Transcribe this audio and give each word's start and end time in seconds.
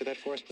answer 0.00 0.04
that 0.04 0.16
for 0.16 0.34
us? 0.34 0.42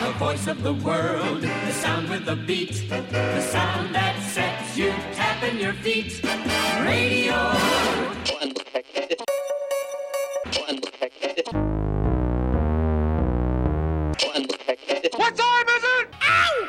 The 0.00 0.12
voice 0.18 0.46
of 0.46 0.62
the 0.62 0.74
world, 0.74 1.42
the 1.42 1.72
sound 1.72 2.08
with 2.08 2.24
the 2.26 2.36
beat, 2.36 2.88
the 2.88 3.42
sound 3.42 3.92
that 3.94 4.22
sets 4.22 4.76
you 4.76 4.90
tapping 5.14 5.58
your 5.58 5.72
feet. 5.74 6.22
Radio. 6.84 7.34
What 15.16 15.36
time 15.36 15.68
is 15.68 15.84
it? 15.84 16.08
Ow! 16.22 16.68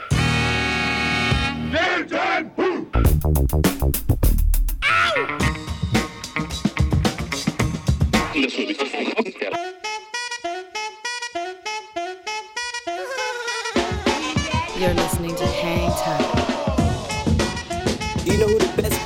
Game 2.07 2.47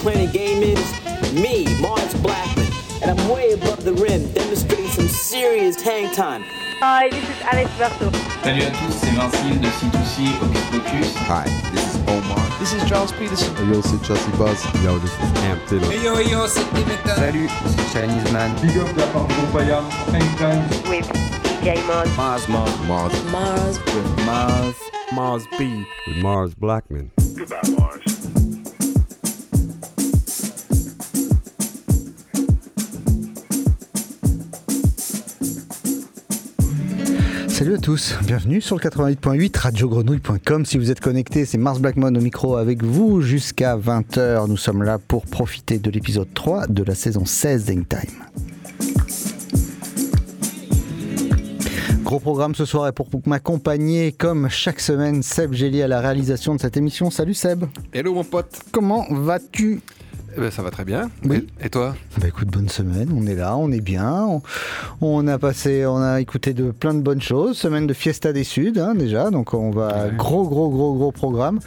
who 0.02 0.12
the 0.12 0.26
best 0.26 0.34
game 0.34 0.64
is? 0.64 1.34
Me, 1.34 1.66
Mars 1.80 2.14
Blackman. 2.16 2.68
And 3.02 3.20
I'm 3.20 3.30
way 3.30 3.52
above 3.54 3.84
the 3.84 3.94
rim, 3.94 4.32
demonstrating 4.34 4.88
some 4.88 5.08
serious 5.08 5.82
hang 5.82 6.14
time. 6.14 6.44
Hi, 6.80 7.10
this 7.10 7.24
is 7.24 7.42
Alex 7.44 7.70
Berto. 7.78 8.12
Salut 8.44 8.64
à 8.64 8.72
tous, 8.72 8.92
c'est 8.92 9.12
Vincile 9.12 9.60
de 9.60 9.68
C2C 9.68 10.28
Hocus 10.42 10.62
Pocus. 10.72 11.16
Hi, 11.30 11.46
this 11.72 11.94
is 11.94 12.02
Omar. 12.08 12.40
This 12.60 12.74
is 12.74 12.90
Charles 12.90 13.12
Peterson. 13.14 13.54
Yo, 13.72 13.82
c'est 13.82 14.04
Chelsea 14.04 14.32
Buzz. 14.38 14.64
Yo, 14.84 14.98
this 15.00 15.12
is 15.12 15.32
Cam 15.42 15.60
Taylor. 15.68 15.92
Hey 15.92 16.04
yo, 16.04 16.20
yo, 16.20 16.48
c'est 16.48 16.66
Dimitra. 16.74 17.16
Salut, 17.16 17.50
c'est 17.68 18.00
Chinese 18.00 18.32
Man. 18.32 18.56
Big 18.62 18.78
up 18.78 18.92
de 18.94 19.00
la 19.00 19.08
part 19.08 19.28
de 19.28 19.34
Payam, 19.54 19.86
Hang 20.12 20.62
With 20.90 21.08
DJ 21.62 21.78
Mars. 21.86 22.10
Mars, 22.18 22.48
Mars, 22.48 22.72
Mars. 22.88 23.14
Mars. 23.32 23.80
With 23.94 24.26
Mars. 24.26 24.76
Mars 25.14 25.48
B. 25.58 25.86
With 26.08 26.18
Mars 26.18 26.56
Blackman. 26.56 27.12
Salut 37.62 37.76
à 37.76 37.78
tous, 37.78 38.16
bienvenue 38.26 38.60
sur 38.60 38.76
le 38.76 38.82
88.8 38.82 39.56
radiogrenouille.com. 39.56 40.66
Si 40.66 40.80
vous 40.80 40.90
êtes 40.90 41.00
connecté, 41.00 41.46
c'est 41.46 41.60
Mars 41.60 41.80
Blackmon 41.80 42.08
au 42.08 42.20
micro 42.20 42.56
avec 42.56 42.82
vous 42.82 43.22
jusqu'à 43.22 43.78
20h. 43.78 44.48
Nous 44.48 44.58
sommes 44.58 44.82
là 44.82 44.98
pour 44.98 45.28
profiter 45.28 45.78
de 45.78 45.92
l'épisode 45.92 46.34
3 46.34 46.66
de 46.66 46.82
la 46.82 46.96
saison 46.96 47.24
16 47.24 47.66
d'Hangtime. 47.66 48.26
Gros 52.04 52.20
programme 52.20 52.56
ce 52.56 52.66
soir 52.66 52.88
et 52.88 52.94
pour 52.94 53.08
m'accompagner 53.28 54.12
comme 54.12 54.50
chaque 54.50 54.80
semaine, 54.80 55.22
Seb 55.22 55.54
Gély 55.54 55.84
à 55.84 55.88
la 55.88 56.02
réalisation 56.02 56.56
de 56.56 56.60
cette 56.60 56.78
émission. 56.78 57.12
Salut 57.12 57.36
Seb. 57.36 57.66
Hello 57.94 58.16
mon 58.16 58.24
pote. 58.24 58.60
Comment 58.72 59.06
vas-tu? 59.12 59.82
Eh 60.36 60.40
ben, 60.40 60.52
ça 60.52 60.62
va 60.62 60.72
très 60.72 60.86
bien. 60.86 61.10
Oui. 61.26 61.48
Et, 61.62 61.66
et 61.66 61.70
toi? 61.70 61.96
Bah 62.20 62.28
écoute, 62.28 62.48
bonne 62.50 62.70
semaine. 62.70 63.10
On 63.16 63.26
est 63.28 63.36
là, 63.36 63.58
on 63.58 63.72
est 63.72 63.82
bien. 63.82 64.24
On, 64.26 64.42
on, 65.02 65.28
a 65.28 65.38
passé, 65.38 65.86
on 65.86 65.98
a 65.98 66.22
écouté 66.22 66.54
de 66.54 66.72
plein 66.72 66.94
de 66.94 67.02
bonnes 67.02 67.22
choses. 67.22 67.58
Semaine 67.58 67.88
de 67.88 67.94
Fiesta 67.94 68.32
des 68.34 68.44
Suds 68.44 68.80
hein, 68.80 68.96
déjà, 68.96 69.30
donc 69.32 69.54
on 69.54 69.72
va 69.72 70.06
Ouais. 70.06 70.16
gros 70.16 70.48
gros 70.48 70.70
gros 70.70 70.94
gros 70.96 71.12
programme. 71.12 71.60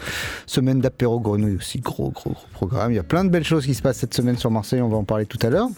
Semaine 0.46 0.80
d'apéro 0.80 1.20
grenouille 1.20 1.56
aussi, 1.56 1.80
gros 1.80 2.10
gros 2.10 2.30
gros 2.30 2.46
programme. 2.52 2.92
Il 2.92 2.94
y 2.96 2.98
a 2.98 3.02
plein 3.04 3.24
de 3.24 3.30
belles 3.30 3.44
choses 3.44 3.66
qui 3.66 3.74
se 3.74 3.82
passent 3.82 3.98
cette 3.98 4.14
semaine 4.14 4.36
sur 4.38 4.50
Marseille. 4.50 4.80
On 4.80 4.88
va 4.88 4.96
en 4.96 5.04
parler 5.04 5.26
tout 5.26 5.38
à 5.42 5.50
l'heure. 5.50 5.68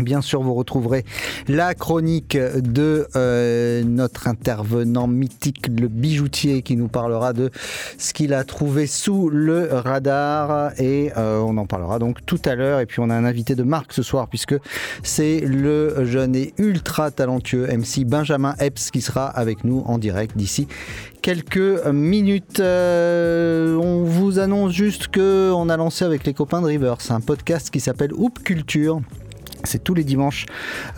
Bien 0.00 0.22
sûr, 0.22 0.42
vous 0.42 0.54
retrouverez 0.54 1.04
la 1.46 1.74
chronique 1.74 2.36
de 2.36 3.06
euh, 3.14 3.84
notre 3.84 4.26
intervenant 4.26 5.06
mythique, 5.06 5.68
le 5.68 5.86
bijoutier, 5.86 6.62
qui 6.62 6.76
nous 6.76 6.88
parlera 6.88 7.32
de 7.32 7.50
ce 7.96 8.12
qu'il 8.12 8.34
a 8.34 8.42
trouvé 8.42 8.88
sous 8.88 9.30
le 9.30 9.68
radar. 9.72 10.72
Et 10.80 11.12
euh, 11.16 11.38
on 11.38 11.56
en 11.58 11.66
parlera 11.66 12.00
donc 12.00 12.26
tout 12.26 12.40
à 12.44 12.56
l'heure. 12.56 12.80
Et 12.80 12.86
puis, 12.86 12.98
on 12.98 13.08
a 13.08 13.14
un 13.14 13.24
invité 13.24 13.54
de 13.54 13.62
marque 13.62 13.92
ce 13.92 14.02
soir, 14.02 14.26
puisque 14.28 14.56
c'est 15.04 15.38
le 15.40 16.04
jeune 16.04 16.34
et 16.34 16.54
ultra 16.58 17.12
talentueux 17.12 17.68
MC 17.68 18.04
Benjamin 18.04 18.56
Epps 18.58 18.90
qui 18.90 19.00
sera 19.00 19.26
avec 19.28 19.62
nous 19.62 19.84
en 19.86 19.98
direct 19.98 20.36
d'ici 20.36 20.66
quelques 21.22 21.86
minutes. 21.86 22.60
Euh, 22.60 23.76
on 23.76 24.02
vous 24.02 24.40
annonce 24.40 24.72
juste 24.72 25.08
qu'on 25.08 25.68
a 25.68 25.76
lancé 25.76 26.04
avec 26.04 26.24
les 26.24 26.34
copains 26.34 26.60
de 26.60 26.66
Rivers 26.66 26.98
un 27.10 27.20
podcast 27.20 27.70
qui 27.70 27.80
s'appelle 27.80 28.12
Hoop 28.12 28.42
Culture. 28.42 29.00
C'est 29.64 29.82
tous 29.82 29.94
les 29.94 30.04
dimanches 30.04 30.46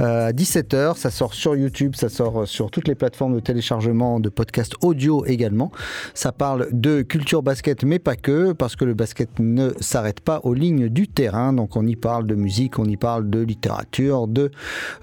euh, 0.00 0.28
à 0.28 0.32
17h. 0.32 0.96
Ça 0.96 1.10
sort 1.10 1.34
sur 1.34 1.56
YouTube, 1.56 1.94
ça 1.94 2.08
sort 2.08 2.42
euh, 2.42 2.46
sur 2.46 2.70
toutes 2.70 2.88
les 2.88 2.94
plateformes 2.94 3.34
de 3.34 3.40
téléchargement 3.40 4.20
de 4.20 4.28
podcasts 4.28 4.74
audio 4.82 5.24
également. 5.26 5.70
Ça 6.14 6.32
parle 6.32 6.68
de 6.72 7.02
culture 7.02 7.42
basket, 7.42 7.84
mais 7.84 7.98
pas 7.98 8.16
que, 8.16 8.52
parce 8.52 8.76
que 8.76 8.84
le 8.84 8.94
basket 8.94 9.38
ne 9.38 9.70
s'arrête 9.80 10.20
pas 10.20 10.40
aux 10.44 10.54
lignes 10.54 10.88
du 10.88 11.08
terrain. 11.08 11.52
Donc 11.52 11.76
on 11.76 11.86
y 11.86 11.96
parle 11.96 12.26
de 12.26 12.34
musique, 12.34 12.78
on 12.78 12.84
y 12.84 12.96
parle 12.96 13.30
de 13.30 13.40
littérature, 13.40 14.26
de, 14.26 14.50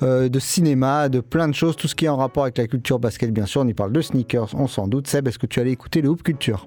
euh, 0.01 0.29
cinéma, 0.39 1.09
de 1.09 1.21
plein 1.21 1.47
de 1.47 1.55
choses. 1.55 1.75
Tout 1.75 1.87
ce 1.87 1.95
qui 1.95 2.05
est 2.05 2.09
en 2.09 2.17
rapport 2.17 2.43
avec 2.43 2.57
la 2.57 2.67
culture 2.67 2.99
basket, 2.99 3.31
bien 3.31 3.45
sûr. 3.45 3.61
On 3.61 3.67
y 3.67 3.73
parle 3.73 3.93
de 3.93 4.01
sneakers, 4.01 4.49
on 4.55 4.67
s'en 4.67 4.87
doute. 4.87 5.07
Seb, 5.07 5.27
est-ce 5.27 5.39
que 5.39 5.47
tu 5.47 5.59
allais 5.59 5.71
écouter 5.71 6.01
le 6.01 6.09
Hoop 6.09 6.23
Culture? 6.23 6.65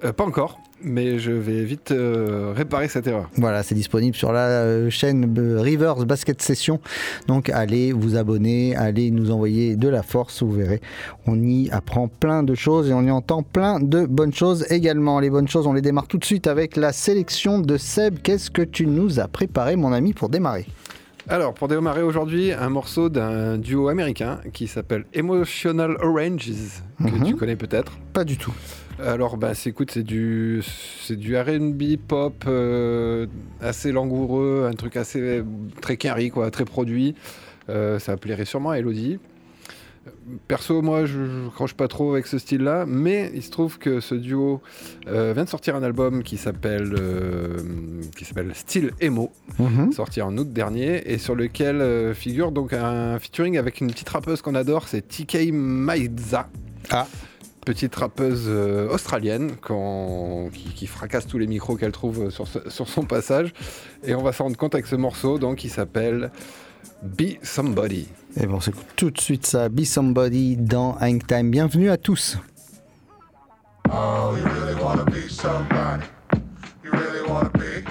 Pas 0.00 0.24
encore, 0.24 0.58
mais 0.82 1.18
je 1.18 1.30
vais 1.32 1.64
vite 1.64 1.90
euh, 1.92 2.52
réparer 2.56 2.88
cette 2.88 3.06
erreur. 3.06 3.28
Voilà, 3.36 3.62
c'est 3.62 3.74
disponible 3.74 4.16
sur 4.16 4.32
la 4.32 4.46
euh, 4.48 4.90
chaîne 4.90 5.34
Rivers 5.58 6.04
Basket 6.06 6.40
Session. 6.40 6.80
Donc 7.26 7.48
allez 7.50 7.92
vous 7.92 8.16
abonner, 8.16 8.74
allez 8.76 9.10
nous 9.10 9.30
envoyer 9.30 9.76
de 9.76 9.88
la 9.88 10.02
force, 10.02 10.42
vous 10.42 10.52
verrez. 10.52 10.80
On 11.26 11.40
y 11.42 11.70
apprend 11.70 12.08
plein 12.08 12.42
de 12.42 12.54
choses 12.54 12.90
et 12.90 12.92
on 12.94 13.02
y 13.02 13.10
entend 13.10 13.42
plein 13.42 13.80
de 13.80 14.06
bonnes 14.06 14.34
choses 14.34 14.66
également. 14.70 15.20
Les 15.20 15.30
bonnes 15.30 15.48
choses, 15.48 15.66
on 15.66 15.72
les 15.72 15.82
démarre 15.82 16.06
tout 16.08 16.18
de 16.18 16.24
suite 16.24 16.46
avec 16.46 16.76
la 16.76 16.92
sélection 16.92 17.58
de 17.58 17.76
Seb. 17.76 18.18
Qu'est-ce 18.22 18.50
que 18.50 18.62
tu 18.62 18.86
nous 18.86 19.20
as 19.20 19.28
préparé, 19.28 19.76
mon 19.76 19.92
ami, 19.92 20.12
pour 20.12 20.28
démarrer? 20.28 20.66
Alors, 21.28 21.52
pour 21.54 21.68
démarrer 21.68 22.02
aujourd'hui, 22.02 22.50
un 22.52 22.70
morceau 22.70 23.08
d'un 23.08 23.56
duo 23.58 23.88
américain 23.88 24.40
qui 24.52 24.66
s'appelle 24.66 25.04
Emotional 25.12 25.96
Oranges, 26.02 26.50
que 26.98 27.04
Mhm. 27.10 27.24
tu 27.24 27.36
connais 27.36 27.56
peut-être. 27.56 27.92
Pas 28.12 28.24
du 28.24 28.36
tout. 28.36 28.52
Alors, 29.04 29.36
bah, 29.36 29.54
c'est, 29.54 29.70
écoute, 29.70 29.90
c'est 29.92 30.02
du, 30.02 30.62
c'est 31.02 31.16
du 31.16 31.36
R&B 31.36 31.96
pop 32.06 32.44
euh, 32.46 33.26
assez 33.60 33.92
langoureux, 33.92 34.68
un 34.70 34.74
truc 34.74 34.96
assez 34.96 35.42
très 35.80 35.96
carry, 35.96 36.30
quoi, 36.30 36.50
très 36.50 36.64
produit. 36.64 37.14
Euh, 37.68 37.98
ça 37.98 38.16
plairait 38.16 38.44
sûrement 38.44 38.70
à 38.70 38.78
Elodie. 38.78 39.18
Perso, 40.48 40.80
moi, 40.80 41.04
je, 41.04 41.12
je 41.24 41.48
croche 41.50 41.74
pas 41.74 41.86
trop 41.86 42.12
avec 42.12 42.26
ce 42.26 42.38
style-là, 42.38 42.84
mais 42.86 43.30
il 43.34 43.42
se 43.42 43.50
trouve 43.50 43.78
que 43.78 44.00
ce 44.00 44.14
duo 44.14 44.60
euh, 45.08 45.32
vient 45.34 45.44
de 45.44 45.48
sortir 45.48 45.76
un 45.76 45.82
album 45.82 46.22
qui 46.22 46.36
s'appelle 46.38 46.94
euh, 46.98 47.58
qui 48.16 48.24
s'appelle 48.24 48.50
Style 48.54 48.92
Emo, 49.00 49.30
Mhm. 49.58 49.92
sorti 49.92 50.22
en 50.22 50.36
août 50.38 50.50
dernier, 50.52 51.12
et 51.12 51.18
sur 51.18 51.34
lequel 51.34 51.80
euh, 51.82 52.14
figure 52.14 52.50
donc 52.50 52.72
un 52.72 53.18
featuring 53.18 53.58
avec 53.58 53.80
une 53.80 53.88
petite 53.88 54.08
rappeuse 54.08 54.40
qu'on 54.40 54.54
adore, 54.54 54.88
c'est 54.88 55.06
TK 55.06 55.52
Maidza. 55.52 56.48
Ah. 56.90 57.06
Petite 57.66 57.94
rappeuse 57.94 58.44
euh, 58.48 58.88
australienne 58.88 59.52
qui, 60.52 60.64
qui 60.74 60.86
fracasse 60.86 61.26
tous 61.26 61.38
les 61.38 61.46
micros 61.46 61.76
qu'elle 61.76 61.92
trouve 61.92 62.30
sur, 62.30 62.48
ce- 62.48 62.68
sur 62.70 62.88
son 62.88 63.04
passage. 63.04 63.52
Et 64.02 64.14
on 64.14 64.22
va 64.22 64.32
s'en 64.32 64.44
rendre 64.44 64.56
compte 64.56 64.74
avec 64.74 64.86
ce 64.86 64.96
morceau 64.96 65.38
donc, 65.38 65.56
qui 65.58 65.68
s'appelle 65.68 66.32
Be 67.02 67.34
Somebody. 67.42 68.08
Et 68.36 68.46
bon, 68.46 68.56
on 68.56 68.60
s'écoute 68.60 68.86
tout 68.96 69.10
de 69.10 69.20
suite 69.20 69.46
ça. 69.46 69.68
Be 69.68 69.84
Somebody 69.84 70.56
dans 70.56 70.96
Hang 71.00 71.24
Time. 71.26 71.50
Bienvenue 71.50 71.90
à 71.90 71.98
tous. 71.98 72.38
Oh, 73.92 74.34
you 74.36 74.44
really 74.44 74.80
wanna 74.82 75.04
be 75.04 75.28
somebody. 75.28 76.04
You 76.82 76.90
really 76.92 77.28
wanna 77.28 77.50
be. 77.50 77.84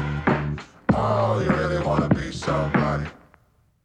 Oh, 0.95 1.41
you 1.43 1.49
really 1.51 1.85
wanna 1.85 2.07
be 2.09 2.31
somebody. 2.33 3.03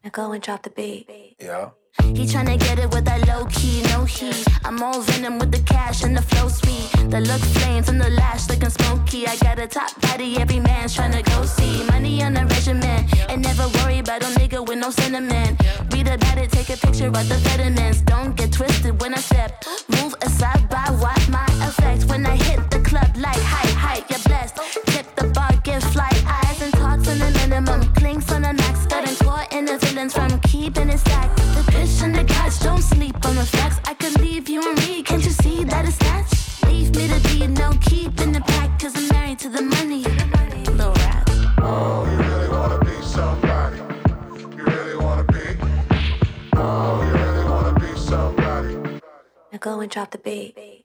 Now 0.03 0.09
go 0.11 0.31
and 0.31 0.39
drop 0.41 0.63
the 0.63 0.71
beat. 0.75 1.07
Yeah. 1.39 1.69
He 2.03 2.25
tryna 2.25 2.59
get 2.59 2.79
it 2.79 2.89
with 2.91 3.05
that 3.05 3.27
low 3.27 3.45
key, 3.45 3.81
no 3.91 4.05
heat. 4.05 4.45
I'm 4.63 4.81
all 4.81 5.01
venom 5.01 5.39
with 5.39 5.51
the 5.51 5.59
cash 5.59 6.03
and 6.03 6.15
the 6.15 6.21
flow 6.21 6.47
sweet. 6.47 6.89
The 7.09 7.21
look 7.21 7.41
flames 7.41 7.89
and 7.89 7.99
the 7.99 8.09
lash 8.09 8.47
looking 8.49 8.69
smoky. 8.69 9.27
I 9.27 9.35
got 9.37 9.59
a 9.59 9.67
top 9.67 9.99
body, 10.01 10.37
every 10.37 10.59
man's 10.59 10.95
tryna 10.95 11.23
go 11.25 11.45
see. 11.45 11.83
Money 11.85 12.23
on 12.23 12.37
a 12.37 12.45
regimen, 12.45 13.05
and 13.29 13.41
never 13.41 13.67
worry 13.79 13.99
about 13.99 14.23
a 14.23 14.27
nigga 14.39 14.65
with 14.67 14.79
no 14.79 14.89
sentiment. 14.91 15.61
Read 15.91 16.07
about 16.07 16.37
it, 16.37 16.51
take 16.51 16.69
a 16.69 16.77
picture 16.77 17.07
of 17.07 17.29
the 17.29 17.37
vitamins. 17.47 18.01
Don't 18.01 18.35
get 18.35 18.51
twisted 18.51 18.99
when 19.01 19.13
I 19.13 19.19
step. 19.19 19.63
Move 19.89 20.15
aside 20.21 20.67
by 20.69 20.85
what 20.99 21.29
my 21.29 21.45
effect. 21.67 22.05
When 22.05 22.25
I 22.25 22.35
hit 22.35 22.71
the 22.71 22.79
club 22.79 23.11
like 23.17 23.41
hi, 23.53 23.67
hi, 23.83 23.95
you're 24.09 24.23
blessed. 24.25 24.55
Tip 24.87 25.15
the 25.15 25.27
bar, 25.35 25.51
give 25.63 25.83
flight 25.83 26.21
eyes 26.25 26.61
and 26.61 26.73
talks 26.73 27.07
on 27.07 27.19
the 27.19 27.31
minimum. 27.39 27.81
Clinks 27.93 28.31
on 28.31 28.43
the 28.43 28.53
max, 29.65 29.83
getting 29.83 30.09
caught 30.09 30.31
in 30.31 30.35
the 30.35 30.35
villains 30.35 30.35
from 30.35 30.39
keeping 30.41 30.89
it 30.89 30.99
stacked. 30.99 31.37
The 31.37 31.71
bitch 31.71 32.03
and 32.03 32.15
the 32.15 32.23
guys 32.23 32.59
don't 32.59 32.81
sleep 32.81 33.15
on 33.25 33.35
the 33.35 33.45
facts. 33.45 33.79
I 33.85 33.93
could 33.93 34.19
leave 34.19 34.49
you 34.49 34.61
and 34.67 34.77
me, 34.79 35.03
can't 35.03 35.23
you 35.23 35.31
see 35.31 35.63
that 35.65 35.85
it's 35.85 35.97
snatch? 35.97 36.63
Leave 36.63 36.95
me 36.95 37.07
to 37.07 37.19
be 37.29 37.47
no 37.47 37.71
keep 37.81 38.19
in 38.21 38.31
the 38.31 38.41
pack, 38.41 38.79
cause 38.79 38.95
I'm 38.95 39.07
married 39.09 39.39
to 39.39 39.49
the 39.49 39.61
money. 39.61 40.03
Little 40.03 40.93
rat. 40.93 41.29
Oh, 41.59 42.05
you 42.11 42.17
really 42.17 42.49
wanna 42.49 42.79
be 42.79 43.01
somebody. 43.01 43.77
You 44.57 44.63
really 44.63 44.97
wanna 44.97 45.23
be. 45.23 45.45
Oh, 46.55 47.03
you 47.05 47.13
really 47.13 47.45
wanna 47.45 47.79
be 47.79 47.97
somebody. 47.97 49.01
go 49.59 49.79
and 49.79 49.91
drop 49.91 50.11
the 50.11 50.17
beat. 50.17 50.84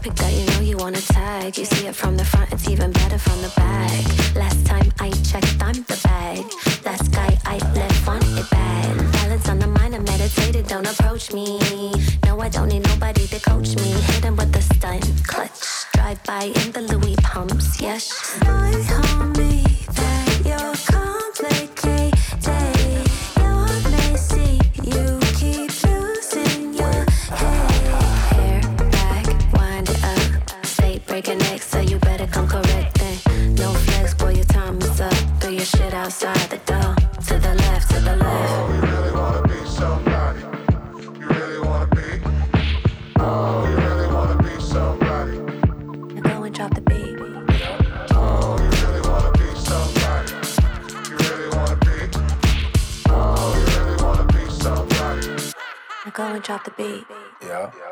Topic 0.00 0.16
that 0.16 0.32
you 0.32 0.46
know 0.46 0.60
you 0.60 0.76
wanna 0.78 0.98
tag. 0.98 1.58
You 1.58 1.66
see 1.66 1.86
it 1.86 1.94
from 1.94 2.16
the 2.16 2.24
front, 2.24 2.50
it's 2.54 2.66
even 2.70 2.90
better 2.90 3.18
from 3.18 3.42
the 3.42 3.52
back. 3.54 4.34
Last 4.34 4.64
time 4.64 4.90
I 4.98 5.10
checked, 5.10 5.62
I'm 5.62 5.74
the 5.74 6.00
bag. 6.02 6.46
Last 6.86 7.12
guy 7.12 7.36
I 7.44 7.58
left 7.74 8.38
it 8.38 8.50
bad. 8.50 8.96
Balance 9.12 9.48
on 9.50 9.58
the 9.58 9.66
mind, 9.66 9.94
I 9.94 9.98
meditated, 9.98 10.66
don't 10.68 10.86
approach 10.86 11.34
me. 11.34 11.58
No, 12.24 12.40
I 12.40 12.48
don't 12.48 12.68
need 12.68 12.86
nobody 12.88 13.26
to 13.26 13.40
coach 13.40 13.76
me. 13.76 13.92
Hit 14.08 14.24
him 14.24 14.36
with 14.36 14.52
the 14.52 14.62
stunt, 14.62 15.04
clutch. 15.26 15.60
Drive 15.92 16.24
by 16.24 16.44
in 16.44 16.72
the 16.72 16.80
Louis 16.80 17.16
pumps, 17.16 17.78
yes. 17.78 18.38
Told 18.40 19.36
me 19.36 19.64
that 19.92 20.40
you're 20.46 20.76
complicated. 20.86 21.09
Stay 31.20 31.32
breaking 31.34 31.50
neck, 31.50 31.60
so 31.60 31.80
you 31.80 31.98
better 31.98 32.26
come 32.26 32.48
correct 32.48 32.98
then. 32.98 33.54
No 33.56 33.74
flex, 33.74 34.14
boy, 34.14 34.30
your 34.30 34.44
time 34.44 34.78
is 34.78 35.00
up. 35.02 35.12
Throw 35.38 35.50
your 35.50 35.66
shit 35.66 35.92
outside 35.92 36.48
the 36.48 36.56
door. 36.64 36.94
To 37.26 37.38
the 37.38 37.54
left, 37.56 37.90
to 37.90 38.00
the 38.00 38.16
left. 38.16 38.52
Oh, 38.52 38.72
you 38.72 38.80
really 38.80 39.12
wanna 39.12 39.42
be 39.46 39.66
somebody. 39.68 40.40
You 41.20 41.28
really 41.28 41.60
wanna 41.60 41.86
be. 41.94 42.22
Oh, 43.18 43.68
you 43.68 43.76
really 43.76 44.08
wanna 44.14 44.42
be 44.42 44.60
somebody. 44.62 45.38
Now 46.14 46.22
go 46.22 46.42
and 46.44 46.54
drop 46.54 46.74
the 46.74 46.80
beat. 46.80 47.18
Oh, 48.12 48.56
you 48.64 48.70
really 48.80 49.02
wanna 49.06 49.32
be 49.32 49.48
somebody. 49.68 50.32
You 51.10 51.16
really 51.28 51.48
wanna 51.54 51.76
be. 51.84 51.98
Oh, 53.10 53.52
you 53.58 53.64
really 53.76 53.96
wanna 54.02 54.26
be 54.32 54.42
somebody. 54.50 55.26
Now 56.06 56.12
go 56.14 56.24
and 56.34 56.42
drop 56.42 56.64
the 56.64 56.70
beat. 56.78 57.04
Yeah. 57.42 57.70
Now 57.78 57.89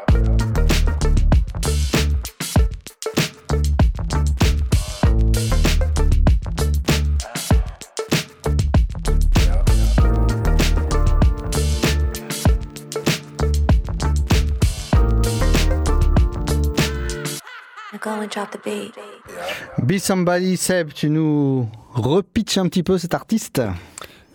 drop 18.29 18.51
the 18.51 18.59
beat. 18.65 18.95
Be 19.85 19.99
Somebody, 19.99 20.57
Seb, 20.57 20.93
tu 20.93 21.11
nous 21.11 21.69
repitches 21.95 22.59
un 22.59 22.69
petit 22.69 22.83
peu 22.83 22.99
cet 22.99 23.15
artiste 23.15 23.63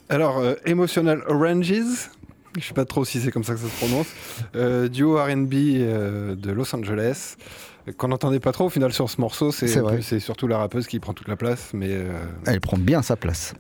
Alors, 0.10 0.40
euh, 0.40 0.56
Emotional 0.66 1.24
Oranges, 1.28 2.10
je 2.60 2.64
sais 2.64 2.74
pas 2.74 2.86
trop 2.86 3.06
si 3.06 3.20
c'est 3.20 3.32
comme 3.32 3.44
ça 3.44 3.54
que 3.54 3.60
ça 3.60 3.68
se 3.68 3.86
prononce, 3.86 4.08
euh, 4.56 4.88
duo 4.88 5.18
RB 5.18 5.54
euh, 5.54 6.36
de 6.36 6.52
Los 6.52 6.74
Angeles, 6.76 7.36
qu'on 7.98 8.08
n'entendait 8.08 8.40
pas 8.40 8.52
trop 8.52 8.66
au 8.66 8.70
final 8.70 8.94
sur 8.94 9.10
ce 9.10 9.20
morceau, 9.20 9.52
c'est 9.52 10.20
surtout 10.20 10.48
la 10.48 10.58
rappeuse 10.58 10.88
qui 10.88 11.00
prend 11.00 11.14
toute 11.14 11.28
la 11.28 11.36
place, 11.36 11.72
mais 11.74 11.90
euh, 11.92 12.12
Elle 12.46 12.62
prend 12.62 12.78
bien 12.78 13.02
sa 13.02 13.16
place. 13.16 13.54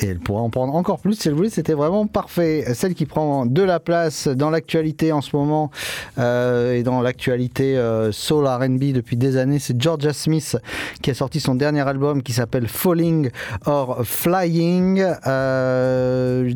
Et 0.00 0.06
elle 0.06 0.18
pourrait 0.18 0.40
en 0.40 0.50
prendre 0.50 0.74
encore 0.74 1.00
plus 1.00 1.14
si 1.14 1.28
elle 1.28 1.34
voulait, 1.34 1.50
c'était 1.50 1.74
vraiment 1.74 2.06
parfait. 2.06 2.64
Celle 2.74 2.94
qui 2.94 3.06
prend 3.06 3.46
de 3.46 3.62
la 3.62 3.80
place 3.80 4.28
dans 4.28 4.50
l'actualité 4.50 5.12
en 5.12 5.20
ce 5.20 5.36
moment 5.36 5.70
euh, 6.18 6.74
et 6.74 6.82
dans 6.82 7.02
l'actualité 7.02 7.76
euh, 7.76 8.12
soul 8.12 8.46
RB 8.46 8.92
depuis 8.92 9.16
des 9.16 9.36
années, 9.36 9.58
c'est 9.58 9.80
Georgia 9.80 10.12
Smith 10.12 10.56
qui 11.02 11.10
a 11.10 11.14
sorti 11.14 11.40
son 11.40 11.54
dernier 11.54 11.86
album 11.86 12.22
qui 12.22 12.32
s'appelle 12.32 12.68
Falling 12.68 13.30
or 13.66 14.00
Flying. 14.04 15.04
Euh, 15.26 16.52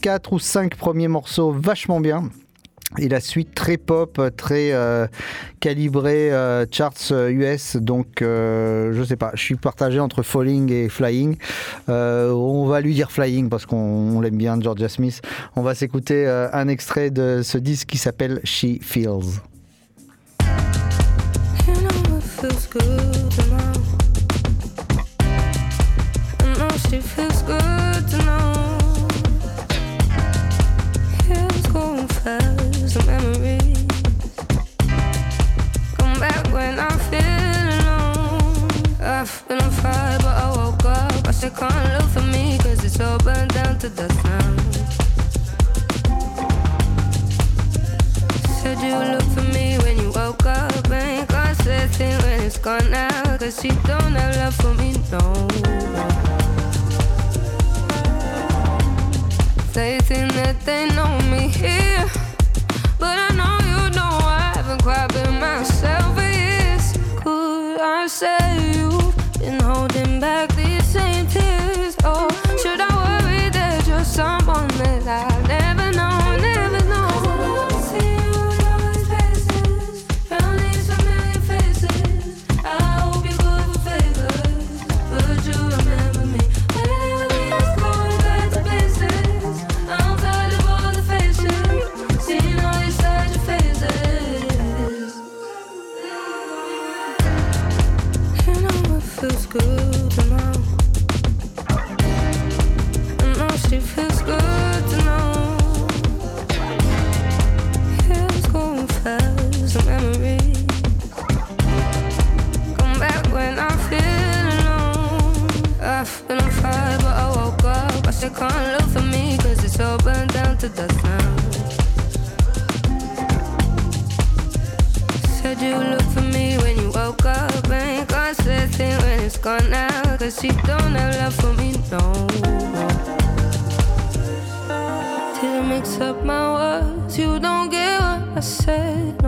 quatre 0.00 0.32
ou 0.32 0.38
cinq 0.38 0.76
premiers 0.76 1.08
morceaux 1.08 1.50
vachement 1.50 2.00
bien. 2.00 2.30
Et 2.96 3.08
la 3.08 3.20
suite 3.20 3.54
très 3.54 3.76
pop, 3.76 4.18
très 4.36 4.72
euh, 4.72 5.06
calibrée 5.60 6.32
euh, 6.32 6.64
charts 6.70 6.94
euh, 7.10 7.28
US. 7.28 7.76
Donc, 7.76 8.22
euh, 8.22 8.94
je 8.94 9.04
sais 9.04 9.16
pas, 9.16 9.30
je 9.34 9.42
suis 9.42 9.56
partagé 9.56 10.00
entre 10.00 10.22
Falling 10.22 10.72
et 10.72 10.88
Flying. 10.88 11.36
Euh, 11.90 12.30
on 12.30 12.66
va 12.66 12.80
lui 12.80 12.94
dire 12.94 13.12
Flying 13.12 13.50
parce 13.50 13.66
qu'on 13.66 13.76
on 13.76 14.20
l'aime 14.22 14.38
bien, 14.38 14.58
Georgia 14.58 14.88
Smith. 14.88 15.20
On 15.54 15.60
va 15.62 15.74
s'écouter 15.74 16.26
euh, 16.26 16.48
un 16.54 16.68
extrait 16.68 17.10
de 17.10 17.42
ce 17.42 17.58
disque 17.58 17.88
qui 17.88 17.98
s'appelle 17.98 18.40
She 18.44 18.80
Feels. 18.80 19.42
I 26.40 26.54
know 26.54 26.68
she 26.88 27.00
feels 27.00 27.42
good 27.42 27.77
now. 53.64 53.97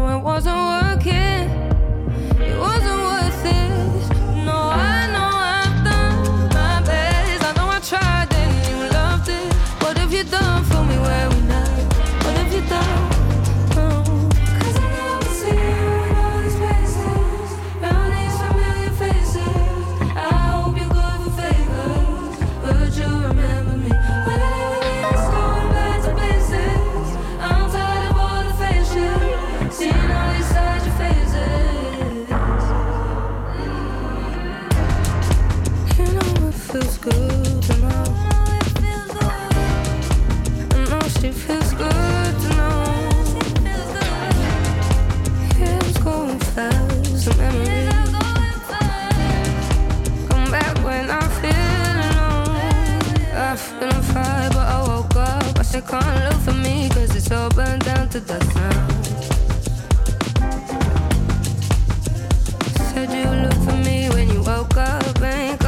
No, 0.00 0.16
it 0.16 0.22
wasn't 0.22 0.56
working. 0.56 1.12
It 2.40 2.58
wasn't 2.58 3.02
worth 3.02 3.44
it. 3.44 3.99
You 55.80 55.86
can't 55.86 56.24
look 56.24 56.40
for 56.42 56.52
me, 56.52 56.88
cause 56.90 57.16
it's 57.16 57.30
all 57.30 57.48
burned 57.50 57.84
down 57.84 58.08
to 58.08 58.20
dust 58.20 58.54
now. 58.54 58.88
Said 62.90 63.10
you 63.10 63.30
look 63.44 63.60
for 63.66 63.76
me 63.84 64.08
when 64.10 64.28
you 64.28 64.42
woke 64.42 64.76
up, 64.76 65.22
ain't 65.22 65.59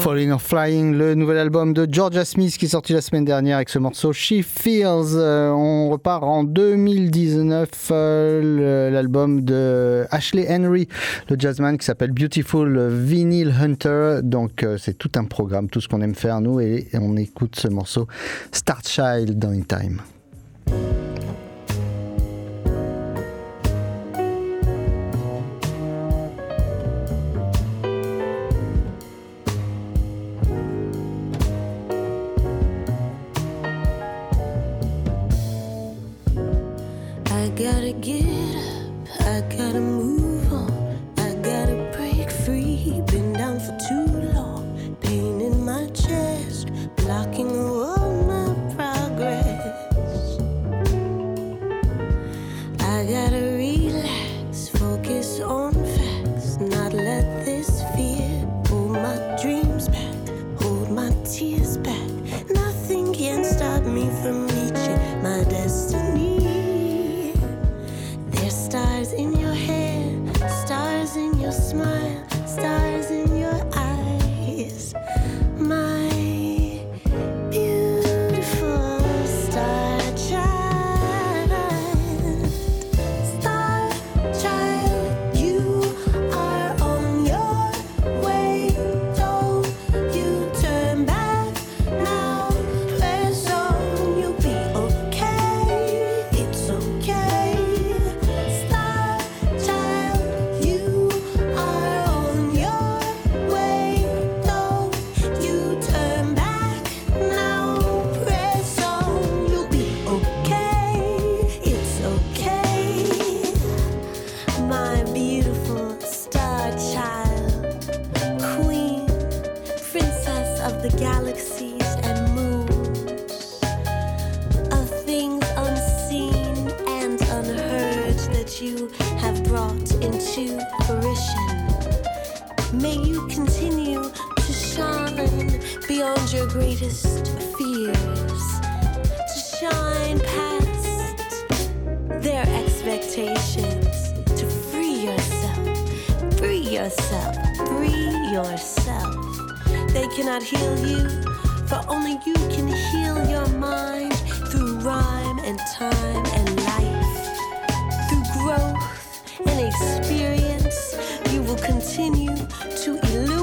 Falling 0.00 0.32
or 0.32 0.42
Flying, 0.42 0.94
le 0.94 1.14
nouvel 1.14 1.38
album 1.38 1.72
de 1.72 1.86
Georgia 1.90 2.24
Smith 2.24 2.56
qui 2.58 2.64
est 2.64 2.68
sorti 2.68 2.92
la 2.92 3.00
semaine 3.00 3.24
dernière 3.24 3.56
avec 3.56 3.68
ce 3.68 3.78
morceau 3.78 4.12
She 4.12 4.42
Feels. 4.42 5.14
Euh, 5.14 5.50
on 5.50 5.90
repart 5.90 6.24
en 6.24 6.44
2019, 6.44 7.68
euh, 7.90 8.90
l'album 8.90 9.42
de 9.42 10.04
Ashley 10.10 10.46
Henry, 10.48 10.88
le 11.30 11.36
jazzman 11.38 11.78
qui 11.78 11.86
s'appelle 11.86 12.12
Beautiful 12.12 12.88
Vinyl 12.88 13.54
Hunter. 13.60 14.20
Donc 14.22 14.62
euh, 14.62 14.76
c'est 14.78 14.98
tout 14.98 15.12
un 15.16 15.24
programme, 15.24 15.68
tout 15.68 15.80
ce 15.80 15.88
qu'on 15.88 16.00
aime 16.00 16.14
faire 16.14 16.40
nous 16.40 16.60
et, 16.60 16.88
on 16.94 17.16
écoute 17.16 17.56
ce 17.56 17.68
morceau 17.68 18.06
Start 18.50 18.86
Child 18.88 19.44
In 19.44 19.62
Time. 19.62 20.00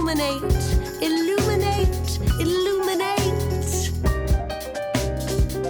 Illuminate, 0.10 0.42
illuminate, 1.02 2.20
illuminate. 2.40 3.92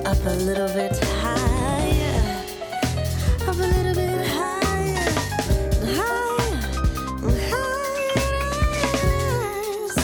Up 0.05 0.25
a 0.25 0.35
little 0.45 0.69
bit 0.69 0.97
higher, 1.03 2.45
up 3.41 3.55
a 3.55 3.59
little 3.59 3.93
bit 3.93 4.27
higher, 4.27 5.11
higher, 5.97 6.55
higher. 7.51 8.17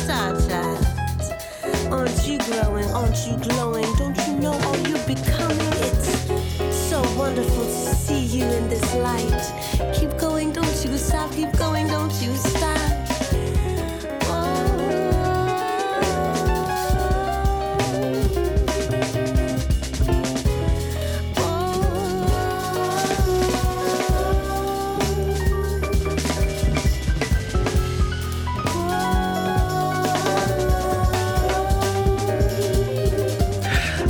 Star 0.04 0.32
child, 0.50 0.86
aren't 1.94 2.28
you 2.28 2.38
growing? 2.40 2.90
Aren't 2.92 3.18
you 3.28 3.38
glowing? 3.38 3.65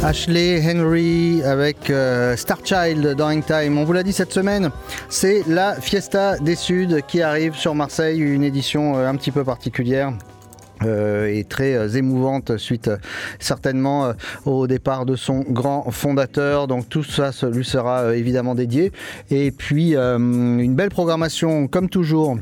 Ashley 0.05 0.61
Henry 0.63 1.41
avec 1.41 1.89
euh, 1.89 2.35
Star 2.35 2.59
Child 2.63 3.15
dans 3.15 3.41
Time. 3.41 3.79
On 3.79 3.85
vous 3.85 3.93
l'a 3.93 4.03
dit 4.03 4.13
cette 4.13 4.31
semaine, 4.31 4.69
c'est 5.09 5.41
la 5.47 5.73
Fiesta 5.81 6.37
des 6.37 6.53
Suds 6.53 7.01
qui 7.07 7.23
arrive 7.23 7.55
sur 7.55 7.73
Marseille, 7.73 8.19
une 8.19 8.43
édition 8.43 8.95
euh, 8.95 9.09
un 9.09 9.15
petit 9.15 9.31
peu 9.31 9.43
particulière. 9.43 10.13
euh, 10.83 11.33
et 11.33 11.43
très 11.43 11.73
euh, 11.73 11.87
émouvante 11.89 12.57
suite 12.57 12.91
certainement 13.39 14.11
au 14.45 14.67
départ 14.67 15.07
de 15.07 15.15
son 15.15 15.39
grand 15.39 15.89
fondateur. 15.89 16.67
Donc 16.67 16.87
tout 16.87 17.03
ça 17.03 17.31
lui 17.51 17.65
sera 17.65 18.15
évidemment 18.15 18.53
dédié. 18.53 18.91
Et 19.31 19.49
puis 19.49 19.95
une 19.95 20.75
belle 20.75 20.91
programmation 20.91 21.67
comme 21.67 21.89
toujours. 21.89 22.37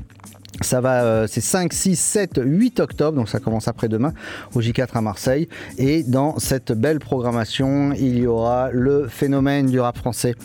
Ça 0.62 0.82
va, 0.82 1.04
euh, 1.04 1.28
c'est 1.28 1.42
5, 1.42 1.74
6, 1.74 1.96
7, 1.96 2.42
8 2.44 2.80
octobre, 2.80 3.18
donc 3.18 3.28
ça 3.28 3.40
commence 3.40 3.68
après-demain 3.68 4.14
au 4.54 4.62
J4 4.62 4.90
à 4.94 5.02
Marseille. 5.02 5.50
Et 5.78 6.04
dans 6.04 6.38
cette 6.40 6.72
belle 6.72 7.00
programmation, 7.00 7.92
il 7.94 8.20
y 8.20 8.28
aura 8.28 8.70
le 8.72 9.08
phénomène 9.08 9.68
du 9.68 9.80
rap 9.80 9.98
français, 9.98 10.36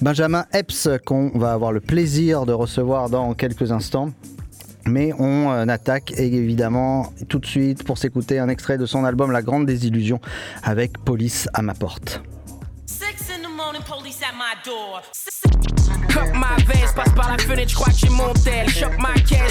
Benjamin 0.00 0.46
Epps, 0.52 0.88
qu'on 1.04 1.30
va 1.34 1.52
avoir 1.52 1.72
le 1.72 1.80
plaisir 1.80 2.46
de 2.46 2.52
recevoir 2.52 3.10
dans 3.10 3.34
quelques 3.34 3.72
instants. 3.72 4.10
Mais 4.86 5.12
on 5.18 5.50
euh, 5.50 5.66
attaque 5.66 6.12
évidemment 6.16 7.12
tout 7.28 7.40
de 7.40 7.46
suite 7.46 7.82
pour 7.82 7.98
s'écouter 7.98 8.38
un 8.38 8.48
extrait 8.48 8.78
de 8.78 8.86
son 8.86 9.04
album 9.04 9.32
La 9.32 9.42
Grande 9.42 9.66
Désillusion 9.66 10.20
avec 10.62 10.98
Police 10.98 11.48
à 11.54 11.62
ma 11.62 11.74
porte. 11.74 12.22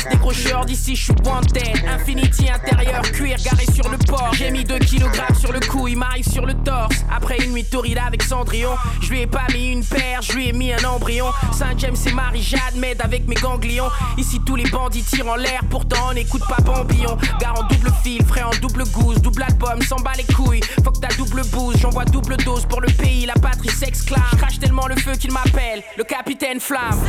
They 0.05 0.17
décrocheur 0.35 0.65
d'ici, 0.65 0.95
je 0.95 1.03
suis 1.03 1.13
wanted. 1.25 1.85
Infinity 1.87 2.49
intérieur, 2.49 3.01
cuir 3.03 3.37
garé 3.43 3.65
sur 3.73 3.89
le 3.89 3.97
port. 3.97 4.31
J'ai 4.33 4.51
mis 4.51 4.63
2 4.63 4.79
kg 4.79 5.37
sur 5.39 5.51
le 5.51 5.59
coude, 5.59 5.69
couilles 5.69 5.95
m'arrive 5.95 6.27
sur 6.27 6.45
le 6.45 6.53
torse. 6.53 6.95
Après 7.13 7.37
une 7.43 7.51
nuit 7.51 7.65
torride 7.65 7.99
avec 8.05 8.23
Cendrillon, 8.23 8.75
je 9.01 9.09
lui 9.09 9.21
ai 9.21 9.27
pas 9.27 9.45
mis 9.53 9.71
une 9.71 9.83
paire, 9.83 10.21
je 10.21 10.33
lui 10.33 10.49
ai 10.49 10.53
mis 10.53 10.73
un 10.73 10.83
embryon. 10.83 11.27
Saint-James 11.51 11.95
et 12.05 12.11
Marie-Jade 12.11 12.75
m'aident 12.77 13.01
avec 13.01 13.27
mes 13.27 13.35
ganglions. 13.35 13.89
Ici 14.17 14.39
tous 14.45 14.55
les 14.55 14.69
bandits 14.69 15.03
tirent 15.03 15.27
en 15.27 15.35
l'air, 15.35 15.61
pourtant 15.69 16.09
on 16.09 16.13
n'écoute 16.13 16.43
pas 16.47 16.61
Bambillon. 16.63 17.17
Gare 17.39 17.59
en 17.59 17.67
double 17.67 17.91
fil, 18.03 18.23
frais 18.25 18.43
en 18.43 18.55
double 18.61 18.83
gousse, 18.91 19.21
double 19.21 19.43
album, 19.43 19.81
s'en 19.81 19.97
bat 19.97 20.13
les 20.17 20.33
couilles. 20.33 20.61
Faut 20.83 20.91
que 20.91 20.99
ta 20.99 21.13
double 21.15 21.43
bouse, 21.51 21.75
j'envoie 21.79 22.05
double 22.05 22.37
dose 22.37 22.65
pour 22.65 22.81
le 22.81 22.87
pays, 22.87 23.25
la 23.25 23.33
patrie 23.33 23.69
s'exclame. 23.69 24.23
Crache 24.37 24.59
tellement 24.59 24.87
le 24.87 24.95
feu 24.95 25.13
qu'il 25.13 25.31
m'appelle, 25.31 25.83
le 25.97 26.03
capitaine 26.03 26.59
Flamme. 26.59 26.99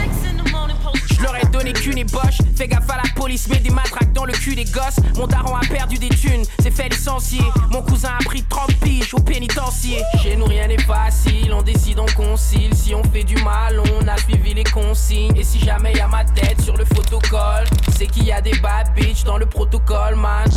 Je 1.17 1.23
leur 1.23 1.37
ai 1.37 1.47
donné 1.47 1.73
qu'une 1.73 1.99
ébauche. 1.99 2.39
Fais 2.57 2.69
gaffe 2.69 2.89
à 2.91 2.97
la 2.97 3.09
police, 3.17 3.49
mets 3.49 3.59
des 3.59 3.71
matraques 3.71 4.13
dans 4.13 4.25
le 4.25 4.33
cul 4.33 4.55
des 4.55 4.65
gosses. 4.65 5.01
Mon 5.17 5.27
daron 5.27 5.57
a 5.57 5.61
perdu 5.67 5.99
des 5.99 6.11
thunes, 6.11 6.45
s'est 6.61 6.71
fait 6.71 6.89
licencier. 6.89 7.43
Mon 7.71 7.83
cousin 7.83 8.11
a 8.21 8.25
pris 8.25 8.45
30 8.45 8.75
piges 8.77 9.15
au 9.15 9.21
pénitencier. 9.21 9.99
Chez 10.23 10.37
nous, 10.37 10.45
rien 10.45 10.69
n'est 10.69 10.83
facile, 10.83 11.53
on 11.53 11.63
décide, 11.63 11.99
on 11.99 12.07
concile. 12.15 12.75
Si 12.75 12.95
on 12.95 13.03
fait 13.05 13.25
du 13.25 13.37
mal, 13.43 13.81
on 13.81 14.07
a 14.07 14.17
suivi 14.19 14.55
les 14.55 14.65
consignes. 14.65 15.37
Et 15.37 15.43
si 15.43 15.59
jamais 15.59 15.95
y 15.95 16.01
a 16.01 16.07
ma 16.07 16.25
tête 16.25 16.61
sur 16.61 16.77
le 16.77 16.85
photocall, 16.85 17.65
c'est 17.97 18.07
qu'il 18.07 18.25
y 18.25 18.33
a 18.33 18.41
des 18.41 18.57
bad 18.59 18.93
bitch 18.95 19.25
dans 19.25 19.39
le 19.39 19.47
protocole, 19.47 20.15
man. 20.17 20.49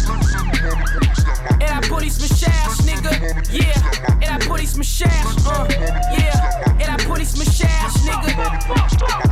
Et 1.62 1.66
la 1.66 1.88
police 1.88 2.20
me 2.22 2.28
cherche, 2.36 2.80
nigga, 2.84 3.12
yeah. 3.51 3.63
Et 4.22 4.25
la 4.28 4.46
police 4.46 4.75
me 4.75 4.84
cherche, 4.84 5.36
uh, 5.46 6.20
yeah. 6.20 6.60
Et 6.80 6.88
la 6.88 6.98
police 7.06 7.38
me 7.38 7.46
cherche, 7.46 7.96
nigga. 8.04 8.51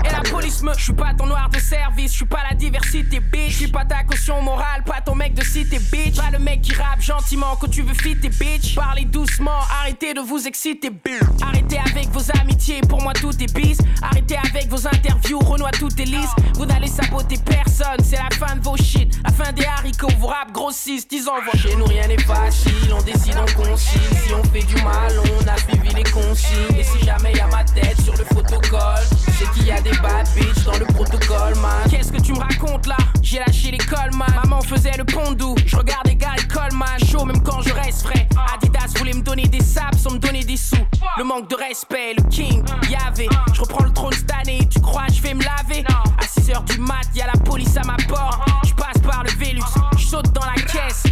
Et 0.06 0.12
la 0.12 0.22
police 0.30 0.64
me. 0.64 0.72
Je 0.78 0.84
suis 0.84 0.94
pas 0.94 1.14
ton 1.14 1.26
noir 1.26 1.50
de 1.50 1.60
service, 1.60 2.12
je 2.12 2.18
suis 2.18 2.26
pas 2.26 2.44
la 2.50 2.56
diversité, 2.56 3.17
bitch. 3.20 3.52
Je 3.52 3.58
suis 3.58 3.68
pas 3.68 3.86
ta 3.86 4.04
caution 4.04 4.42
morale, 4.42 4.84
pas 4.86 5.02
ton 5.02 5.16
mec 5.16 5.34
de 5.34 5.44
cité, 5.44 5.80
bitch. 5.80 6.16
Pas 6.16 6.32
le 6.32 6.40
mec 6.40 6.62
qui 6.62 6.74
rappe 6.74 7.02
gentiment 7.02 7.56
quand 7.60 7.70
tu 7.70 7.82
veux 7.82 7.94
fitter, 7.94 8.30
bitch. 8.30 8.76
Parlez 8.76 9.06
doucement, 9.06 9.60
arrêtez 9.82 10.14
de 10.14 10.22
vous 10.22 10.48
exciter, 10.48 10.90
bitch. 10.90 11.22
Arrêtez 11.42 11.80
avec 11.80 12.10
vos 12.10 12.24
amitiés, 12.40 12.82
pour 12.82 13.02
moi 13.02 13.14
tout 13.14 13.32
est 13.42 13.54
bis. 13.54 13.78
Arrêtez 14.02 14.38
avec 14.38 14.70
vos 14.70 14.88
interviews, 14.88 15.40
Renoir 15.40 15.72
tout 15.72 15.90
est 16.02 16.06
lisse. 16.06 16.30
Vous 16.56 16.66
n'allez 16.66 16.88
saboter 16.88 17.38
personne, 17.44 18.04
c'est 18.04 18.18
la 18.18 18.30
fin 18.36 18.56
de 18.56 18.64
vos 18.64 18.78
shit. 18.78 19.20
La 19.24 19.32
fin 19.32 19.52
des 19.52 19.66
haricots, 19.66 20.12
vos 20.20 20.28
rap 20.28 20.52
grossissent, 20.52 21.08
ils 21.12 21.28
envoient. 21.28 21.58
Chez 21.58 21.76
nous 21.76 21.86
rien 21.86 22.08
n'est 22.08 22.22
facile, 22.22 22.94
on 22.94 23.02
décide, 23.02 23.36
on 23.38 23.62
concile. 23.62 24.02
Si 24.26 24.34
on 24.34 24.44
fait 24.44 24.66
du 24.66 24.76
mal, 24.84 25.12
on 25.40 25.48
a 25.48 25.58
suivi 25.58 25.94
les 25.96 26.04
consignes. 26.04 26.78
Et 26.78 26.84
si 26.84 27.06
jamais 27.06 27.34
y 27.34 27.40
a 27.40 27.48
ma 27.48 27.64
tête 27.64 28.00
sur 28.02 28.16
le 28.16 28.24
photocall, 28.26 29.04
c'est 29.38 29.50
qu'il 29.52 29.68
y 29.68 29.72
a 29.72 29.82
des 29.82 29.98
bad 29.98 30.28
bitch 30.36 30.64
dans 30.66 30.78
le 30.78 30.86
protocole, 30.86 31.56
man. 31.62 31.90
Qu'est-ce 31.90 32.12
que 32.12 32.22
tu 32.22 32.34
me 32.34 32.40
racontes 32.40 32.88
là? 32.88 32.98
J'ai 33.22 33.40
lâché 33.40 33.72
l'école, 33.72 34.14
man. 34.16 34.28
Maman 34.44 34.62
faisait 34.62 34.98
le 34.98 35.04
pondou, 35.04 35.56
je 35.66 35.76
regardais 35.76 36.16
Gary 36.16 36.48
Coleman. 36.48 37.00
Chaud 37.10 37.26
même 37.26 37.42
quand 37.44 37.62
je 37.62 37.74
reste 37.74 38.04
frais. 38.04 38.28
Adidas 38.54 38.94
voulait 38.98 39.14
me 39.14 39.22
donner 39.22 39.48
des 39.48 39.62
saps 39.62 40.02
sans 40.02 40.12
me 40.12 40.20
donner 40.20 40.44
des 40.44 40.58
sous. 40.58 40.76
Le 41.18 41.24
manque 41.24 41.50
de 41.50 41.56
respect, 41.56 42.14
le 42.18 42.24
king, 42.30 42.64
y'avait. 42.90 43.30
Je 43.54 43.62
reprends 43.62 43.84
le 43.84 43.92
trône 43.92 44.14
cette 44.14 44.32
année, 44.34 44.68
tu 44.70 44.80
crois 44.80 45.06
je 45.14 45.22
vais 45.22 45.34
me 45.34 45.44
laver? 45.44 45.84
À 45.90 46.26
6h 46.26 46.64
du 46.66 46.80
mat, 46.80 47.08
y'a 47.16 47.28
la 47.28 47.40
police 47.44 47.76
à 47.78 47.82
ma 47.84 47.98
porte. 48.08 48.40
Je 48.66 48.74
passe 48.74 49.02
par 49.04 49.24
le 49.24 49.32
Vélux, 49.32 49.64
je 49.98 50.06
saute 50.06 50.32
dans 50.34 50.46
la 50.46 50.62
caisse. 50.62 51.04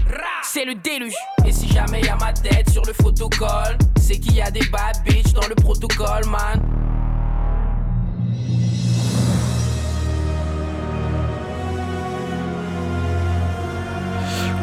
C'est 0.44 0.66
le 0.66 0.76
déluge. 0.76 1.14
Et 1.46 1.52
si 1.52 1.68
jamais 1.72 2.02
y 2.02 2.10
a 2.10 2.16
ma 2.16 2.34
tête 2.34 2.70
sur 2.70 2.84
le 2.86 2.94
photocall, 2.94 3.78
c'est 4.00 4.20
qu'il 4.20 4.36
y 4.36 4.42
a 4.42 4.52
des 4.52 4.66
bad 4.68 4.96
bitch 5.06 5.34
dans 5.34 5.48
le 5.48 5.56
protocole, 5.56 6.26
man. 6.28 6.62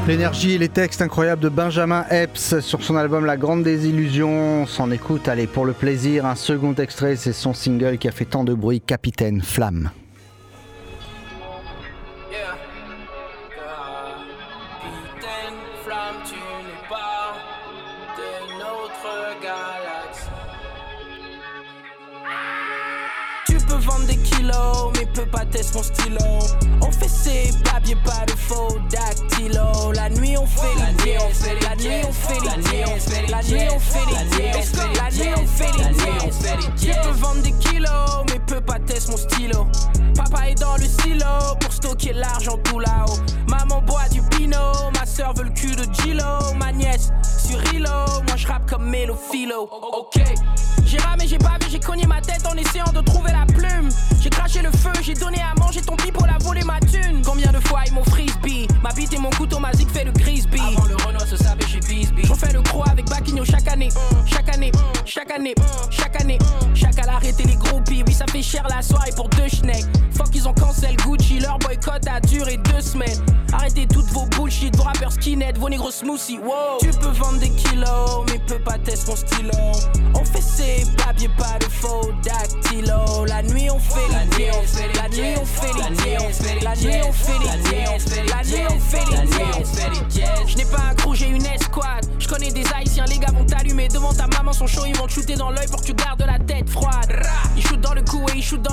L'énergie 0.09 0.55
et 0.55 0.59
les 0.59 0.69
textes 0.69 1.01
incroyables 1.01 1.41
de 1.41 1.49
Benjamin 1.49 2.05
Epps 2.11 2.59
sur 2.59 2.83
son 2.83 2.97
album 2.97 3.25
La 3.25 3.37
Grande 3.37 3.63
Désillusion. 3.63 4.63
On 4.63 4.67
s'en 4.67 4.91
écoute, 4.91 5.29
allez, 5.29 5.47
pour 5.47 5.65
le 5.65 5.73
plaisir, 5.73 6.27
un 6.27 6.35
second 6.35 6.75
extrait, 6.75 7.15
c'est 7.15 7.33
son 7.33 7.55
single 7.55 7.99
qui 7.99 8.09
a 8.09 8.13
fait 8.13 8.25
tant 8.25 8.43
de 8.43 8.53
bruit, 8.53 8.81
Capitaine 8.81 9.41
Flamme. 9.43 9.91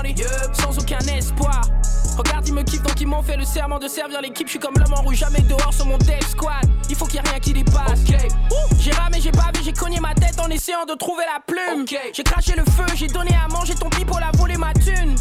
Les 0.02 0.12
yeux, 0.12 0.26
sans 0.54 0.78
aucun 0.78 1.00
espoir. 1.00 1.62
Regarde, 2.18 2.48
ils 2.48 2.54
me 2.54 2.64
kiffent 2.64 2.84
donc 2.84 3.00
ils 3.00 3.08
m'ont 3.08 3.22
fait 3.22 3.38
le 3.38 3.46
serment 3.46 3.80
de 3.80 3.88
servir 3.88 4.22
l'équipe. 4.22 4.48
Je 4.48 4.52
suis 4.52 4.60
comme 4.60 4.74
l'homme 4.78 4.94
en 4.94 5.02
rouge, 5.02 5.18
jamais 5.18 5.40
dehors 5.42 5.74
sur 5.74 5.86
mon 5.86 5.98
dev 5.98 6.20
squad. 6.28 6.66
Il 6.90 6.96
faut 6.96 7.06
qu'il 7.06 7.16
y 7.16 7.18
ait 7.20 7.30
rien 7.30 7.40
qui 7.40 7.54
dépasse. 7.54 8.02
Ouh, 8.52 8.76
J'ai 8.80 8.92
ramé, 8.92 9.22
j'ai 9.22 9.32
bavé, 9.32 9.60
j'ai 9.64 9.72
cogné 9.72 10.00
ma 10.00 10.14
tête 10.14 10.40
en 10.40 10.50
essayant 10.50 10.86
de 10.86 10.96
trouver 10.96 11.24
la 11.34 11.40
plume. 11.40 11.86
J'ai 11.88 12.24
craché 12.24 12.54
le 12.58 12.64
feu, 12.66 12.86
j'ai 12.96 13.08
donné 13.08 13.32
à 13.34 13.48
manger 13.48 13.76
ton 13.76 13.90
pipeau, 13.90 14.18
la 14.20 14.32
volé 14.38 14.58
ma 14.58 14.74
thune. 14.74 15.16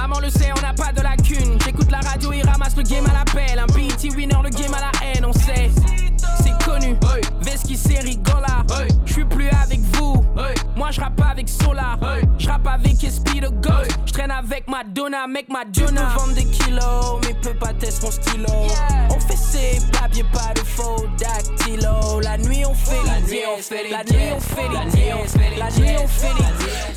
Maman 0.00 0.20
le 0.20 0.30
sait, 0.30 0.50
on 0.56 0.60
n'a 0.60 0.74
pas 0.74 0.92
de 0.92 1.00
lacune. 1.00 1.58
J'écoute 1.64 1.90
la 1.90 2.00
radio, 2.00 2.32
il 2.32 2.46
ramasse 2.48 2.76
le 2.76 2.82
game 2.82 3.06
à 3.06 3.12
l'appel. 3.18 3.58
Un 3.58 3.66
BT 3.66 4.14
winner, 4.14 4.36
le 4.42 4.50
game 4.50 4.74
à 4.74 4.80
la 4.80 5.06
haine, 5.06 5.24
on 5.24 5.32
sait. 5.32 5.70
C'est 6.42 6.64
connu. 6.64 6.96
Veski, 7.40 7.76
c'est 7.76 8.00
rigola. 8.00 8.64
Je 9.06 9.12
suis 9.12 9.24
plus 9.24 9.48
avec 9.48 9.80
vous. 9.80 10.24
Moi, 10.76 10.90
je 10.90 11.00
rappe 11.00 11.20
avec 11.30 11.48
Solar. 11.48 11.98
Je 12.38 12.48
rappe 12.48 12.66
avec 12.66 13.02
Esprit 13.04 13.40
de 13.40 13.48
Ghost. 13.48 13.98
Je 14.06 14.12
traîne 14.12 14.30
avec 14.30 14.68
Madonna, 14.68 15.26
mec 15.26 15.48
Madonna. 15.48 15.72
Tu 15.76 15.84
peux 15.84 16.20
vendre 16.20 16.34
des 16.34 16.44
kilos, 16.46 17.20
mais 17.22 17.34
peux 17.42 17.58
pas 17.58 17.72
tester 17.74 18.04
mon 18.04 18.10
stylo. 18.10 18.46
On 19.10 19.20
fait 19.20 19.36
ses 19.36 19.78
papiers, 19.92 20.24
pas 20.32 20.52
de 20.54 20.60
faux 20.60 21.06
dactylo. 21.18 22.20
La 22.22 22.38
nuit, 22.38 22.64
on 22.66 22.74
fait. 22.74 22.96
La 23.06 23.20
nuit, 23.20 23.40
on 23.56 23.60
fait 23.60 23.84
les 23.84 24.04
dièses. 24.04 24.44
La 24.72 24.84
nuit, 24.84 25.12
on 25.14 25.20
fait 25.20 25.48
les 25.48 25.82
dièses. 25.82 26.14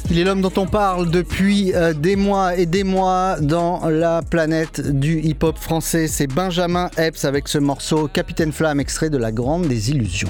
Il 0.10 0.18
est 0.18 0.24
l'homme 0.24 0.42
dont 0.42 0.54
on 0.56 0.66
parle 0.66 1.12
depuis 1.12 1.74
euh, 1.76 1.94
des 1.94 2.16
mois 2.16 2.56
et 2.56 2.66
des 2.66 2.84
mois 2.84 3.36
dans 3.42 3.88
la 3.90 4.22
planète 4.22 4.82
du 4.82 5.20
hip-hop 5.20 5.58
français. 5.58 6.08
C'est 6.08 6.28
Benjamin 6.28 6.90
Epps 6.98 7.26
avec 7.26 7.48
ce 7.48 7.58
morceau 7.58 8.08
Capitaine 8.08 8.52
Flamme, 8.52 8.80
extrait 8.80 9.10
de 9.10 9.18
La 9.18 9.32
Grande 9.32 9.68
Désillusion. 9.68 10.30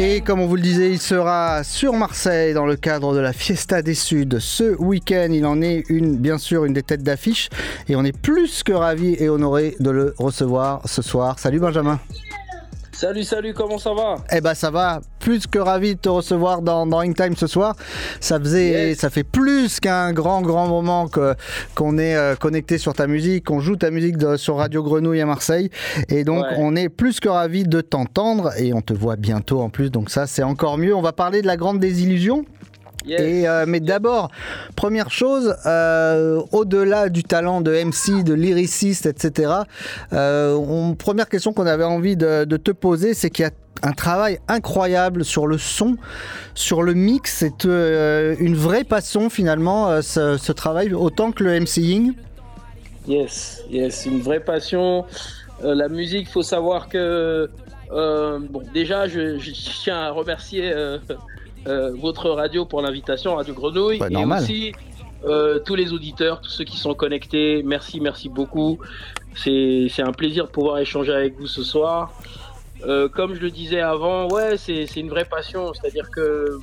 Et 0.00 0.20
comme 0.20 0.40
on 0.40 0.46
vous 0.46 0.54
le 0.54 0.62
disait, 0.62 0.92
il 0.92 1.00
sera 1.00 1.64
sur 1.64 1.92
Marseille 1.92 2.54
dans 2.54 2.66
le 2.66 2.76
cadre 2.76 3.14
de 3.14 3.18
la 3.18 3.32
Fiesta 3.32 3.82
des 3.82 3.94
Suds 3.94 4.38
ce 4.38 4.76
week-end. 4.76 5.26
Il 5.32 5.44
en 5.44 5.60
est 5.60 5.82
une, 5.88 6.16
bien 6.16 6.38
sûr, 6.38 6.64
une 6.66 6.72
des 6.72 6.84
têtes 6.84 7.02
d'affiche. 7.02 7.48
Et 7.88 7.96
on 7.96 8.04
est 8.04 8.16
plus 8.16 8.62
que 8.62 8.72
ravis 8.72 9.16
et 9.18 9.28
honorés 9.28 9.74
de 9.80 9.90
le 9.90 10.14
recevoir 10.16 10.82
ce 10.84 11.02
soir. 11.02 11.40
Salut 11.40 11.58
Benjamin. 11.58 11.98
Salut, 13.00 13.22
salut, 13.22 13.54
comment 13.54 13.78
ça 13.78 13.94
va? 13.94 14.16
Eh 14.32 14.40
ben 14.40 14.54
ça 14.54 14.72
va, 14.72 15.00
plus 15.20 15.46
que 15.46 15.60
ravi 15.60 15.94
de 15.94 16.00
te 16.00 16.08
recevoir 16.08 16.62
dans, 16.62 16.84
dans 16.84 17.00
Time 17.12 17.36
ce 17.36 17.46
soir. 17.46 17.76
Ça 18.18 18.40
faisait, 18.40 18.96
ça 18.96 19.08
fait 19.08 19.22
plus 19.22 19.78
qu'un 19.78 20.12
grand 20.12 20.42
grand 20.42 20.66
moment 20.66 21.06
que 21.06 21.36
qu'on 21.76 21.96
est 21.96 22.16
euh, 22.16 22.34
connecté 22.34 22.76
sur 22.76 22.94
ta 22.94 23.06
musique, 23.06 23.44
qu'on 23.44 23.60
joue 23.60 23.76
ta 23.76 23.92
musique 23.92 24.16
de- 24.16 24.36
sur 24.36 24.56
Radio 24.56 24.82
Grenouille 24.82 25.20
à 25.20 25.26
Marseille, 25.26 25.70
et 26.08 26.24
donc 26.24 26.42
Ouais. 26.42 26.56
on 26.58 26.74
est 26.74 26.88
plus 26.88 27.20
que 27.20 27.28
ravi 27.28 27.62
de 27.62 27.80
t'entendre 27.80 28.50
et 28.58 28.74
on 28.74 28.80
te 28.80 28.94
voit 28.94 29.14
bientôt 29.14 29.60
en 29.60 29.70
plus, 29.70 29.92
donc 29.92 30.10
ça 30.10 30.26
c'est 30.26 30.42
encore 30.42 30.76
mieux. 30.76 30.92
On 30.96 31.00
va 31.02 31.12
parler 31.12 31.40
de 31.40 31.46
la 31.46 31.56
grande 31.56 31.78
désillusion. 31.78 32.44
Et, 33.06 33.48
euh, 33.48 33.64
mais 33.66 33.80
d'abord, 33.80 34.30
première 34.76 35.10
chose, 35.10 35.54
euh, 35.66 36.40
au-delà 36.52 37.08
du 37.08 37.22
talent 37.22 37.60
de 37.60 37.72
MC, 37.72 38.22
de 38.24 38.34
lyriciste, 38.34 39.06
etc., 39.06 39.52
euh, 40.12 40.54
on- 40.54 40.94
première 40.94 41.28
question 41.28 41.52
qu'on 41.52 41.66
avait 41.66 41.84
envie 41.84 42.16
de, 42.16 42.44
de 42.44 42.56
te 42.56 42.70
poser, 42.70 43.14
c'est 43.14 43.30
qu'il 43.30 43.44
y 43.44 43.48
a 43.48 43.52
un 43.82 43.92
travail 43.92 44.40
incroyable 44.48 45.24
sur 45.24 45.46
le 45.46 45.56
son, 45.56 45.96
sur 46.54 46.82
le 46.82 46.94
mix, 46.94 47.32
c'est 47.38 47.64
une 47.64 48.56
vraie 48.56 48.82
passion 48.84 49.30
finalement, 49.30 50.02
ce, 50.02 50.36
ce 50.36 50.52
travail, 50.52 50.92
autant 50.92 51.30
que 51.30 51.44
le 51.44 51.60
MCing. 51.60 52.14
Yes, 53.06 53.62
yes, 53.70 54.04
une 54.06 54.20
vraie 54.20 54.40
passion. 54.40 55.04
La 55.62 55.88
musique, 55.88 56.28
faut 56.28 56.42
savoir 56.42 56.88
que 56.88 57.48
euh, 57.92 58.38
bon, 58.50 58.62
déjà, 58.74 59.06
je, 59.06 59.38
je 59.38 59.50
tiens 59.82 59.96
à 59.98 60.10
remercier 60.10 60.70
euh, 60.72 60.98
euh, 61.66 61.92
votre 61.94 62.30
radio 62.30 62.64
pour 62.64 62.82
l'invitation, 62.82 63.36
Radio 63.36 63.54
Grenouille, 63.54 64.00
et 64.10 64.24
aussi 64.24 64.72
euh, 65.24 65.58
tous 65.58 65.74
les 65.74 65.92
auditeurs, 65.92 66.40
tous 66.40 66.50
ceux 66.50 66.64
qui 66.64 66.76
sont 66.76 66.94
connectés. 66.94 67.62
Merci, 67.64 68.00
merci 68.00 68.28
beaucoup. 68.28 68.78
C'est 69.34 69.90
un 70.00 70.12
plaisir 70.12 70.46
de 70.46 70.50
pouvoir 70.50 70.78
échanger 70.78 71.12
avec 71.12 71.38
vous 71.38 71.46
ce 71.46 71.62
soir. 71.62 72.12
Euh, 72.86 73.08
comme 73.08 73.34
je 73.34 73.40
le 73.40 73.50
disais 73.50 73.80
avant, 73.80 74.28
ouais, 74.28 74.56
c'est 74.56 74.86
c'est 74.86 75.00
une 75.00 75.10
vraie 75.10 75.24
passion. 75.24 75.72
C'est-à-dire 75.74 76.10
que 76.10 76.58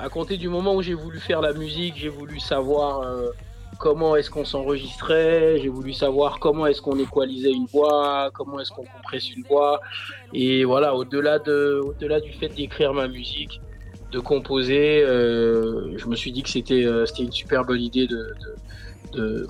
à 0.00 0.08
compter 0.08 0.36
du 0.36 0.48
moment 0.48 0.74
où 0.74 0.82
j'ai 0.82 0.94
voulu 0.94 1.18
faire 1.18 1.40
la 1.40 1.52
musique, 1.52 1.94
j'ai 1.96 2.08
voulu 2.08 2.38
savoir 2.38 3.04
comment 3.82 4.14
est-ce 4.14 4.30
qu'on 4.30 4.44
s'enregistrait, 4.44 5.58
j'ai 5.60 5.68
voulu 5.68 5.92
savoir 5.92 6.38
comment 6.38 6.68
est-ce 6.68 6.80
qu'on 6.80 6.96
équalisait 7.00 7.50
une 7.50 7.66
voix, 7.66 8.30
comment 8.32 8.60
est-ce 8.60 8.70
qu'on 8.70 8.84
compresse 8.84 9.28
une 9.34 9.42
voix. 9.42 9.80
Et 10.32 10.62
voilà, 10.62 10.94
au-delà 10.94 11.40
de, 11.40 11.80
au-delà 11.84 12.20
du 12.20 12.32
fait 12.32 12.48
d'écrire 12.48 12.94
ma 12.94 13.08
musique, 13.08 13.60
de 14.12 14.20
composer, 14.20 15.02
euh, 15.02 15.98
je 15.98 16.06
me 16.06 16.14
suis 16.14 16.30
dit 16.30 16.44
que 16.44 16.48
c'était, 16.48 16.84
euh, 16.84 17.06
une 17.18 17.32
super 17.32 17.64
bonne 17.64 17.80
idée 17.80 18.06
de 18.06 19.48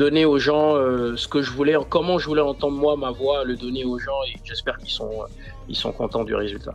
donner 0.00 0.24
aux 0.24 0.38
gens 0.38 0.76
euh, 0.76 1.14
ce 1.16 1.28
que 1.28 1.42
je 1.42 1.50
voulais, 1.50 1.74
comment 1.90 2.18
je 2.18 2.26
voulais 2.26 2.40
entendre 2.40 2.76
moi 2.76 2.96
ma 2.96 3.10
voix, 3.10 3.44
le 3.44 3.54
donner 3.54 3.84
aux 3.84 3.98
gens 3.98 4.20
et 4.26 4.38
j'espère 4.44 4.78
qu'ils 4.78 4.90
sont, 4.90 5.10
euh, 5.10 5.26
ils 5.68 5.76
sont 5.76 5.92
contents 5.92 6.24
du 6.24 6.34
résultat. 6.34 6.72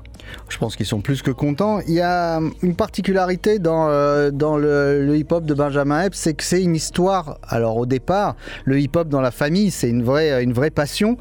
Je 0.47 0.57
pense 0.59 0.75
qu'ils 0.75 0.85
sont 0.85 1.01
plus 1.01 1.23
que 1.23 1.31
contents. 1.31 1.79
Il 1.87 1.95
y 1.95 2.01
a 2.01 2.39
une 2.61 2.75
particularité 2.75 3.57
dans, 3.57 3.89
euh, 3.89 4.29
dans 4.29 4.57
le, 4.57 5.03
le 5.03 5.17
hip-hop 5.17 5.43
de 5.43 5.55
Benjamin 5.55 6.03
Epps, 6.03 6.17
c'est 6.17 6.35
que 6.35 6.43
c'est 6.43 6.61
une 6.61 6.75
histoire. 6.75 7.39
Alors 7.47 7.77
au 7.77 7.87
départ, 7.87 8.35
le 8.63 8.79
hip-hop 8.79 9.07
dans 9.09 9.21
la 9.21 9.31
famille, 9.31 9.71
c'est 9.71 9.89
une 9.89 10.03
vraie, 10.03 10.43
une 10.43 10.53
vraie 10.53 10.69
passion. 10.69 11.17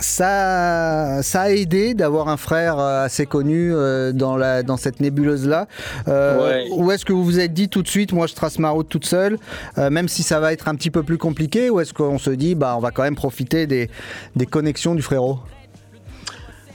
Ça, 0.00 1.22
ça 1.22 1.42
a 1.42 1.50
aidé 1.50 1.94
d'avoir 1.94 2.28
un 2.28 2.36
frère 2.36 2.78
euh, 2.78 3.04
assez 3.04 3.26
connu 3.26 3.72
euh, 3.72 4.12
dans, 4.12 4.36
la, 4.36 4.62
dans 4.62 4.76
cette 4.76 5.00
nébuleuse-là. 5.00 5.66
Euh, 6.06 6.38
Ouais. 6.38 6.66
Ou 6.72 6.90
est-ce 6.92 7.04
que 7.04 7.12
vous 7.12 7.24
vous 7.24 7.40
êtes 7.40 7.52
dit 7.52 7.68
tout 7.68 7.82
de 7.82 7.88
suite, 7.88 8.12
moi 8.12 8.26
je 8.26 8.34
trace 8.34 8.58
ma 8.58 8.70
route 8.70 8.88
toute 8.88 9.06
seule, 9.06 9.38
euh, 9.78 9.90
même 9.90 10.08
si 10.08 10.22
ça 10.22 10.40
va 10.40 10.52
être 10.52 10.68
un 10.68 10.74
petit 10.74 10.90
peu 10.90 11.02
plus 11.02 11.18
compliqué, 11.18 11.70
ou 11.70 11.80
est-ce 11.80 11.92
qu'on 11.92 12.18
se 12.18 12.30
dit, 12.30 12.54
bah, 12.54 12.74
on 12.76 12.80
va 12.80 12.90
quand 12.90 13.02
même 13.02 13.16
profiter 13.16 13.66
des, 13.66 13.90
des 14.36 14.46
connexions 14.46 14.94
du 14.94 15.02
frérot? 15.02 15.38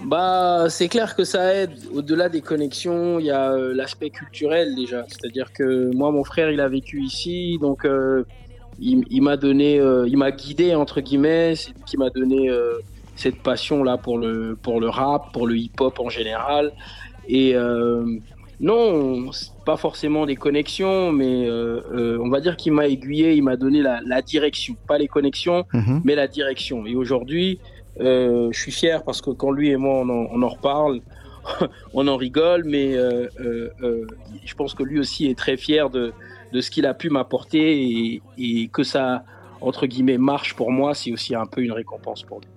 Bah, 0.03 0.65
c'est 0.69 0.89
clair 0.89 1.15
que 1.15 1.23
ça 1.23 1.53
aide. 1.53 1.71
Au-delà 1.93 2.27
des 2.29 2.41
connexions, 2.41 3.19
il 3.19 3.27
y 3.27 3.31
a 3.31 3.51
euh, 3.51 3.73
l'aspect 3.73 4.09
culturel 4.09 4.75
déjà. 4.75 5.05
C'est-à-dire 5.07 5.53
que 5.53 5.95
moi, 5.95 6.11
mon 6.11 6.23
frère, 6.23 6.51
il 6.51 6.59
a 6.59 6.67
vécu 6.67 7.01
ici, 7.01 7.57
donc 7.61 7.87
il, 8.79 9.05
il 9.09 9.21
m'a 9.21 9.37
donné, 9.37 9.81
il 10.07 10.17
m'a 10.17 10.31
guidé 10.31 10.75
entre 10.75 10.99
guillemets. 10.99 11.55
C'est 11.55 11.69
lui 11.69 11.83
qui 11.85 11.97
m'a 11.97 12.09
donné 12.09 12.49
cette 13.15 13.41
passion 13.41 13.83
là 13.83 13.97
pour 13.97 14.17
le 14.17 14.57
pour 14.61 14.79
le 14.81 14.89
rap, 14.89 15.31
pour 15.33 15.47
le 15.47 15.55
hip-hop 15.57 15.99
en 15.99 16.09
général. 16.09 16.71
Et 17.27 17.55
euh, 17.55 18.05
non, 18.59 19.29
pas 19.65 19.77
forcément 19.77 20.25
des 20.25 20.35
connexions, 20.35 21.11
mais 21.11 21.47
euh, 21.47 21.81
euh, 21.93 22.17
on 22.21 22.29
va 22.29 22.39
dire 22.39 22.55
qu'il 22.57 22.73
m'a 22.73 22.87
aiguillé, 22.87 23.33
il 23.33 23.43
m'a 23.43 23.55
donné 23.57 23.81
la, 23.81 23.99
la 24.05 24.21
direction, 24.21 24.75
pas 24.87 24.97
les 24.97 25.07
connexions, 25.07 25.65
Mhm. 25.73 26.01
mais 26.03 26.15
la 26.15 26.27
direction. 26.27 26.85
Et 26.85 26.95
aujourd'hui, 26.95 27.59
je 27.99 28.49
suis 28.53 28.71
fier 28.71 29.03
parce 29.03 29.21
que 29.21 29.29
quand 29.31 29.51
lui 29.51 29.69
et 29.69 29.77
moi 29.77 29.95
on 30.03 30.09
en, 30.09 30.27
on 30.31 30.41
en 30.41 30.49
reparle, 30.49 30.99
on 31.93 32.07
en 32.07 32.15
rigole, 32.17 32.63
mais 32.65 32.93
je 32.93 34.55
pense 34.55 34.73
que 34.73 34.83
lui 34.83 34.99
aussi 34.99 35.27
est 35.27 35.37
très 35.37 35.57
fier 35.57 35.89
de, 35.89 36.13
de 36.51 36.61
ce 36.61 36.71
qu'il 36.71 36.85
a 36.85 36.93
pu 36.93 37.09
m'apporter 37.09 37.83
et, 37.83 38.21
et 38.37 38.67
que 38.67 38.83
ça, 38.83 39.23
entre 39.61 39.85
guillemets, 39.85 40.17
marche 40.17 40.55
pour 40.55 40.71
moi, 40.71 40.93
c'est 40.93 41.11
aussi 41.11 41.35
un 41.35 41.45
peu 41.45 41.61
une 41.61 41.71
récompense 41.71 42.23
pour 42.23 42.39
lui. 42.39 42.47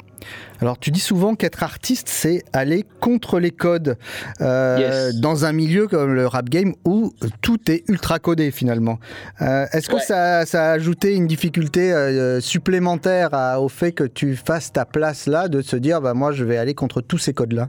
Alors, 0.60 0.78
tu 0.78 0.90
dis 0.90 1.00
souvent 1.00 1.34
qu'être 1.34 1.62
artiste, 1.62 2.08
c'est 2.08 2.42
aller 2.54 2.84
contre 3.00 3.38
les 3.38 3.50
codes 3.50 3.96
euh, 4.40 4.76
Yes. 5.10 5.20
dans 5.20 5.44
un 5.44 5.52
milieu 5.52 5.86
comme 5.86 6.14
le 6.14 6.26
rap 6.26 6.48
game 6.48 6.74
où 6.86 7.12
tout 7.42 7.58
est 7.70 7.84
ultra 7.88 8.18
codé 8.18 8.50
finalement. 8.50 8.98
Euh, 9.42 9.66
Est-ce 9.72 9.88
que 9.88 9.96
Ouais. 9.96 10.00
ça, 10.00 10.46
ça 10.46 10.70
a 10.70 10.72
ajouté 10.72 11.14
une 11.14 11.26
difficulté 11.26 11.92
euh, 11.92 12.40
supplémentaire 12.40 13.34
à- 13.34 13.60
au 13.60 13.68
fait 13.68 13.92
que 13.92 14.04
tu 14.04 14.34
fasses 14.36 14.72
ta 14.72 14.84
place 14.86 15.26
là, 15.26 15.48
de 15.48 15.60
se 15.60 15.76
dire, 15.76 16.00
bah, 16.00 16.14
moi, 16.14 16.32
je 16.32 16.44
vais 16.44 16.56
aller 16.56 16.74
contre 16.74 17.00
tous 17.02 17.18
ces 17.18 17.34
codes-là? 17.34 17.68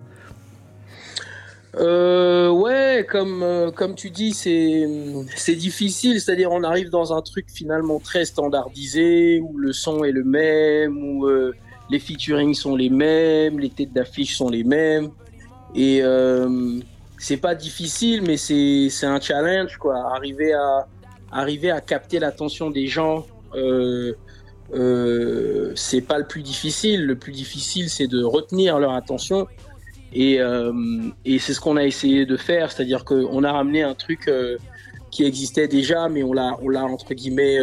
Euh, 1.80 2.50
ouais, 2.50 3.06
comme, 3.10 3.72
comme 3.76 3.94
tu 3.96 4.10
dis, 4.10 4.32
c'est, 4.34 4.88
c'est 5.36 5.56
difficile. 5.56 6.20
C'est-à-dire, 6.20 6.52
on 6.52 6.64
arrive 6.64 6.90
dans 6.90 7.14
un 7.16 7.22
truc 7.22 7.46
finalement 7.54 8.00
très 8.00 8.26
standardisé 8.26 9.40
où 9.42 9.58
le 9.58 9.74
son 9.74 10.04
est 10.04 10.12
le 10.12 10.24
même, 10.24 10.98
où 10.98 11.28
les 11.89 12.00
featurings 12.00 12.54
sont 12.54 12.76
les 12.76 12.89
mêmes, 12.89 13.60
les 13.60 13.69
têtes 13.69 13.93
d'affiche 13.93 14.38
sont 14.38 14.50
les 14.50 14.63
mêmes. 14.63 15.10
Et 15.76 16.02
euh, 16.02 16.80
c'est 17.17 17.38
pas 17.38 17.56
difficile, 17.56 18.21
mais 18.21 18.38
c'est, 18.38 19.06
un 19.06 19.19
challenge, 19.19 19.78
quoi. 19.78 19.97
Arriver 20.15 20.54
à, 20.54 20.88
arriver 21.32 21.71
à 21.71 21.82
capter 21.82 22.19
l'attention 22.19 22.69
des 22.69 22.88
gens, 22.88 23.26
euh, 23.56 24.13
euh, 24.73 25.71
c'est 25.76 26.02
pas 26.02 26.17
le 26.17 26.26
plus 26.26 26.41
difficile. 26.41 27.06
Le 27.06 27.15
plus 27.15 27.32
difficile, 27.32 27.89
c'est 27.89 28.08
de 28.08 28.23
retenir 28.23 28.80
leur 28.80 28.93
attention. 28.93 29.47
Et, 30.13 30.39
euh, 30.39 30.71
et 31.26 31.39
c'est 31.39 31.54
ce 31.54 31.60
qu'on 31.60 31.78
a 31.78 31.84
essayé 31.84 32.26
de 32.26 32.38
faire, 32.38 32.71
c'est-à-dire 32.71 33.04
qu'on 33.04 33.43
a 33.43 33.52
ramené 33.52 33.84
un 33.84 33.93
truc 33.93 34.28
euh, 34.28 34.58
qui 35.12 35.26
existait 35.26 35.67
déjà, 35.67 36.08
mais 36.08 36.23
on 36.23 36.34
l'a, 36.34 36.86
entre 36.86 37.13
guillemets 37.13 37.58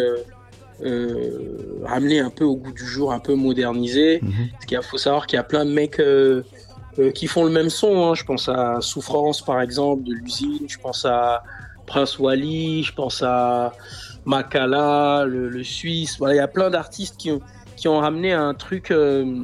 euh, 0.82 1.80
ramené 1.84 2.20
un 2.20 2.30
peu 2.30 2.44
au 2.44 2.56
goût 2.56 2.72
du 2.72 2.84
jour, 2.84 3.12
un 3.12 3.20
peu 3.20 3.34
modernisé. 3.34 4.20
Parce 4.52 4.66
qu'il 4.66 4.82
faut 4.82 4.98
savoir 4.98 5.26
qu'il 5.26 5.36
y 5.36 5.40
a 5.40 5.44
plein 5.44 5.64
de 5.64 5.70
mecs 5.70 6.00
euh, 6.00 6.42
euh, 6.98 7.10
qui 7.10 7.26
font 7.26 7.44
le 7.44 7.50
même 7.50 7.70
son. 7.70 8.06
hein. 8.06 8.14
Je 8.14 8.24
pense 8.24 8.48
à 8.48 8.78
Souffrance 8.80 9.42
par 9.42 9.60
exemple 9.60 10.04
de 10.04 10.12
l'usine, 10.12 10.66
je 10.68 10.78
pense 10.78 11.04
à 11.04 11.42
Prince 11.86 12.18
Wally, 12.18 12.82
je 12.82 12.92
pense 12.92 13.22
à 13.22 13.72
Makala, 14.24 15.24
le, 15.26 15.48
le 15.48 15.62
Suisse. 15.62 16.16
Voilà, 16.18 16.34
il 16.34 16.38
y 16.38 16.40
a 16.40 16.48
plein 16.48 16.70
d'artistes 16.70 17.16
qui 17.18 17.30
ont, 17.30 17.40
qui 17.76 17.88
ont 17.88 17.98
ramené 17.98 18.32
un 18.32 18.54
truc. 18.54 18.90
euh, 18.90 19.42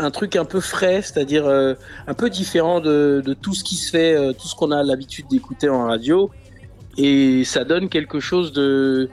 un 0.00 0.10
truc 0.10 0.34
un 0.34 0.44
peu 0.44 0.58
frais, 0.58 1.00
c'est-à-dire 1.00 1.46
un 1.46 2.14
peu 2.14 2.28
différent 2.28 2.80
de, 2.80 3.22
de 3.24 3.34
tout 3.34 3.54
ce 3.54 3.62
qui 3.62 3.76
se 3.76 3.88
fait, 3.88 4.34
tout 4.34 4.48
ce 4.48 4.54
qu'on 4.56 4.72
a 4.72 4.82
l'habitude 4.82 5.26
d'écouter 5.30 5.68
en 5.68 5.86
radio, 5.86 6.28
et 6.98 7.44
ça 7.44 7.62
donne 7.62 7.88
quelque 7.88 8.18
chose 8.18 8.52
de, 8.52 9.08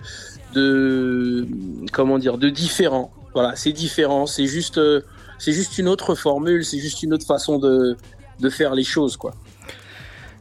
de 0.53 1.47
comment 1.91 2.17
dire, 2.17 2.37
de 2.37 2.49
différent. 2.49 3.11
Voilà, 3.33 3.55
c'est 3.55 3.71
différent, 3.71 4.25
c'est 4.25 4.45
juste, 4.45 4.77
euh, 4.77 5.01
c'est 5.39 5.53
juste 5.53 5.77
une 5.77 5.87
autre 5.87 6.15
formule, 6.15 6.65
c'est 6.65 6.79
juste 6.79 7.01
une 7.03 7.13
autre 7.13 7.25
façon 7.25 7.59
de, 7.59 7.95
de 8.39 8.49
faire 8.49 8.75
les 8.75 8.83
choses, 8.83 9.15
quoi. 9.17 9.33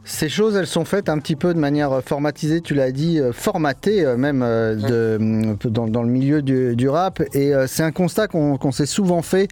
Ces 0.03 0.29
choses, 0.29 0.55
elles 0.55 0.65
sont 0.67 0.83
faites 0.83 1.09
un 1.09 1.19
petit 1.19 1.35
peu 1.35 1.53
de 1.53 1.59
manière 1.59 1.91
euh, 1.91 2.01
formatisée, 2.01 2.61
tu 2.61 2.73
l'as 2.73 2.91
dit, 2.91 3.19
euh, 3.19 3.31
formatée 3.31 4.03
euh, 4.03 4.17
même 4.17 4.39
de, 4.41 5.55
dans, 5.69 5.87
dans 5.87 6.01
le 6.01 6.09
milieu 6.09 6.41
du, 6.41 6.75
du 6.75 6.89
rap. 6.89 7.21
Et 7.33 7.53
c'est 7.67 7.83
un 7.83 7.91
constat 7.91 8.27
qu'on 8.27 8.71
s'est 8.71 8.85
souvent 8.87 9.21
fait, 9.21 9.47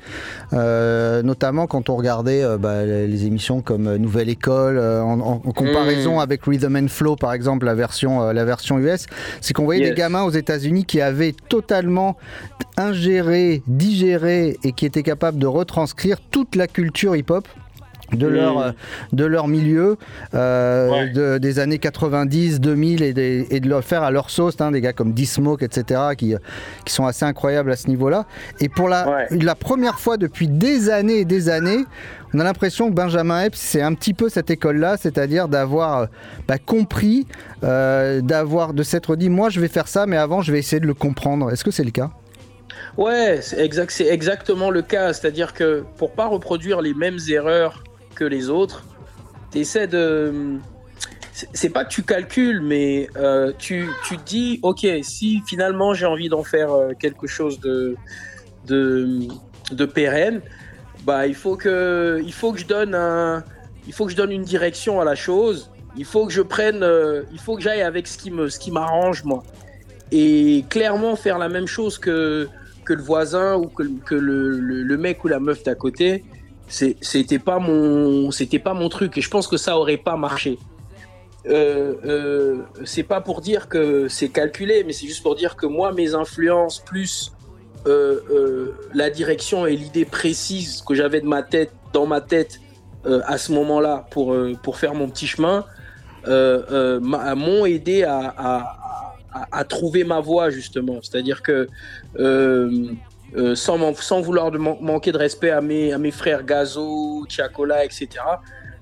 euh, 0.54 1.22
notamment 1.22 1.68
quand 1.68 1.90
on 1.90 1.96
regardait 1.96 2.44
euh, 2.44 2.58
bah, 2.58 2.84
les 2.86 3.26
émissions 3.26 3.62
comme 3.62 3.96
Nouvelle 3.98 4.30
École, 4.30 4.80
en, 4.80 5.20
en- 5.20 5.42
en 5.46 5.52
comparaison 5.52 6.18
Mm. 6.18 6.20
avec 6.20 6.44
Rhythm 6.46 6.76
and 6.76 6.88
Flow, 6.88 7.16
par 7.16 7.34
exemple, 7.34 7.66
la 7.66 7.76
version, 7.76 8.32
la 8.32 8.46
version 8.46 8.80
US. 8.80 9.06
C'est 9.42 9.54
qu'on 9.54 9.66
voyait 9.66 9.82
Yes. 9.82 9.90
des 9.92 9.96
gamins 9.96 10.24
aux 10.24 10.32
États-Unis 10.32 10.86
qui 10.86 11.00
avaient 11.00 11.34
totalement 11.50 12.18
ingéré, 12.78 13.62
digéré 13.68 14.58
et 14.64 14.72
qui 14.72 14.86
étaient 14.86 15.04
capables 15.04 15.38
de 15.38 15.48
retranscrire 15.48 16.18
toute 16.32 16.56
la 16.56 16.68
culture 16.68 17.16
hip-hop 17.16 17.48
de 18.14 18.28
leur, 18.28 18.60
euh, 18.60 18.72
de 19.14 19.26
leur 19.26 19.48
milieu, 19.48 19.98
euh, 20.34 20.90
Ouais. 20.90 21.10
de- 21.10 21.38
des 21.38 21.60
années 21.60 21.80
90, 21.80 22.60
2000 22.60 23.04
et, 23.04 23.14
des- 23.14 23.48
et 23.52 23.60
de 23.60 23.70
le 23.70 23.82
faire 23.82 24.04
à 24.04 24.12
leur 24.12 24.30
sauce, 24.30 24.56
hein, 24.60 24.72
des 24.72 24.82
gars 24.82 24.94
comme 24.94 25.14
D-Smoke, 25.14 25.64
etc., 25.64 26.02
qui, 26.18 26.36
qui 26.86 26.94
sont 26.94 27.06
assez 27.06 27.26
incroyables 27.26 27.72
à 27.72 27.76
ce 27.76 27.88
niveau-là. 27.88 28.26
Et 28.60 28.70
pour 28.70 28.90
la, 28.90 29.28
la 29.32 29.56
première 29.56 30.00
fois 30.00 30.18
depuis 30.18 30.48
des 30.48 30.90
années 30.90 31.20
et 31.20 31.26
des 31.26 31.50
années, 31.50 31.86
on 32.34 32.40
a 32.40 32.44
l'impression 32.44 32.90
que 32.90 32.94
Benjamin 32.96 33.44
Epps, 33.46 33.58
c'est 33.60 33.82
un 33.82 33.94
petit 33.96 34.14
peu 34.14 34.30
cette 34.30 34.52
école-là, 34.52 34.98
c'est-à-dire 34.98 35.48
d'avoir 35.48 35.98
euh, 36.00 36.06
bah, 36.48 36.58
compris, 36.64 37.26
euh, 37.64 38.22
d'avoir, 38.22 38.74
de 38.74 38.84
s'être 38.84 39.16
dit, 39.16 39.30
moi 39.30 39.50
je 39.50 39.60
vais 39.60 39.68
faire 39.68 39.88
ça, 39.88 40.06
mais 40.06 40.18
avant 40.18 40.42
je 40.42 40.52
vais 40.52 40.60
essayer 40.60 40.80
de 40.80 40.86
le 40.88 40.94
comprendre. 40.94 41.52
Est-ce 41.52 41.64
que 41.64 41.72
c'est 41.72 41.84
le 41.84 41.92
cas? 41.92 42.12
Ouais, 42.98 43.40
c'est 43.42 43.60
exact, 43.64 43.92
c'est 43.92 44.08
exactement 44.08 44.70
le 44.72 44.82
cas. 44.82 45.14
C'est-à-dire 45.14 45.54
que 45.54 45.84
pour 45.98 46.12
pas 46.12 46.28
reproduire 46.28 46.82
les 46.82 46.94
mêmes 46.94 47.18
erreurs 47.30 47.84
que 48.20 48.26
les 48.26 48.50
autres, 48.50 48.84
tu 49.52 49.60
essaies 49.60 49.88
de. 49.88 50.58
c'est- 51.54 51.70
pas 51.70 51.86
que 51.86 51.90
tu 51.98 52.04
calcules, 52.04 52.62
mais 52.62 53.08
euh, 53.16 53.54
tu, 53.58 53.88
tu 54.06 54.18
te 54.18 54.26
dis, 54.26 54.60
ok, 54.62 54.86
si 55.04 55.42
finalement 55.48 55.94
j'ai 55.94 56.06
envie 56.06 56.28
d'en 56.30 56.44
faire 56.44 56.72
euh, 56.74 56.92
quelque 57.00 57.28
chose 57.28 57.60
de, 57.62 57.96
de, 58.68 59.20
de 59.72 59.86
pérenne, 59.86 60.42
bah 61.06 61.28
il 61.28 61.36
faut 61.36 61.56
que, 61.56 62.22
il 62.24 62.34
faut 62.34 62.52
que 62.52 62.60
je 62.60 62.66
donne 62.66 62.94
un, 62.94 63.44
il 63.88 63.94
faut 63.94 64.06
que 64.06 64.12
je 64.12 64.18
donne 64.18 64.32
une 64.34 64.44
direction 64.44 65.00
à 65.00 65.06
la 65.06 65.16
chose. 65.16 65.72
Il 65.96 66.06
faut 66.06 66.28
que 66.28 66.34
je 66.34 66.42
prenne, 66.44 66.84
euh, 66.84 67.24
il 67.32 67.40
faut 67.40 67.56
que 67.56 67.62
j'aille 67.64 67.82
avec 67.82 68.06
ce 68.08 68.18
qui 68.18 68.30
me, 68.32 68.48
ce 68.50 68.60
qui 68.60 68.72
m'arrange 68.72 69.24
moi. 69.24 69.42
Et 70.12 70.66
clairement 70.70 71.16
faire 71.16 71.38
la 71.40 71.50
même 71.50 71.68
chose 71.68 71.98
que 71.98 72.48
que 72.86 72.94
le 72.94 73.02
voisin 73.04 73.56
ou 73.56 73.68
que, 73.68 73.84
que 74.10 74.16
le, 74.16 74.60
le- 74.60 74.98
mec 74.98 75.24
ou 75.24 75.28
la 75.28 75.40
meuf 75.40 75.62
d'à 75.64 75.76
côté, 75.76 76.24
c'était 76.70 77.40
pas 77.40 77.60
mon, 77.60 78.32
c'était 78.32 78.60
pas 78.60 78.74
mon 78.74 78.88
truc. 78.90 79.18
Et 79.18 79.22
je 79.22 79.30
pense 79.30 79.48
que 79.48 79.58
ça 79.58 79.78
aurait 79.78 79.98
pas 79.98 80.16
marché. 80.16 80.58
Euh, 81.48 81.96
euh, 82.06 82.58
c'est 82.86 83.04
pas 83.04 83.22
pour 83.22 83.42
dire 83.42 83.70
que 83.70 84.08
c'est 84.08 84.30
calculé, 84.30 84.84
mais 84.86 84.94
c'est 84.94 85.08
juste 85.08 85.24
pour 85.24 85.36
dire 85.36 85.56
que 85.56 85.66
moi, 85.66 85.92
mes 85.94 86.14
influences 86.14 86.80
plus 86.80 87.32
euh, 87.88 88.20
euh, 88.30 88.76
la 88.94 89.10
direction 89.10 89.66
et 89.66 89.76
l'idée 89.76 90.06
précise 90.06 90.82
que 90.86 90.94
j'avais 90.94 91.22
de 91.22 91.26
ma 91.28 91.42
tête, 91.42 91.72
dans 91.94 92.06
ma 92.06 92.20
tête 92.22 92.60
euh, 93.06 93.22
à 93.26 93.38
ce 93.38 93.54
moment-là 93.54 94.06
pour, 94.12 94.34
euh, 94.34 94.54
pour 94.62 94.78
faire 94.78 94.94
mon 94.94 95.10
petit 95.10 95.28
chemin, 95.28 95.64
m'ont 96.28 97.66
aidé 97.66 98.04
à, 98.04 98.20
à- 98.38 98.76
à- 99.32 99.48
à 99.52 99.64
trouver 99.64 100.04
ma 100.04 100.20
voie 100.20 100.50
justement. 100.50 101.00
C'est-à-dire 101.02 101.42
que 101.42 101.68
euh, 103.38 103.56
sans, 103.56 104.22
vouloir 104.22 104.52
de 104.52 104.58
man- 104.58 104.78
manquer 104.82 105.12
de 105.12 105.18
respect 105.18 105.52
à 105.52 105.62
mes, 105.62 105.94
à 105.94 105.98
mes 105.98 106.12
frères 106.12 106.44
Gazo, 106.44 107.26
Chacola, 107.30 107.86
etc. 107.86 108.08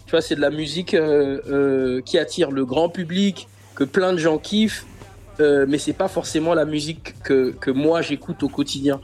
Tu 0.06 0.12
vois, 0.12 0.22
c'est 0.22 0.36
de 0.36 0.42
la 0.42 0.50
musique 0.52 0.94
euh, 0.94 1.40
euh, 1.50 2.02
qui 2.02 2.18
attire 2.18 2.52
le 2.52 2.64
grand 2.66 2.90
public, 2.90 3.48
que 3.76 3.84
plein 3.84 4.14
de 4.14 4.18
gens 4.18 4.38
kiffent, 4.38 4.86
mais 5.40 5.78
c'est 5.78 5.94
pas 5.94 6.08
forcément 6.08 6.56
la 6.56 6.66
musique 6.66 7.14
que, 7.24 7.52
que 7.52 7.70
moi 7.70 8.02
j'écoute 8.02 8.42
au 8.42 8.50
quotidien. 8.50 9.00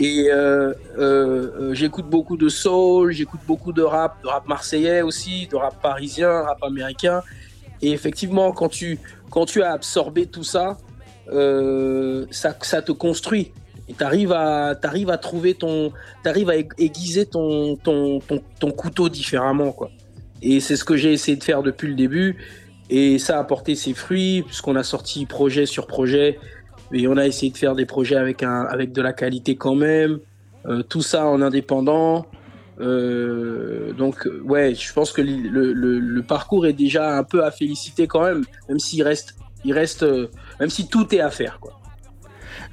Et 0.00 0.26
euh, 0.30 0.74
euh, 0.98 1.72
j'écoute 1.72 2.04
beaucoup 2.10 2.36
de 2.36 2.50
soul, 2.50 3.12
j'écoute 3.12 3.40
beaucoup 3.46 3.72
de 3.72 3.80
rap, 3.80 4.22
de 4.22 4.28
rap 4.28 4.46
marseillais 4.46 5.00
aussi, 5.00 5.46
de 5.46 5.56
rap 5.56 5.80
parisien, 5.80 6.42
rap 6.42 6.62
américain. 6.62 7.22
Et 7.80 7.90
effectivement, 7.92 8.52
quand 8.52 8.68
tu, 8.68 8.98
quand 9.30 9.46
tu 9.46 9.62
as 9.62 9.72
absorbé 9.72 10.26
tout 10.26 10.44
ça, 10.44 10.76
ça, 12.30 12.56
ça 12.60 12.82
te 12.82 12.92
construit. 12.92 13.52
Et 13.88 13.94
tu 13.94 14.04
arrives 14.04 14.32
à, 14.32 14.74
t'arrives 14.74 15.10
à 15.10 15.18
trouver 15.18 15.54
ton. 15.54 15.92
Tu 16.22 16.28
arrives 16.28 16.50
à 16.50 16.56
aig- 16.56 16.72
aiguiser 16.78 17.26
ton, 17.26 17.76
ton, 17.76 18.20
ton, 18.60 18.70
couteau 18.70 19.08
différemment. 19.08 19.72
Quoi. 19.72 19.90
Et 20.40 20.60
c'est 20.60 20.76
ce 20.76 20.84
que 20.84 20.96
j'ai 20.96 21.12
essayé 21.12 21.36
de 21.36 21.44
faire 21.44 21.62
depuis 21.62 21.88
le 21.88 21.94
début. 21.94 22.36
Et 22.90 23.18
ça 23.18 23.38
a 23.38 23.44
porté 23.44 23.74
ses 23.74 23.94
fruits, 23.94 24.42
puisqu'on 24.42 24.76
a 24.76 24.82
sorti 24.82 25.26
projet 25.26 25.66
sur 25.66 25.86
projet. 25.86 26.38
Et 26.92 27.08
on 27.08 27.16
a 27.16 27.26
essayé 27.26 27.50
de 27.50 27.56
faire 27.56 27.74
des 27.74 27.86
projets 27.86 28.16
avec, 28.16 28.42
un, 28.42 28.62
avec 28.62 28.92
de 28.92 29.02
la 29.02 29.12
qualité 29.12 29.56
quand 29.56 29.74
même. 29.74 30.18
Euh, 30.66 30.82
tout 30.82 31.02
ça 31.02 31.26
en 31.26 31.42
indépendant. 31.42 32.26
Euh, 32.80 33.92
donc, 33.92 34.28
ouais, 34.44 34.74
je 34.74 34.92
pense 34.92 35.12
que 35.12 35.22
le- 35.22 35.72
le 35.72 36.22
parcours 36.22 36.66
est 36.66 36.72
déjà 36.72 37.16
un 37.16 37.24
peu 37.24 37.44
à 37.44 37.50
féliciter 37.50 38.06
quand 38.06 38.22
même, 38.22 38.44
même 38.68 38.78
s'il 38.78 39.02
reste, 39.02 39.36
il 39.64 39.72
reste, 39.72 40.02
euh, 40.02 40.28
même 40.60 40.70
si 40.70 40.88
tout 40.88 41.14
est 41.14 41.20
à 41.20 41.30
faire, 41.30 41.58
quoi. 41.60 41.78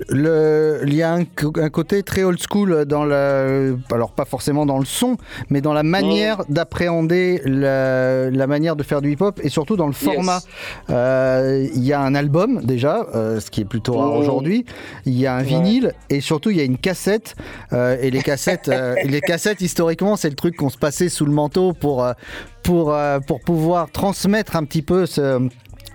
Le- 0.08 0.82
il 0.88 0.94
y 0.96 1.04
a 1.04 1.14
un, 1.14 1.26
côté 1.26 2.04
très 2.04 2.24
old 2.24 2.40
school 2.40 2.86
dans 2.86 3.04
le, 3.06 3.78
alors 3.92 4.12
pas 4.12 4.26
forcément 4.26 4.66
dans 4.66 4.80
le 4.80 4.86
son, 4.86 5.18
mais 5.50 5.60
dans 5.62 5.74
la 5.74 5.84
manière 5.84 6.44
d'appréhender 6.48 7.42
la, 7.46 8.30
la 8.30 8.48
manière 8.48 8.76
de 8.78 8.84
faire 8.84 9.02
du 9.02 9.12
hip-hop 9.12 9.40
et 9.44 9.50
surtout 9.50 9.76
dans 9.76 9.88
le 9.88 9.94
format. 9.94 10.40
Euh, 10.90 11.68
Il 11.76 11.84
y 11.84 11.92
a 11.94 12.00
un 12.02 12.16
album 12.16 12.62
déjà, 12.64 13.06
euh, 13.16 13.40
ce 13.40 13.52
qui 13.52 13.62
est 13.62 13.66
plutôt 13.66 13.94
rare 13.98 14.14
Oh. 14.14 14.20
aujourd'hui. 14.20 14.66
Il 15.06 15.18
y 15.20 15.28
a 15.28 15.36
un 15.36 15.42
vinyle 15.44 15.94
et 16.10 16.22
surtout 16.22 16.50
il 16.50 16.58
y 16.58 16.62
a 16.62 16.64
une 16.64 16.78
cassette. 16.78 17.36
euh, 17.74 17.98
et 18.02 18.10
les 18.12 18.22
cassettes, 18.22 18.70
euh, 18.70 18.96
les 19.04 19.22
cassettes 19.22 19.62
historiquement, 19.62 20.16
c'est 20.16 20.30
le 20.30 20.36
truc 20.36 20.56
qu'on 20.56 20.70
se 20.70 20.78
passait 20.78 21.10
sous 21.10 21.26
le 21.26 21.32
manteau 21.32 21.74
pour 21.74 22.04
euh, 22.04 22.14
pour 22.64 22.96
pour 23.28 23.40
pouvoir 23.42 23.90
transmettre 23.92 24.56
un 24.56 24.64
petit 24.64 24.82
peu 24.82 25.06
ce 25.06 25.48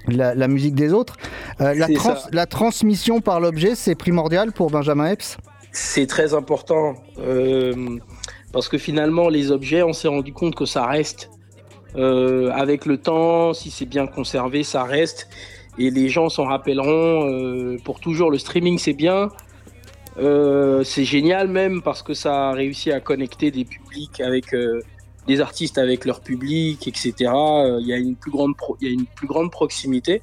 la, 0.08 0.34
la 0.34 0.48
musique 0.48 0.74
des 0.74 0.92
autres. 0.92 1.16
Euh, 1.60 1.74
la, 1.74 1.86
C'est 1.86 1.94
trans- 1.94 2.16
ça. 2.16 2.28
la 2.32 2.46
transmission 2.46 3.20
par 3.20 3.40
l'objet, 3.40 3.74
c'est 3.74 3.94
primordial 3.94 4.52
pour 4.52 4.70
Benjamin 4.70 5.10
Epps? 5.12 5.36
C'est 5.72 6.06
très 6.06 6.34
important 6.34 6.94
euh, 7.18 7.98
parce 8.52 8.68
que 8.68 8.78
finalement, 8.78 9.28
les 9.28 9.50
objets, 9.50 9.82
on 9.82 9.92
s'est 9.92 10.08
rendu 10.08 10.32
compte 10.32 10.54
que 10.54 10.66
ça 10.66 10.86
reste 10.86 11.30
euh, 11.96 12.50
avec 12.52 12.86
le 12.86 12.98
temps. 12.98 13.52
Si 13.54 13.70
c'est 13.70 13.86
bien 13.86 14.06
conservé, 14.06 14.62
ça 14.62 14.84
reste. 14.84 15.28
Et 15.78 15.90
les 15.90 16.08
gens 16.08 16.28
s'en 16.28 16.44
rappelleront 16.44 17.76
pour 17.84 17.98
toujours. 17.98 18.30
Le 18.30 18.38
streaming, 18.38 18.78
c'est 18.78 18.92
bien. 18.92 19.30
C'est 20.16 21.04
génial 21.04 21.48
même 21.48 21.82
parce 21.82 22.02
que 22.04 22.14
ça 22.14 22.50
a 22.50 22.52
réussi 22.52 22.92
à 22.92 23.00
connecter 23.00 23.50
des 23.50 23.64
publics 23.64 24.20
avec 24.20 24.54
des 25.26 25.40
artistes 25.40 25.78
avec 25.78 26.04
leur 26.04 26.20
public, 26.20 26.86
etc. 26.86 27.14
Euh, 27.34 27.78
Il 27.80 27.86
y 27.86 27.92
a 27.92 27.96
une 27.96 28.14
plus 28.16 28.30
grande, 28.30 28.56
pro- 28.56 28.76
il 28.80 28.88
y 28.88 28.90
a 28.90 28.94
une 28.94 29.06
plus 29.06 29.26
grande 29.26 29.50
proximité. 29.50 30.22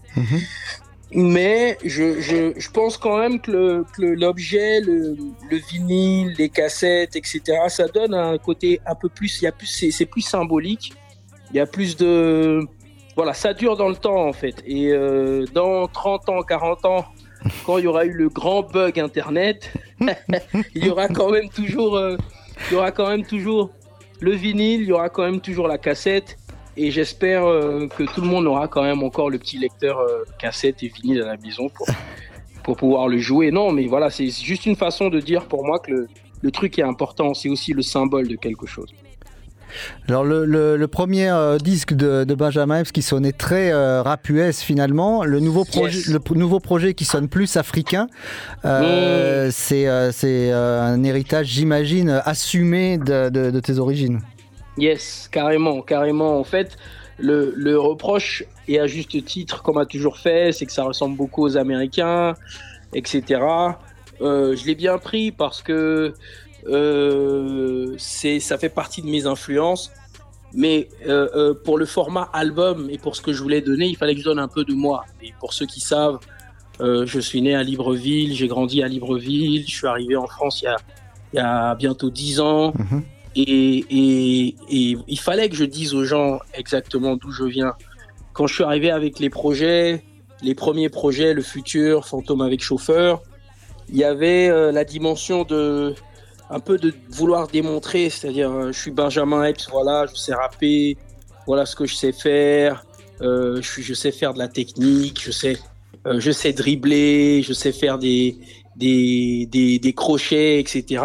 Mais 1.14 1.78
je, 1.84 2.22
je, 2.22 2.54
je 2.58 2.72
pense 2.72 2.98
quand 2.98 3.18
même 3.18 3.42
que 3.42 3.52
le- 3.52 4.14
l'objet, 4.16 4.80
le, 4.80 5.18
le 5.50 5.58
vinyle, 5.58 6.34
les 6.38 6.48
cassettes, 6.50 7.18
etc., 7.18 7.42
ça 7.68 7.88
donne 7.88 8.14
un 8.14 8.38
côté 8.38 8.80
un 8.86 8.96
peu 8.96 9.10
plus, 9.10 9.42
il 9.42 9.46
y 9.46 9.48
a 9.48 9.52
plus, 9.52 9.68
c'est 9.68 9.92
c'est 9.92 10.06
plus 10.06 10.22
symbolique. 10.22 10.94
Il 11.52 11.58
y 11.58 11.60
a 11.60 11.66
plus 11.66 11.98
de, 11.98 12.62
voilà, 13.18 13.34
ça 13.34 13.54
dure 13.54 13.76
dans 13.76 13.90
le 13.90 13.98
temps 13.98 14.26
en 14.26 14.32
fait. 14.32 14.64
Et 14.66 14.92
euh, 14.94 15.46
dans 15.54 15.86
30 15.88 16.30
ans, 16.30 16.42
40 16.44 16.86
ans, 16.86 17.06
quand 17.66 17.78
il 17.78 17.84
y 17.84 17.88
aura 17.88 18.06
eu 18.06 18.14
le 18.14 18.30
grand 18.30 18.62
bug 18.64 18.98
Internet, 18.98 19.74
il 20.76 20.86
y 20.86 20.90
aura 20.90 21.10
quand 21.10 21.30
même 21.30 21.50
toujours, 21.50 21.98
euh, 21.98 22.16
il 22.70 22.76
y 22.76 22.78
aura 22.78 22.92
quand 22.94 23.10
même 23.10 23.26
toujours 23.26 23.72
le 24.22 24.32
vinyle, 24.32 24.82
il 24.82 24.88
y 24.88 24.92
aura 24.92 25.10
quand 25.10 25.24
même 25.24 25.42
toujours 25.42 25.68
la 25.68 25.78
cassette. 25.78 26.38
Et 26.78 26.90
j'espère 26.90 27.46
euh, 27.46 27.88
que 27.88 28.04
tout 28.04 28.22
le 28.22 28.28
monde 28.28 28.48
aura 28.48 28.70
quand 28.70 28.84
même 28.84 29.04
encore 29.04 29.30
le 29.30 29.38
petit 29.38 29.58
lecteur 29.58 30.00
euh, 30.00 30.24
cassette 30.40 30.82
et 30.84 30.88
vinyle 30.88 31.22
à 31.22 31.26
la 31.26 31.38
maison 31.38 31.68
pour, 31.68 31.88
pour 32.64 32.78
pouvoir 32.78 33.10
le 33.10 33.18
jouer. 33.18 33.52
Non, 33.52 33.72
mais 33.72 33.88
voilà, 33.88 34.10
c'est 34.10 34.30
juste 34.30 34.66
une 34.66 34.78
façon 34.78 35.10
de 35.10 35.20
dire 35.20 35.48
pour 35.48 35.66
moi 35.66 35.80
que 35.80 35.92
le, 35.92 36.08
le 36.42 36.52
truc 36.52 36.80
est 36.80 36.84
important. 36.84 37.34
C'est 37.34 37.50
aussi 37.50 37.74
le 37.74 37.82
symbole 37.82 38.28
de 38.28 38.36
quelque 38.38 38.68
chose. 38.68 38.94
Alors 40.08 40.24
le, 40.24 40.46
le- 40.46 40.78
le 40.78 40.88
premier 40.88 41.30
euh, 41.30 41.58
disque 41.58 41.94
de, 41.94 42.24
de 42.24 42.36
Benjamin 42.36 42.80
Epps 42.80 42.92
qui 42.92 43.02
sonnait 43.02 43.32
très 43.32 43.72
euh, 43.72 44.02
rap 44.02 44.28
US 44.30 44.62
finalement, 44.62 45.24
le 45.24 45.40
nouveau, 45.40 45.66
projet, 45.66 45.98
Yes. 45.98 46.08
le 46.10 46.20
nouveau 46.36 46.60
projet 46.60 46.94
qui 46.94 47.06
sonne 47.06 47.28
plus 47.30 47.56
africain, 47.58 48.08
euh, 48.66 49.50
c'est 49.52 49.88
euh, 49.88 50.12
c'est, 50.12 50.52
euh, 50.52 50.82
un 50.82 51.04
héritage 51.04 51.48
j'imagine 51.48 52.22
assumé 52.26 52.98
de, 52.98 53.30
de- 53.30 53.52
de 53.52 53.60
tes 53.60 53.80
origines. 53.80 54.22
Yes, 54.78 55.28
carrément, 55.32 55.82
carrément. 55.82 56.40
En 56.40 56.44
fait, 56.44 56.78
le, 57.20 57.54
le 57.56 57.78
reproche, 57.78 58.44
et 58.68 58.80
à 58.80 58.88
juste 58.88 59.24
titre, 59.26 59.62
comme 59.64 59.78
a 59.78 59.86
toujours 59.86 60.18
fait, 60.18 60.52
c'est 60.54 60.66
que 60.66 60.72
ça 60.72 60.84
ressemble 60.84 61.18
beaucoup 61.18 61.44
aux 61.46 61.58
Américains, 61.58 62.36
etc. 62.94 63.42
Je 64.20 64.66
l'ai 64.66 64.76
bien 64.76 64.98
pris 64.98 65.32
parce 65.32 65.62
que 65.62 66.14
euh, 66.68 67.96
ça 67.98 68.58
fait 68.58 68.70
partie 68.70 69.02
de 69.02 69.08
mes 69.08 69.26
influences. 69.26 69.92
Mais 70.54 70.90
euh, 71.08 71.30
euh, 71.34 71.54
pour 71.54 71.78
le 71.78 71.86
format 71.86 72.30
album 72.34 72.90
et 72.90 72.98
pour 72.98 73.16
ce 73.16 73.22
que 73.22 73.32
je 73.32 73.42
voulais 73.42 73.62
donner, 73.62 73.86
il 73.86 73.96
fallait 73.96 74.14
que 74.16 74.20
je 74.20 74.26
donne 74.26 74.40
un 74.40 74.50
peu 74.50 74.66
de 74.66 74.74
moi. 74.74 75.06
Et 75.24 75.34
pour 75.40 75.54
ceux 75.54 75.66
qui 75.66 75.80
savent, 75.80 76.20
euh, 76.82 77.06
je 77.06 77.20
suis 77.22 77.42
né 77.42 77.56
à 77.56 77.64
Libreville, 77.64 78.36
j'ai 78.36 78.48
grandi 78.48 78.84
à 78.84 78.88
Libreville, 78.90 79.64
je 79.66 79.72
suis 79.74 79.88
arrivé 79.88 80.18
en 80.18 80.28
France 80.28 80.62
il 80.62 80.66
y 80.66 80.68
a, 80.68 80.76
il 81.34 81.38
y 81.38 81.40
a 81.40 81.74
bientôt 81.76 82.10
10 82.10 82.42
ans. 82.42 82.74
Et, 83.34 83.86
et- 83.90 84.56
et 84.70 84.98
il 85.08 85.20
fallait 85.20 85.48
que 85.48 85.56
je 85.56 85.64
dise 85.64 85.94
aux 85.94 86.04
gens 86.04 86.40
exactement 86.54 87.16
d'où 87.16 87.32
je 87.32 87.46
viens. 87.46 87.74
Quand 88.34 88.46
je 88.46 88.56
suis 88.56 88.64
arrivé 88.66 88.92
avec 88.92 89.20
les 89.20 89.30
projets, 89.30 90.04
les 90.44 90.54
premiers 90.56 90.90
projets, 90.90 91.34
le 91.34 91.42
futur, 91.42 92.06
fantôme 92.06 92.42
avec 92.42 92.62
chauffeur, 92.62 93.22
il 93.88 93.96
y 93.96 94.04
avait 94.04 94.50
euh, 94.50 94.74
la 94.74 94.84
dimension 94.84 95.44
de 95.46 95.94
un 96.52 96.60
peu 96.60 96.78
de 96.78 96.94
vouloir 97.10 97.48
démontrer, 97.48 98.10
c'est-à-dire 98.10 98.52
euh, 98.52 98.72
je 98.72 98.80
suis 98.80 98.92
Benjamin 98.92 99.44
Epps, 99.46 99.70
voilà, 99.72 100.06
je 100.06 100.16
sais 100.16 100.34
rapper, 100.34 100.98
voilà 101.48 101.66
ce 101.66 101.76
que 101.76 101.86
je 101.86 101.96
sais 101.96 102.12
faire, 102.12 102.86
euh, 103.22 103.62
je, 103.62 103.94
sais 103.94 104.12
faire 104.12 104.34
de 104.34 104.40
la 104.40 104.50
technique, 104.50 105.22
je 105.24 105.32
sais, 105.32 105.58
euh, 106.06 106.20
je 106.20 106.30
sais 106.32 106.52
dribbler, 106.52 107.42
je 107.42 107.54
sais 107.54 107.72
faire 107.72 107.98
des, 107.98 108.38
des, 108.76 109.48
des, 109.50 109.80
des 109.80 109.94
crochets, 109.94 110.60
etc. 110.60 111.04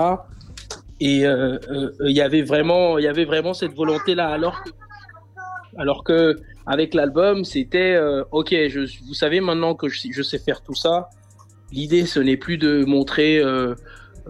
Et 0.98 1.20
il 1.20 2.16
y 2.16 2.20
avait 2.22 2.42
vraiment, 2.42 2.98
il 2.98 3.04
y 3.04 3.09
avait 3.09 3.26
vraiment 3.26 3.54
cette 3.54 3.74
volonté-là, 3.74 4.28
alors 4.28 4.64
que, 4.64 4.70
alors 5.78 6.04
que 6.04 6.37
avec 6.66 6.94
l'album, 6.94 7.44
c'était 7.44 8.00
ok, 8.32 8.54
vous 9.06 9.14
savez 9.14 9.40
maintenant 9.40 9.74
que 9.74 9.88
je 9.88 10.22
sais 10.22 10.38
faire 10.38 10.62
tout 10.62 10.74
ça. 10.74 11.11
L'idée, 11.70 12.06
ce 12.06 12.18
n'est 12.18 12.38
plus 12.38 12.56
de 12.56 12.85
montrer 12.87 13.42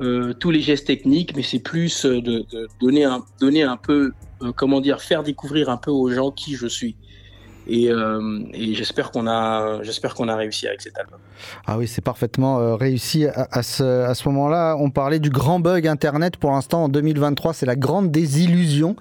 euh, 0.00 0.32
tous 0.34 0.50
les 0.50 0.60
gestes 0.60 0.86
techniques, 0.86 1.34
mais 1.36 1.42
c'est 1.42 1.58
plus 1.58 2.04
euh, 2.04 2.20
de, 2.20 2.44
de 2.52 2.68
donner 2.80 3.04
un, 3.04 3.24
donner 3.40 3.62
un 3.62 3.76
peu, 3.76 4.12
euh, 4.42 4.52
comment 4.54 4.80
dire, 4.80 5.00
faire 5.00 5.22
découvrir 5.22 5.68
un 5.70 5.76
peu 5.78 5.90
aux 5.90 6.10
gens 6.10 6.30
qui 6.30 6.54
je 6.54 6.66
suis. 6.66 6.96
Et, 7.68 7.90
euh, 7.90 8.44
et 8.54 8.74
j'espère 8.74 9.10
qu'on 9.10 9.26
a, 9.26 9.82
j'espère 9.82 10.14
qu'on 10.14 10.28
a 10.28 10.36
réussi 10.36 10.68
avec 10.68 10.80
cet 10.82 10.96
album. 10.98 11.18
Ah 11.66 11.76
oui, 11.78 11.88
c'est 11.88 12.00
parfaitement 12.00 12.76
réussi 12.76 13.26
à, 13.26 13.48
à 13.50 13.62
ce, 13.64 13.82
à 13.82 14.14
ce 14.14 14.28
moment-là. 14.28 14.76
On 14.78 14.90
parlait 14.90 15.18
du 15.18 15.30
grand 15.30 15.58
bug 15.58 15.84
Internet. 15.88 16.36
Pour 16.36 16.52
l'instant, 16.52 16.84
en 16.84 16.88
2023, 16.88 17.54
c'est 17.54 17.66
la 17.66 17.74
grande 17.74 18.12
désillusion 18.12 18.94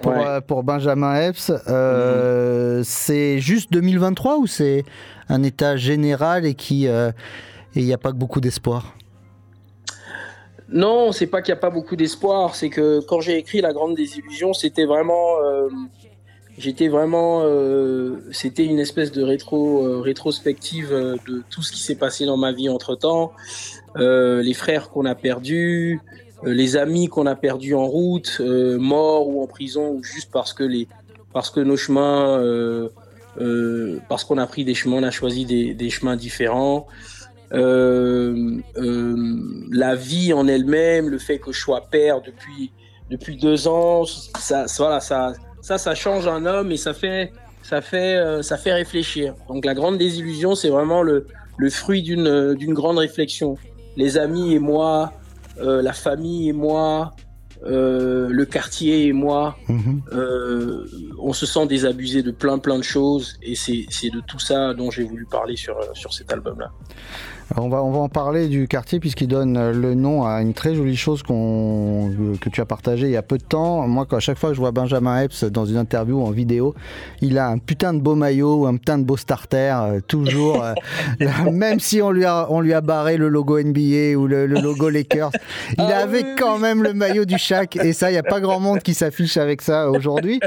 pour, 0.00 0.12
Ouais. 0.12 0.40
pour 0.46 0.62
Benjamin 0.62 1.16
Epps. 1.16 1.50
Euh, 1.68 2.82
C'est 2.84 3.40
juste 3.40 3.72
2023 3.72 4.38
ou 4.38 4.46
c'est 4.46 4.84
un 5.28 5.42
état 5.42 5.76
général 5.76 6.46
et 6.46 6.54
qui 6.54 6.86
et 6.86 7.10
il 7.74 7.84
n'y 7.84 7.92
a 7.92 7.98
pas 7.98 8.12
que 8.12 8.16
beaucoup 8.18 8.40
d'espoir? 8.40 8.94
Non, 10.72 11.12
c'est 11.12 11.26
pas 11.26 11.42
qu'il 11.42 11.52
n'y 11.52 11.58
a 11.58 11.60
pas 11.60 11.70
beaucoup 11.70 11.96
d'espoir, 11.96 12.54
c'est 12.54 12.70
que 12.70 13.00
quand 13.00 13.20
j'ai 13.20 13.36
écrit 13.36 13.60
La 13.60 13.72
Grande 13.72 13.94
Désillusion, 13.94 14.52
c'était 14.54 14.84
vraiment. 14.86 15.38
euh, 15.44 15.68
J'étais 16.58 16.88
vraiment. 16.88 17.42
euh, 17.44 18.18
c'était 18.30 18.64
une 18.66 18.78
espèce 18.78 19.10
de 19.12 19.22
rétro, 19.22 19.86
euh, 19.86 20.00
rétrospective 20.00 20.92
euh, 20.92 21.16
de 21.26 21.42
tout 21.50 21.62
ce 21.62 21.72
qui 21.72 21.80
s'est 21.80 21.94
passé 21.96 22.26
dans 22.26 22.36
ma 22.36 22.52
vie 22.52 22.68
entre 22.68 22.94
temps. 22.96 23.32
les 23.96 24.54
frères 24.54 24.90
qu'on 24.90 25.04
a 25.06 25.14
perdus, 25.14 26.00
euh, 26.44 26.52
les 26.52 26.76
amis 26.76 27.08
qu'on 27.08 27.26
a 27.26 27.34
perdus 27.36 27.74
en 27.74 27.86
route, 27.86 28.38
euh, 28.40 28.78
morts 28.78 29.28
ou 29.28 29.42
en 29.42 29.46
prison, 29.46 29.90
ou 29.92 30.02
juste 30.02 30.30
parce 30.32 30.52
que, 30.52 30.64
les, 30.64 30.88
parce 31.32 31.50
que 31.50 31.60
nos 31.60 31.76
chemins. 31.76 32.38
euh, 32.38 32.88
euh, 33.40 33.98
parce 34.10 34.24
qu'on 34.24 34.36
a 34.36 34.46
pris 34.46 34.64
des 34.64 34.74
chemins, 34.74 34.96
on 34.96 35.02
a 35.02 35.10
choisi 35.10 35.46
des, 35.46 35.72
des 35.74 35.88
chemins 35.90 36.16
différents. 36.16 36.86
Euh, 37.52 38.56
euh, 38.76 39.16
la 39.70 39.94
vie 39.94 40.32
en 40.32 40.46
elle-même, 40.48 41.08
le 41.08 41.18
fait 41.18 41.38
que 41.38 41.52
je 41.52 41.60
sois 41.60 41.82
père 41.90 42.20
depuis, 42.22 42.72
depuis 43.10 43.36
deux 43.36 43.68
ans, 43.68 44.04
ça, 44.38 44.66
ça- 44.66 44.82
voilà, 44.82 45.00
ça, 45.00 45.32
ça, 45.60 45.78
ça 45.78 45.94
change 45.94 46.26
un 46.26 46.46
homme 46.46 46.72
et 46.72 46.76
ça 46.76 46.94
fait, 46.94 47.32
ça 47.62 47.80
fait, 47.80 48.16
euh, 48.16 48.42
ça 48.42 48.56
fait 48.56 48.72
réfléchir. 48.72 49.34
Donc 49.48 49.64
la 49.64 49.74
grande 49.74 49.98
désillusion, 49.98 50.54
c'est 50.54 50.70
vraiment 50.70 51.02
le, 51.02 51.26
le 51.58 51.70
fruit 51.70 52.02
d'une, 52.02 52.54
d'une 52.54 52.74
grande 52.74 52.98
réflexion. 52.98 53.56
Les 53.96 54.16
amis 54.16 54.54
et 54.54 54.58
moi, 54.58 55.12
euh, 55.60 55.82
la 55.82 55.92
famille 55.92 56.48
et 56.48 56.52
moi, 56.54 57.12
euh, 57.64 58.28
le 58.30 58.44
quartier 58.46 59.06
et 59.06 59.12
moi, 59.12 59.56
euh, 60.12 60.84
on 61.20 61.32
se 61.32 61.46
sent 61.46 61.66
désabusé 61.66 62.22
de 62.22 62.32
plein 62.32 62.58
plein 62.58 62.76
de 62.78 62.82
choses 62.82 63.36
et 63.42 63.54
c'est, 63.54 63.84
de 64.10 64.20
tout 64.26 64.38
ça 64.40 64.74
dont 64.74 64.90
j'ai 64.90 65.04
voulu 65.04 65.26
parler 65.26 65.54
sur, 65.54 65.78
sur 65.94 66.12
cet 66.12 66.32
album-là. 66.32 66.70
On, 67.56 67.68
va, 67.68 67.82
on 67.82 67.90
va 67.90 67.98
en 67.98 68.08
parler 68.08 68.48
du 68.48 68.66
quartier 68.68 68.98
puisqu'il 69.00 69.28
donne 69.28 69.56
euh, 69.56 69.72
le 69.72 69.94
nom 69.94 70.24
à 70.24 70.40
une 70.40 70.54
très 70.54 70.74
jolie 70.74 70.96
chose 70.96 71.22
euh, 71.30 72.36
que 72.40 72.48
tu 72.48 72.60
as 72.60 72.64
partagée 72.64 73.06
il 73.06 73.12
y 73.12 73.16
a 73.16 73.22
peu 73.22 73.38
de 73.38 73.42
temps. 73.42 73.86
Moi, 73.86 74.06
quand, 74.08 74.16
à 74.16 74.20
chaque 74.20 74.38
fois 74.38 74.50
que 74.50 74.54
je 74.56 74.60
vois 74.60 74.70
Benjamin 74.70 75.22
Epps 75.22 75.44
dans 75.44 75.66
une 75.66 75.76
interview 75.76 76.18
ou 76.20 76.24
en 76.24 76.30
vidéo, 76.30 76.74
il 77.20 77.38
a 77.38 77.48
un 77.48 77.58
putain 77.58 77.92
de 77.94 78.00
beau 78.00 78.14
maillot 78.14 78.62
ou 78.62 78.66
un 78.66 78.76
putain 78.76 78.98
de 78.98 79.04
beau 79.04 79.16
starter, 79.16 79.74
euh, 79.74 80.00
toujours. 80.06 80.62
euh, 80.62 80.74
là, 81.20 81.50
même 81.50 81.80
si 81.80 82.00
on 82.00 82.10
lui, 82.10 82.24
a, 82.24 82.46
on 82.50 82.60
lui 82.60 82.72
a 82.72 82.80
barré 82.80 83.16
le 83.16 83.28
logo 83.28 83.60
NBA 83.60 84.16
ou 84.16 84.26
le, 84.26 84.46
le 84.46 84.60
logo 84.60 84.88
Lakers, 84.88 85.30
il 85.78 85.84
avait 85.84 86.34
quand 86.38 86.58
même 86.58 86.82
le 86.82 86.94
maillot 86.94 87.24
du 87.24 87.38
Shaq. 87.38 87.76
Et 87.76 87.92
ça, 87.92 88.10
il 88.10 88.14
n'y 88.14 88.18
a 88.18 88.22
pas 88.22 88.40
grand 88.40 88.60
monde 88.60 88.80
qui 88.80 88.94
s'affiche 88.94 89.36
avec 89.36 89.62
ça 89.62 89.90
aujourd'hui. 89.90 90.40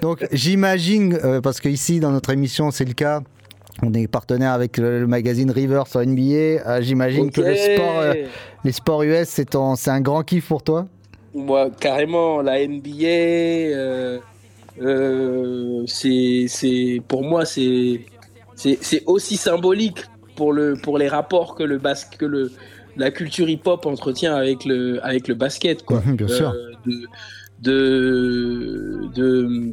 Donc 0.00 0.26
j'imagine, 0.32 1.18
euh, 1.24 1.40
parce 1.40 1.60
qu'ici 1.60 2.00
dans 2.00 2.10
notre 2.10 2.30
émission 2.30 2.70
c'est 2.70 2.84
le 2.84 2.94
cas, 2.94 3.20
on 3.82 3.92
est 3.92 4.06
partenaire 4.06 4.52
avec 4.52 4.78
le, 4.78 5.00
le 5.00 5.06
magazine 5.06 5.50
River 5.50 5.82
sur 5.86 6.00
NBA. 6.00 6.20
euh, 6.22 6.80
j'imagine 6.80 7.30
que 7.30 7.40
le 7.40 7.56
sport, 7.56 7.98
euh, 7.98 8.14
les 8.64 8.72
sports 8.72 9.02
US 9.02 9.28
c'est 9.28 9.54
un 9.88 10.00
grand 10.00 10.22
kiff 10.22 10.48
pour 10.48 10.62
toi? 10.62 10.86
Moi, 11.34 11.68
carrément, 11.80 12.42
la 12.42 12.64
NBA, 12.64 13.04
euh, 13.04 14.18
euh, 14.80 15.84
c'est, 15.86 17.02
pour 17.08 17.24
moi, 17.24 17.44
c'est, 17.44 18.00
aussi 19.06 19.36
symbolique 19.36 20.04
pour, 20.36 20.52
le, 20.52 20.74
pour 20.74 20.96
les 20.96 21.08
rapports 21.08 21.56
que, 21.56 21.64
le 21.64 21.78
bas, 21.78 21.94
que 22.18 22.24
le, 22.24 22.52
la 22.96 23.10
culture 23.10 23.48
hip-hop 23.48 23.84
entretient 23.84 24.34
avec 24.36 24.64
le, 24.64 25.04
avec 25.04 25.26
le 25.26 25.34
basket. 25.34 25.84
Quoi. 25.84 26.02
Bien 26.06 26.28
sûr. 26.28 26.54
De, 26.86 27.08
de, 27.60 29.08
de 29.14 29.70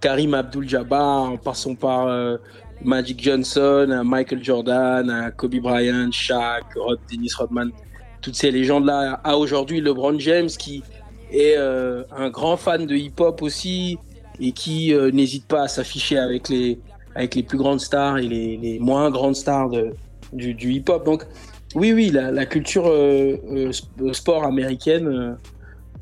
Karim 0.00 0.34
Abdul-Jabbar, 0.34 1.32
en 1.32 1.36
passant 1.38 1.74
par 1.74 2.06
euh, 2.08 2.36
Magic 2.84 3.22
Johnson, 3.22 4.02
Michael 4.04 4.42
Jordan, 4.42 5.32
Kobe 5.36 5.56
Bryant, 5.56 6.10
Shaq, 6.12 6.64
Dennis 7.10 7.32
Rodman, 7.36 7.70
toutes 8.22 8.36
ces 8.36 8.50
légendes-là, 8.50 9.20
à 9.24 9.36
aujourd'hui 9.36 9.80
LeBron 9.80 10.18
James 10.18 10.48
qui 10.48 10.82
est 11.32 11.56
euh, 11.56 12.04
un 12.16 12.30
grand 12.30 12.56
fan 12.56 12.86
de 12.86 12.94
hip-hop 12.94 13.42
aussi 13.42 13.98
et 14.40 14.52
qui 14.52 14.94
euh, 14.94 15.10
n'hésite 15.10 15.46
pas 15.46 15.62
à 15.62 15.68
s'afficher 15.68 16.18
avec 16.18 16.48
les, 16.48 16.78
avec 17.14 17.34
les 17.34 17.42
plus 17.42 17.58
grandes 17.58 17.80
stars 17.80 18.18
et 18.18 18.26
les, 18.26 18.56
les 18.56 18.78
moins 18.78 19.10
grandes 19.10 19.36
stars 19.36 19.70
du, 20.32 20.54
du 20.54 20.72
hip-hop. 20.72 21.04
Donc 21.04 21.24
oui, 21.74 21.92
oui, 21.92 22.10
la, 22.10 22.46
culture 22.46 22.86
euh, 22.86 23.36
sp- 23.70 24.12
sport 24.12 24.44
américaine, 24.44 25.36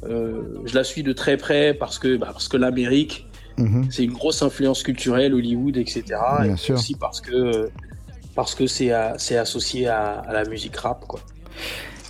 je 0.05 0.75
la 0.75 0.85
suis 0.85 1.03
de 1.03 1.13
très 1.13 1.37
près 1.37 1.75
parce 1.75 1.99
que, 1.99 2.17
bah, 2.17 2.29
parce 2.31 2.49
que 2.49 2.57
l'Amérique, 2.57 3.26
Mhm. 3.59 3.87
c'est 3.91 4.05
une 4.05 4.13
grosse 4.13 4.43
influence 4.43 4.83
culturelle, 4.83 5.35
Hollywood, 5.35 5.77
etc. 5.77 6.03
Bien 6.43 6.55
et 6.55 6.57
sûr. 6.57 6.75
aussi 6.75 6.95
parce 6.95 7.21
que 7.21 7.71
parce 8.35 8.55
que 8.55 8.67
c'est 8.67 8.91
associé 8.93 9.89
à, 9.89 10.19
à 10.21 10.33
la 10.33 10.45
musique 10.45 10.77
rap, 10.77 11.07
quoi. 11.07 11.21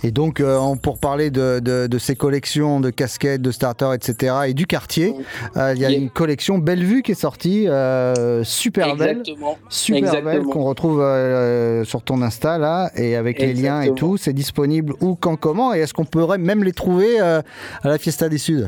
Et 0.03 0.11
donc 0.11 0.39
euh, 0.39 0.75
pour 0.75 0.99
parler 0.99 1.31
de, 1.31 1.59
de, 1.59 1.87
de 1.87 1.97
ces 1.97 2.15
collections 2.15 2.79
de 2.79 2.91
casquettes, 2.91 3.41
de 3.41 3.49
starters, 3.51 3.93
etc. 3.93 4.35
et 4.47 4.53
du 4.53 4.67
quartier, 4.67 5.15
euh, 5.55 5.73
il 5.75 5.81
y 5.81 5.85
a 5.85 5.89
une 5.89 6.09
collection 6.09 6.59
Bellevue 6.59 7.01
qui 7.01 7.13
est 7.13 7.15
sortie, 7.19 7.67
euh, 7.67 8.43
super 8.43 8.95
belle. 8.95 9.19
Exactement. 9.21 9.57
Super 9.69 10.21
belle 10.21 10.43
qu'on 10.43 10.65
retrouve 10.65 11.01
euh, 11.01 11.83
sur 11.83 12.03
ton 12.03 12.21
Insta 12.21 12.57
là 12.59 12.91
et 12.95 13.15
avec 13.15 13.39
les 13.39 13.53
liens 13.53 13.81
et 13.81 13.93
tout, 13.95 14.17
c'est 14.17 14.33
disponible 14.33 14.93
où, 15.01 15.15
quand, 15.15 15.35
comment 15.35 15.73
et 15.73 15.79
est-ce 15.79 15.93
qu'on 15.93 16.05
pourrait 16.05 16.37
même 16.37 16.63
les 16.63 16.73
trouver 16.73 17.19
à 17.19 17.43
la 17.83 17.97
Fiesta 17.97 18.29
des 18.29 18.37
Suds 18.37 18.67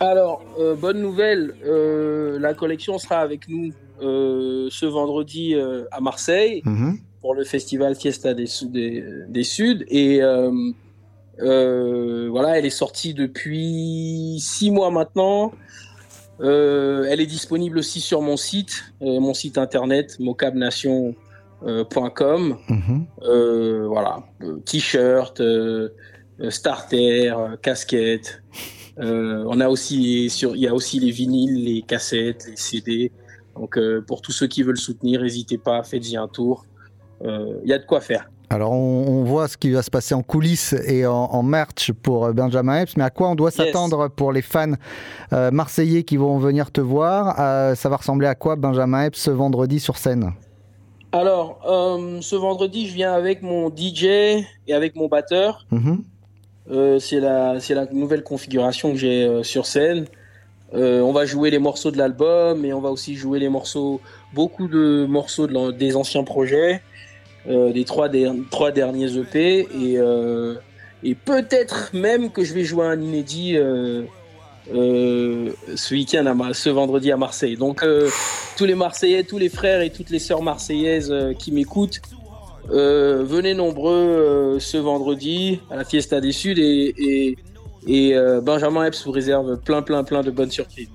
Alors, 0.00 0.42
euh, 0.58 0.74
bonne 0.76 1.00
nouvelle, 1.00 1.54
euh, 1.66 2.38
la 2.38 2.54
collection 2.54 2.98
sera 2.98 3.18
avec 3.18 3.48
nous 3.48 3.72
euh, 4.00 4.68
ce 4.70 4.86
vendredi 4.86 5.56
à 5.90 6.00
Marseille 6.00 6.62
Mhm. 6.64 6.98
pour 7.20 7.34
le 7.34 7.42
festival 7.44 7.96
Fiesta 7.96 8.32
des, 8.32 8.46
Sud- 8.46 8.70
des, 8.70 9.02
des 9.28 9.42
Suds. 9.42 9.84
Et 9.88 10.20
voilà, 11.40 12.58
elle 12.58 12.66
est 12.66 12.70
sortie 12.70 13.12
depuis 13.14 14.38
six 14.40 14.70
mois 14.70 14.90
maintenant. 14.92 15.50
Elle 16.40 17.20
est 17.20 17.26
disponible 17.26 17.78
aussi 17.78 18.00
sur 18.00 18.22
mon 18.22 18.36
site, 18.36 18.84
mon 19.00 19.34
site 19.34 19.58
internet 19.58 20.16
mocabnation.com. 20.20 22.56
Mhm. 22.68 23.06
Voilà, 23.88 24.18
t-shirt, 24.64 25.42
starter, 26.50 27.32
casquette. 27.62 28.44
Euh, 29.00 29.44
on 29.46 29.60
a 29.60 29.68
aussi 29.68 30.28
sur, 30.30 30.56
il 30.56 30.62
y 30.62 30.66
a 30.68 30.74
aussi 30.74 30.98
les 31.00 31.10
vinyles, 31.10 31.64
les 31.64 31.82
cassettes, 31.82 32.46
les 32.48 32.56
CD. 32.56 33.12
Donc 33.56 33.76
euh, 33.78 34.02
pour 34.06 34.20
tous 34.22 34.32
ceux 34.32 34.46
qui 34.46 34.62
veulent 34.62 34.78
soutenir, 34.78 35.22
n'hésitez 35.22 35.58
pas, 35.58 35.82
faites-y 35.82 36.16
un 36.16 36.28
tour. 36.28 36.64
Euh, 37.24 37.60
Il 37.64 37.70
y 37.70 37.72
a 37.72 37.78
de 37.78 37.84
quoi 37.86 38.00
faire. 38.00 38.28
Alors 38.50 38.72
on, 38.72 39.04
on 39.08 39.24
voit 39.24 39.46
ce 39.46 39.58
qui 39.58 39.70
va 39.70 39.82
se 39.82 39.90
passer 39.90 40.14
en 40.14 40.22
coulisses 40.22 40.72
et 40.86 41.04
en, 41.06 41.12
en 41.12 41.42
merch 41.42 41.92
pour 41.92 42.24
euh, 42.26 42.32
Benjamin 42.32 42.80
Epps, 42.80 42.96
mais 42.96 43.04
à 43.04 43.10
quoi 43.10 43.28
on 43.28 43.34
doit 43.34 43.50
s'attendre 43.50 44.08
pour 44.08 44.32
les 44.32 44.40
fans 44.42 44.72
euh, 45.32 45.50
marseillais 45.50 46.02
qui 46.02 46.16
vont 46.16 46.38
venir 46.38 46.70
te 46.70 46.80
voir? 46.80 47.36
Euh, 47.38 47.74
Ça 47.74 47.88
va 47.90 47.96
ressembler 47.96 48.26
à 48.26 48.34
quoi 48.34 48.56
Benjamin 48.56 49.04
Epps 49.04 49.18
ce 49.20 49.30
vendredi 49.30 49.80
sur 49.80 49.96
scène? 49.98 50.32
Alors, 51.12 51.58
euh, 51.66 52.20
ce 52.20 52.36
vendredi, 52.36 52.86
je 52.88 52.94
viens 52.94 53.12
avec 53.12 53.42
mon 53.42 53.68
DJ 53.74 54.04
et 54.66 54.72
avec 54.74 54.94
mon 54.96 55.08
batteur. 55.08 55.66
Mhm. 55.70 56.02
Euh, 56.70 56.98
c'est 56.98 57.20
la, 57.20 57.58
nouvelle 57.92 58.22
configuration 58.22 58.92
que 58.92 58.98
j'ai 58.98 59.24
euh, 59.24 59.42
sur 59.42 59.66
scène. 59.66 60.06
Euh, 60.74 61.00
on 61.00 61.12
va 61.12 61.24
jouer 61.24 61.50
les 61.50 61.58
morceaux 61.58 61.90
de 61.90 61.96
l'album 61.96 62.64
et 62.64 62.74
on 62.74 62.80
va 62.80 62.90
aussi 62.90 63.14
jouer 63.16 63.38
les 63.38 63.48
morceaux, 63.48 64.00
beaucoup 64.34 64.68
de 64.68 65.06
morceaux 65.08 65.46
des 65.72 65.96
anciens 65.96 66.24
projets, 66.24 66.82
des 67.46 67.84
trois, 67.86 68.10
der- 68.10 68.34
trois 68.50 68.70
derniers 68.70 69.16
EP. 69.16 69.60
Et, 69.60 69.98
Et 71.04 71.14
peut-être 71.14 71.90
même 71.94 72.30
que 72.30 72.44
je 72.44 72.52
vais 72.52 72.64
jouer 72.64 72.84
un 72.84 73.00
inédit 73.00 73.56
ce 74.66 75.94
week-end, 75.94 76.50
ce 76.52 76.68
vendredi 76.68 77.10
à 77.12 77.16
Marseille. 77.16 77.56
Donc, 77.56 77.82
tous 78.58 78.64
les 78.66 78.74
Marseillais, 78.74 79.22
tous 79.24 79.38
les 79.38 79.48
frères 79.48 79.80
et 79.80 79.88
toutes 79.88 80.10
les 80.10 80.18
sœurs 80.18 80.42
marseillaises 80.42 81.14
qui 81.38 81.50
m'écoutent, 81.50 82.02
euh, 82.70 83.24
venez 83.26 83.54
nombreux 83.54 83.94
euh, 83.94 84.58
ce 84.58 84.76
vendredi 84.76 85.60
à 85.70 85.76
la 85.76 85.84
Fiesta 85.84 86.20
des 86.20 86.32
Suds 86.32 86.58
et, 86.58 86.94
et, 86.98 87.38
et, 87.86 88.14
euh, 88.14 88.40
Benjamin 88.40 88.84
Epps 88.84 89.04
vous 89.06 89.12
réserve 89.12 89.56
plein, 89.58 89.82
plein, 89.82 90.04
plein 90.04 90.22
de 90.22 90.30
bonnes 90.30 90.50
surprises. 90.50 90.88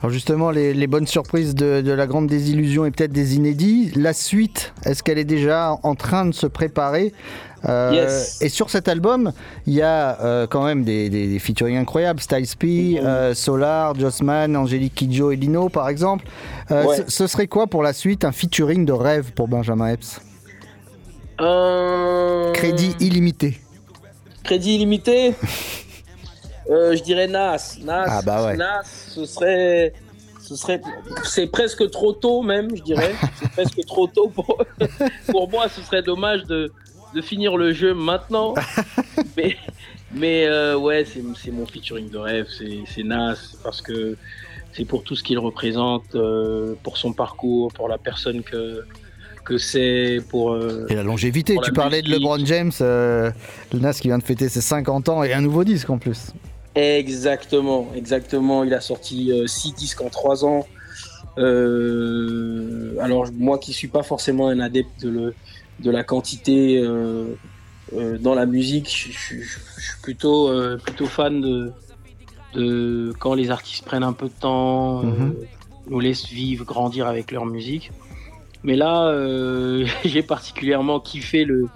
Alors 0.00 0.12
justement, 0.12 0.50
les, 0.50 0.74
les 0.74 0.86
bonnes 0.86 1.06
surprises 1.06 1.54
de, 1.54 1.80
de 1.80 1.92
la 1.92 2.06
grande 2.06 2.28
désillusion 2.28 2.84
et 2.86 2.90
peut-être 2.90 3.12
des 3.12 3.36
inédits. 3.36 3.90
La 3.96 4.12
suite, 4.12 4.72
est-ce 4.84 5.02
qu'elle 5.02 5.18
est 5.18 5.24
déjà 5.24 5.76
en 5.82 5.94
train 5.94 6.26
de 6.26 6.34
se 6.34 6.46
préparer? 6.46 7.12
Yes. 7.68 8.40
Et 8.42 8.48
sur 8.48 8.70
cet 8.70 8.86
album, 8.86 9.32
il 9.66 9.74
y 9.74 9.82
a 9.82 10.46
quand 10.46 10.64
même 10.64 10.84
des, 10.84 11.10
des, 11.10 11.26
des 11.26 11.38
featuring 11.40 11.76
incroyables. 11.76 12.20
Styles 12.20 12.56
P, 12.56 13.00
euh, 13.02 13.34
Solar, 13.34 13.98
Jossman, 13.98 14.54
Angélique 14.54 14.94
Kidjo 14.94 15.32
et 15.32 15.36
Lino 15.36 15.68
par 15.68 15.88
exemple. 15.88 16.26
Ouais. 16.70 16.84
ce, 16.96 17.02
ce 17.10 17.26
serait 17.26 17.48
quoi 17.48 17.66
pour 17.66 17.82
la 17.82 17.92
suite 17.92 18.24
un 18.24 18.30
featuring 18.30 18.84
de 18.84 18.92
rêve 18.92 19.32
pour 19.32 19.48
Benjamin 19.48 19.88
Epps? 19.88 20.20
Euh, 21.40 22.52
Crédit 22.52 22.94
illimité. 23.00 23.58
Crédit 24.44 24.76
illimité 24.76 25.34
Euh, 26.68 26.96
Je 26.96 27.02
dirais 27.04 27.28
Nas. 27.28 27.76
Nas, 27.84 28.04
Ah 28.08 28.22
bah 28.22 28.44
ouais. 28.44 28.56
Nas, 28.56 28.82
ce 28.82 29.24
serait. 29.24 29.92
Ce 30.40 30.56
serait, 30.56 30.80
c'est 31.24 31.46
presque 31.48 31.88
trop 31.90 32.12
tôt 32.12 32.42
même, 32.42 32.76
je 32.76 32.82
dirais. 32.82 33.14
C'est 33.40 33.50
presque 33.52 33.84
trop 33.86 34.06
tôt 34.08 34.28
pour, 34.28 34.64
pour 35.30 35.48
moi. 35.50 35.68
Ce 35.68 35.80
serait 35.82 36.02
dommage 36.02 36.44
de, 36.44 36.72
de 37.14 37.20
finir 37.20 37.56
le 37.56 37.72
jeu 37.72 37.94
maintenant. 37.94 38.54
Mais, 39.36 39.56
mais 40.12 40.46
euh, 40.46 40.76
ouais, 40.76 41.04
c'est, 41.04 41.22
c'est 41.42 41.50
mon 41.50 41.66
featuring 41.66 42.10
de 42.10 42.18
rêve. 42.18 42.46
C'est, 42.56 42.80
c'est 42.86 43.02
Nas 43.02 43.36
parce 43.64 43.82
que 43.82 44.16
c'est 44.72 44.84
pour 44.84 45.02
tout 45.04 45.16
ce 45.16 45.22
qu'il 45.24 45.38
représente, 45.40 46.14
euh, 46.14 46.74
pour 46.82 46.96
son 46.96 47.12
parcours, 47.12 47.72
pour 47.72 47.88
la 47.88 47.98
personne 47.98 48.42
que 48.44 48.84
que 49.46 49.56
c'est, 49.58 50.18
pour 50.28 50.52
euh, 50.52 50.86
Et 50.90 50.94
la 50.94 51.02
longévité. 51.02 51.54
pour 51.54 51.62
la 51.62 51.68
Tu 51.68 51.72
parlais 51.72 52.02
de. 52.02 52.08
LeBron 52.10 52.44
James, 52.44 52.72
euh, 52.80 53.30
le 53.72 53.78
Nas 53.78 53.94
qui 53.94 54.08
vient 54.08 54.18
de 54.18 54.22
fêter 54.24 54.48
ses 54.50 54.60
50 54.60 55.08
ans 55.08 55.22
et 55.22 55.32
un 55.32 55.40
nouveau 55.40 55.64
disque 55.64 55.88
en 55.88 55.98
plus. 55.98 56.32
Exactement, 56.74 57.88
exactement. 57.94 58.64
Il 58.64 58.74
a 58.74 58.80
sorti 58.80 59.32
6 59.46 59.72
disques 59.74 60.02
en 60.02 60.10
3 60.10 60.44
ans. 60.44 60.66
Euh, 61.38 62.96
alors 63.00 63.26
moi 63.36 63.58
qui 63.58 63.72
suis 63.72 63.88
pas 63.88 64.02
forcément 64.02 64.48
un 64.48 64.60
adepte 64.60 65.02
de, 65.02 65.08
le- 65.10 65.34
de 65.80 65.90
la 65.90 66.02
quantité 66.04 66.78
euh, 66.78 67.26
euh, 67.94 68.18
dans 68.18 68.34
la 68.34 68.46
musique, 68.46 68.88
je, 68.90 69.12
je- 69.12 69.42
je 69.42 69.82
suis 69.82 70.00
plutôt, 70.02 70.48
euh, 70.48 70.76
plutôt 70.78 71.06
fan 71.06 71.40
de, 71.40 71.72
de 72.54 73.12
quand 73.18 73.34
les 73.34 73.50
artistes 73.50 73.84
prennent 73.84 74.02
un 74.02 74.12
peu 74.14 74.26
de 74.26 74.34
temps, 74.40 75.00
euh, 75.00 75.06
Mhm. 75.06 75.34
nous 75.88 76.00
laissent 76.00 76.26
vivre, 76.28 76.64
grandir 76.64 77.06
avec 77.06 77.30
leur 77.32 77.46
musique. 77.46 77.92
Mais 78.66 78.76
là, 78.76 79.06
euh, 79.08 79.86
j'ai 80.04 80.22
particulièrement 80.22 81.00
kiffé 81.00 81.44
le, 81.44 81.68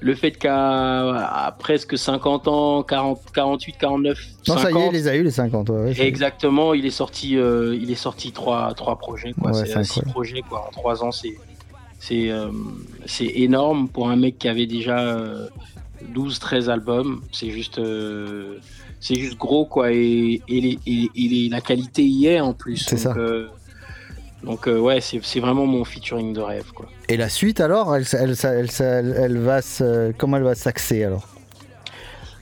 le 0.00 0.14
fait 0.16 0.32
qu'à 0.32 1.54
presque 1.60 1.96
50 1.96 2.48
ans, 2.48 2.82
40, 2.82 3.20
48, 3.32 3.76
49, 3.78 4.18
Non, 4.48 4.54
ça 4.56 4.60
y 4.60 4.62
est, 4.62 4.72
50, 4.72 4.84
il 4.88 4.92
les 4.94 5.08
a 5.08 5.14
eu 5.16 5.22
les 5.22 5.30
50. 5.30 5.68
ouais, 5.70 6.00
Exactement, 6.00 6.74
il 6.74 6.86
est 6.86 6.90
sorti, 6.90 7.36
euh, 7.36 7.76
il 7.80 7.90
est 7.90 7.94
sorti 7.94 8.32
trois, 8.32 8.72
trois 8.74 8.98
projets, 8.98 9.32
quoi. 9.34 9.52
Ouais, 9.52 9.64
c'est 9.66 9.76
euh, 9.76 9.84
six 9.84 10.00
projets, 10.02 10.42
quoi. 10.48 10.66
En 10.66 10.70
trois 10.72 11.04
ans, 11.04 11.12
c'est, 11.12 11.36
c'est, 12.00 12.30
euh, 12.30 12.48
c'est 13.06 13.26
énorme 13.26 13.88
pour 13.88 14.08
un 14.08 14.16
mec 14.16 14.38
qui 14.38 14.48
avait 14.48 14.66
déjà 14.66 14.98
euh, 14.98 15.46
12, 16.14 16.38
13 16.40 16.70
albums. 16.70 17.20
C'est 17.30 17.50
juste, 17.50 17.78
c'est 19.00 19.14
juste 19.16 19.36
gros, 19.38 19.66
quoi. 19.66 19.92
Et, 19.92 20.40
et, 20.48 20.60
les- 20.62 20.78
et- 20.86 21.48
la 21.50 21.60
qualité 21.60 22.02
y 22.04 22.26
est 22.26 22.40
en 22.40 22.54
plus. 22.54 22.78
C'est 22.78 22.96
ça. 22.96 23.14
Donc 24.42 24.66
euh, 24.68 24.78
ouais, 24.78 25.00
c'est, 25.00 25.40
vraiment 25.40 25.66
mon 25.66 25.84
featuring 25.84 26.32
de 26.32 26.40
rêve, 26.40 26.70
quoi. 26.74 26.86
Et 27.08 27.16
la 27.16 27.28
suite 27.28 27.60
alors, 27.60 27.94
elle, 27.94 28.04
elle, 28.12 28.34
elle, 28.42 29.14
elle- 29.16 29.38
va 29.38 29.62
se, 29.62 30.12
comment 30.12 30.36
elle 30.36 30.42
va 30.42 30.54
s'axer 30.54 31.04
alors? 31.04 31.28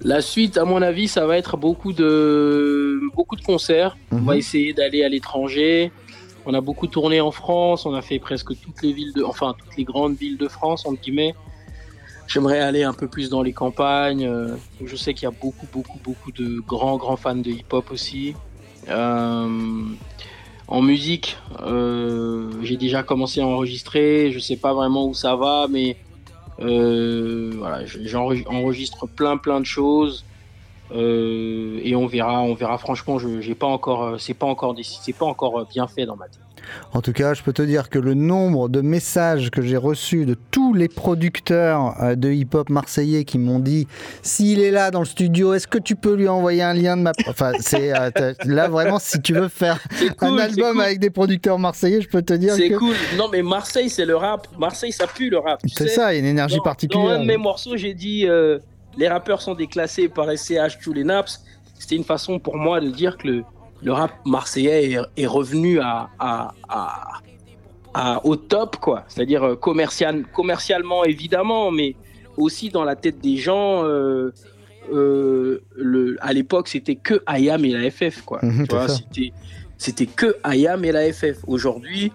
La 0.03 0.23
suite, 0.23 0.57
à 0.57 0.65
mon 0.65 0.81
avis, 0.81 1.09
ça 1.09 1.27
va 1.27 1.37
être 1.37 1.57
beaucoup 1.59 1.93
de, 1.93 3.01
beaucoup 3.15 3.37
de 3.37 3.43
concerts. 3.43 3.99
On 4.13 4.17
Mhm. 4.17 4.27
va 4.27 4.37
essayer 4.37 4.73
d'aller 4.73 5.05
à 5.05 5.09
l'étranger. 5.11 5.93
On 6.47 6.55
a 6.55 6.63
beaucoup 6.63 6.87
tourné 6.87 7.21
en 7.21 7.31
France. 7.31 7.85
On 7.85 7.93
a 7.95 8.01
fait 8.01 8.19
presque 8.19 8.59
toutes 8.61 8.81
les 8.83 8.93
villes 8.93 9.13
de, 9.15 9.23
enfin, 9.23 9.55
toutes 9.59 9.77
les 9.77 9.85
grandes 9.85 10.17
villes 10.17 10.39
de 10.39 10.49
France, 10.49 10.87
entre 10.87 11.01
guillemets. 11.03 11.35
J'aimerais 12.29 12.61
aller 12.61 12.83
un 12.85 12.95
peu 12.95 13.09
plus 13.09 13.29
dans 13.29 13.43
les 13.43 13.53
campagnes. 13.53 14.25
euh, 14.27 14.57
Je 14.83 14.97
sais 14.97 15.13
qu'il 15.13 15.25
y 15.25 15.29
a 15.29 15.33
beaucoup, 15.33 15.67
beaucoup, 15.71 15.99
beaucoup 16.03 16.33
de 16.33 16.61
grands, 16.67 16.97
grands 16.97 17.17
fans 17.17 17.35
de 17.35 17.51
hip-hop 17.51 17.91
aussi. 17.91 18.35
Euh, 18.89 19.83
en 20.71 20.83
musique, 20.83 21.37
euh, 21.61 22.49
j'ai 22.63 22.77
déjà 22.77 23.03
commencé 23.03 23.41
à 23.41 23.47
enregistrer. 23.47 24.31
Je 24.31 24.39
sais 24.39 24.57
pas 24.57 24.73
vraiment 24.73 25.07
où 25.07 25.15
ça 25.15 25.35
va, 25.35 25.67
mais 25.69 25.97
euh, 26.61 27.53
voilà, 27.57 27.85
j'enregistre 27.85 29.07
plein, 29.07 29.37
plein 29.37 29.61
de 29.61 29.67
choses. 29.67 30.25
Euh, 30.93 31.81
et 31.83 31.95
on 31.97 32.07
verra, 32.07 32.41
on 32.43 32.55
verra. 32.55 32.79
Franchement, 32.79 33.19
je 33.19 33.41
j'ai 33.41 33.57
pas 33.57 33.67
encore, 33.67 34.21
c'est 34.21 34.35
pas 34.35 34.47
encore 34.47 34.77
c'est 34.83 35.13
pas 35.13 35.27
encore 35.27 35.67
bien 35.67 35.89
fait 35.89 36.07
dans 36.07 36.17
ma 36.17 36.29
tête. 36.29 36.41
En 36.93 37.01
tout 37.03 37.13
cas, 37.13 37.35
je 37.35 37.43
peux 37.43 37.53
te 37.53 37.63
dire 37.63 37.89
que 37.89 37.99
le 37.99 38.15
nombre 38.15 38.69
de 38.69 38.81
messages 38.81 39.51
que 39.51 39.63
j'ai 39.63 39.77
reçus 39.77 40.27
de 40.27 40.37
tous 40.51 40.75
les 40.75 40.89
producteurs 40.89 41.95
euh, 42.03 42.15
de 42.15 42.31
hip-hop 42.31 42.69
marseillais 42.71 43.25
qui 43.25 43.39
m'ont 43.39 43.59
dit 43.59 43.87
s'il 44.23 44.61
est 44.61 44.71
là 44.71 44.91
dans 44.91 45.01
le 45.01 45.05
studio, 45.07 45.55
est-ce 45.55 45.67
que 45.69 45.79
tu 45.79 45.97
peux 45.97 46.15
lui 46.15 46.29
envoyer 46.29 46.63
un 46.63 46.75
lien 46.75 46.97
de 46.97 47.03
ma. 47.03 47.13
Enfin, 47.29 47.53
c'est 47.61 47.93
euh, 47.97 48.33
là 48.45 48.69
vraiment, 48.69 48.99
si 48.99 49.21
tu 49.21 49.35
veux 49.35 49.49
faire 49.49 49.81
cool, 50.19 50.29
un 50.29 50.39
album 50.39 50.73
cool. 50.75 50.83
avec 50.83 50.99
des 50.99 51.11
producteurs 51.11 51.59
marseillais, 51.59 52.01
je 52.01 52.09
peux 52.09 52.23
te 52.23 52.35
dire 52.35 52.55
C'est 52.55 52.71
que. 52.71 52.77
cool. 52.77 52.95
Non, 53.17 53.29
mais 53.31 53.43
Marseille, 53.43 53.91
c'est 53.91 54.05
le 54.07 54.17
rap. 54.17 54.47
Marseille, 54.59 54.93
ça 54.93 55.07
pue 55.07 55.31
le 55.31 55.39
rap. 55.39 55.61
C'est 55.67 55.89
ça, 55.89 56.13
il 56.13 56.17
y 56.17 56.19
a 56.19 56.21
une 56.21 56.27
énergie 56.27 56.57
Dans- 56.57 56.63
particulière. 56.63 57.07
Dans 57.07 57.13
un 57.15 57.21
de 57.21 57.27
mes 57.27 57.37
morceaux, 57.37 57.77
j'ai 57.77 57.95
dit 57.95 58.27
euh, 58.27 58.59
les 58.97 59.09
rappeurs 59.09 59.43
sont 59.43 59.55
déclassés 59.55 60.09
par 60.09 60.27
SCH 60.31 60.79
tous 60.83 60.93
les 60.93 61.05
naps. 61.05 61.43
C'était 61.79 61.97
une 61.97 62.05
façon 62.05 62.39
pour 62.39 62.57
moi 62.57 62.81
de 62.81 62.91
dire 62.91 63.17
que 63.17 63.27
le, 63.29 63.45
le 63.83 63.93
rap 63.93 64.13
marseillais 64.27 64.93
est, 64.93 64.99
est 65.17 65.27
revenu 65.27 65.81
à, 65.81 66.09
à, 66.19 66.53
à- 66.69 67.13
à- 67.95 68.25
au 68.27 68.37
top, 68.37 68.77
quoi. 68.77 69.05
C'est-à-dire 69.09 69.43
euh, 69.45 69.57
commercial, 69.57 70.25
commercialement, 70.33 71.05
évidemment, 71.05 71.71
mais 71.71 71.97
aussi 72.37 72.69
dans 72.71 72.85
la 72.85 72.97
tête 72.97 73.19
des 73.21 73.37
gens. 73.37 73.85
euh, 73.85 74.33
euh, 74.93 75.63
le, 75.77 76.17
à 76.21 76.33
l'époque, 76.33 76.67
c'était 76.69 76.97
que 76.97 77.23
IAM 77.29 77.65
et 77.65 77.71
la 77.73 77.91
FF, 77.91 78.23
quoi. 78.23 78.41
Mhm, 78.43 78.67
c'était, 79.79 80.07
que 80.07 80.37
IAM 80.53 80.85
et 80.85 80.93
la 80.93 81.13
FF. 81.13 81.39
Aujourd'hui, 81.47 82.13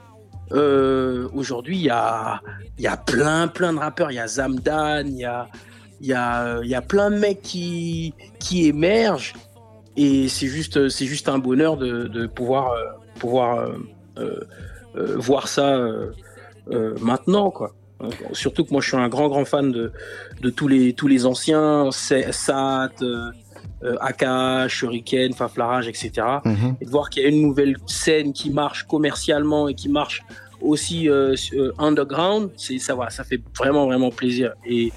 euh, 0.51 1.27
aujourd'hui, 1.33 1.77
il 1.77 1.83
y 1.83 1.89
a, 1.89 2.41
il 2.77 2.83
y 2.83 2.87
a 2.87 2.97
plein, 2.97 3.47
plein 3.47 3.73
de 3.73 3.79
rappeurs. 3.79 4.11
Il 4.11 4.15
y 4.15 4.19
a 4.19 4.27
Zamdan, 4.27 5.03
il 5.07 5.17
y 5.17 5.25
a, 5.25 5.47
il 6.01 6.07
y 6.07 6.13
a, 6.13 6.59
il 6.63 6.69
y 6.69 6.75
a 6.75 6.81
plein 6.81 7.09
de 7.11 7.17
mecs 7.17 7.41
qui, 7.41 8.13
qui 8.39 8.67
émergent. 8.67 9.33
Et 9.97 10.27
c'est 10.27 10.47
juste, 10.47 10.89
c'est 10.89 11.05
juste 11.05 11.29
un 11.29 11.37
bonheur 11.39 11.77
de, 11.77 12.03
de 12.07 12.27
pouvoir, 12.27 12.71
euh, 12.71 12.83
pouvoir 13.19 13.59
euh, 13.59 13.73
euh, 14.17 14.39
euh, 14.97 15.15
voir 15.17 15.47
ça 15.47 15.75
euh, 15.75 16.11
euh, 16.71 16.95
maintenant, 17.01 17.51
quoi. 17.51 17.73
Surtout 18.33 18.65
que 18.65 18.71
moi, 18.71 18.81
je 18.81 18.89
suis 18.89 18.97
un 18.97 19.07
grand, 19.07 19.29
grand 19.29 19.45
fan 19.45 19.71
de, 19.71 19.91
de 20.41 20.49
tous 20.49 20.67
les, 20.67 20.93
tous 20.93 21.07
les 21.07 21.25
anciens, 21.25 21.89
Sa- 21.91 22.31
Sat, 22.33 22.89
Aka, 24.01 24.67
Shuriken, 24.67 25.33
Faflarage, 25.33 25.87
etc. 25.87 26.11
Mhm. 26.43 26.75
Et 26.81 26.85
de 26.85 26.89
voir 26.89 27.09
qu'il 27.09 27.23
y 27.23 27.25
a 27.25 27.29
une 27.29 27.41
nouvelle 27.41 27.77
scène 27.87 28.33
qui 28.33 28.49
marche 28.49 28.83
commercialement 28.83 29.67
et 29.69 29.75
qui 29.75 29.89
marche 29.89 30.23
aussi 30.61 31.07
euh, 31.09 31.35
underground, 31.77 32.49
c'est 32.57 32.79
ça 32.79 32.95
va, 32.95 33.09
ça 33.09 33.23
fait 33.23 33.41
vraiment, 33.57 33.85
vraiment 33.85 34.09
plaisir. 34.11 34.53
Et, 34.65 34.91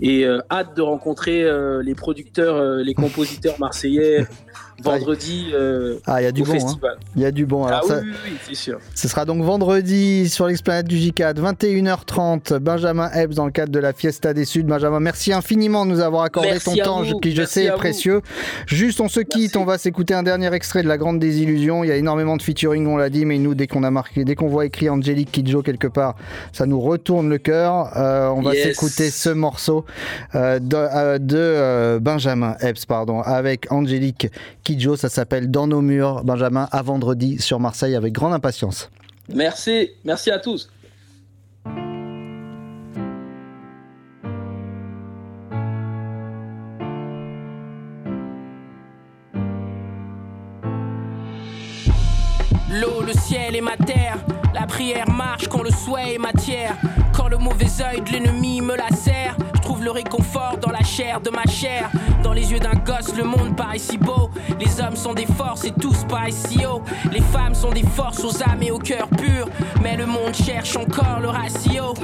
et 0.00 0.24
euh, 0.24 0.40
hâte 0.50 0.76
de 0.76 0.82
rencontrer 0.82 1.44
euh, 1.44 1.82
les 1.82 1.94
producteurs, 1.94 2.56
euh, 2.56 2.82
les 2.82 2.94
compositeurs 2.94 3.58
marseillais 3.58 4.26
vendredi 4.82 5.50
euh, 5.54 5.98
Ah, 6.06 6.20
il 6.20 6.24
y 6.24 6.26
a 6.28 6.32
du 6.32 6.42
au 6.42 6.44
bon. 6.44 6.50
hein. 6.52 6.54
festival. 6.58 6.96
Il 7.16 7.22
y 7.22 7.24
a 7.24 7.30
du 7.30 7.46
bon. 7.46 7.64
Alors, 7.64 7.80
ah 7.84 7.88
ça- 7.88 8.00
oui, 8.02 8.08
oui, 8.10 8.16
oui, 8.32 8.36
c'est 8.48 8.54
sûr. 8.54 8.78
Ce 8.94 9.08
sera 9.08 9.24
donc 9.24 9.42
vendredi 9.42 10.28
sur 10.28 10.46
l'esplanade 10.46 10.86
du 10.88 10.96
J4, 10.96 11.34
21h30. 11.40 12.58
Benjamin 12.58 13.10
Epps 13.12 13.34
dans 13.36 13.44
le 13.46 13.50
cadre 13.52 13.72
de 13.72 13.78
la 13.78 13.92
Fiesta 13.92 14.32
des 14.34 14.44
Suds. 14.44 14.62
Benjamin, 14.64 15.00
merci 15.00 15.32
infiniment 15.32 15.84
de 15.86 15.90
nous 15.90 16.00
avoir 16.00 16.22
accordé 16.24 16.48
Merci 16.50 16.64
ton 16.64 16.84
temps, 16.84 17.02
vous. 17.02 17.18
qui 17.20 17.32
je 17.32 17.38
Merci 17.38 17.54
sais 17.54 17.64
est 17.64 17.70
précieux. 17.72 18.20
Juste, 18.66 19.00
on 19.00 19.08
se 19.08 19.20
quitte, 19.20 19.56
on 19.56 19.64
va 19.64 19.78
s'écouter 19.78 20.14
un 20.14 20.22
dernier 20.22 20.52
extrait 20.54 20.82
de 20.82 20.88
La 20.88 20.98
Grande 20.98 21.18
Désillusion. 21.18 21.84
Il 21.84 21.88
y 21.88 21.92
a 21.92 21.96
énormément 21.96 22.36
de 22.36 22.42
featuring, 22.42 22.86
on 22.86 22.96
l'a 22.96 23.10
dit, 23.10 23.24
mais 23.24 23.38
nous, 23.38 23.54
dès 23.54 23.66
qu'on 23.66 23.82
a 23.84 23.90
marqué, 23.90 24.24
dès 24.24 24.34
qu'on 24.34 24.48
voit 24.48 24.66
écrit 24.66 24.88
Angélique 24.88 25.30
Kidjo 25.32 25.62
quelque 25.62 25.86
part, 25.88 26.16
ça 26.52 26.66
nous 26.66 26.80
retourne 26.80 27.28
le 27.28 27.38
cœur. 27.38 27.90
Euh, 27.96 28.28
on 28.28 28.42
va 28.42 28.54
Yes. 28.54 28.68
s'écouter 28.68 29.10
ce 29.10 29.30
morceau 29.30 29.84
euh, 30.34 30.58
de, 30.58 30.76
euh, 30.76 31.18
de, 31.18 31.36
euh, 31.38 31.98
Benjamin 32.00 32.56
Epps, 32.60 32.86
pardon, 32.86 33.20
avec 33.20 33.70
Angélique 33.72 34.28
Kidjo, 34.64 34.96
ça 34.96 35.10
s'appelle 35.10 35.50
Dans 35.50 35.66
nos 35.66 35.82
murs. 35.82 36.24
Benjamin, 36.24 36.68
à 36.72 36.82
vendredi 36.82 37.38
sur 37.38 37.60
Marseille 37.60 37.94
avec 37.94 38.14
grande 38.14 38.32
impatience. 38.32 38.90
Merci, 39.32 39.90
merci 40.04 40.30
à 40.30 40.38
tous. 40.38 40.70
L'eau, 52.70 53.02
le 53.06 53.12
ciel 53.12 53.54
et 53.54 53.60
ma 53.60 53.76
terre, 53.76 54.16
la 54.54 54.66
prière 54.66 55.08
marche 55.10 55.46
quand 55.48 55.62
le 55.62 55.70
souhait 55.70 56.14
est 56.14 56.18
matière, 56.18 56.76
quand 57.14 57.28
le 57.28 57.36
mauvais 57.36 57.66
œil 57.82 58.00
de 58.00 58.10
l'ennemi 58.10 58.62
me 58.62 58.76
la 58.76 58.93
réconfort 59.94 60.58
dans 60.60 60.70
la 60.70 60.82
chair 60.82 61.20
de 61.20 61.30
ma 61.30 61.44
chair. 61.44 61.88
Dans 62.22 62.32
les 62.32 62.50
yeux 62.50 62.58
d'un 62.58 62.74
gosse, 62.74 63.14
le 63.16 63.24
monde 63.24 63.56
paraît 63.56 63.78
si 63.78 63.96
beau. 63.96 64.28
Les 64.58 64.80
hommes 64.80 64.96
sont 64.96 65.14
des 65.14 65.26
forces 65.26 65.64
et 65.64 65.72
tous 65.72 66.04
paraissent 66.08 66.46
si 66.48 66.66
haut. 66.66 66.82
Les 67.12 67.20
femmes 67.20 67.54
sont 67.54 67.70
des 67.70 67.84
forces 67.84 68.22
aux 68.24 68.42
âmes 68.42 68.62
et 68.62 68.70
au 68.72 68.78
cœur 68.78 69.08
pur. 69.08 69.48
Mais 69.82 69.96
le 69.96 70.06
monde 70.06 70.34
cherche 70.34 70.76
encore 70.76 71.20
le 71.20 71.28
ratio. 71.28 71.94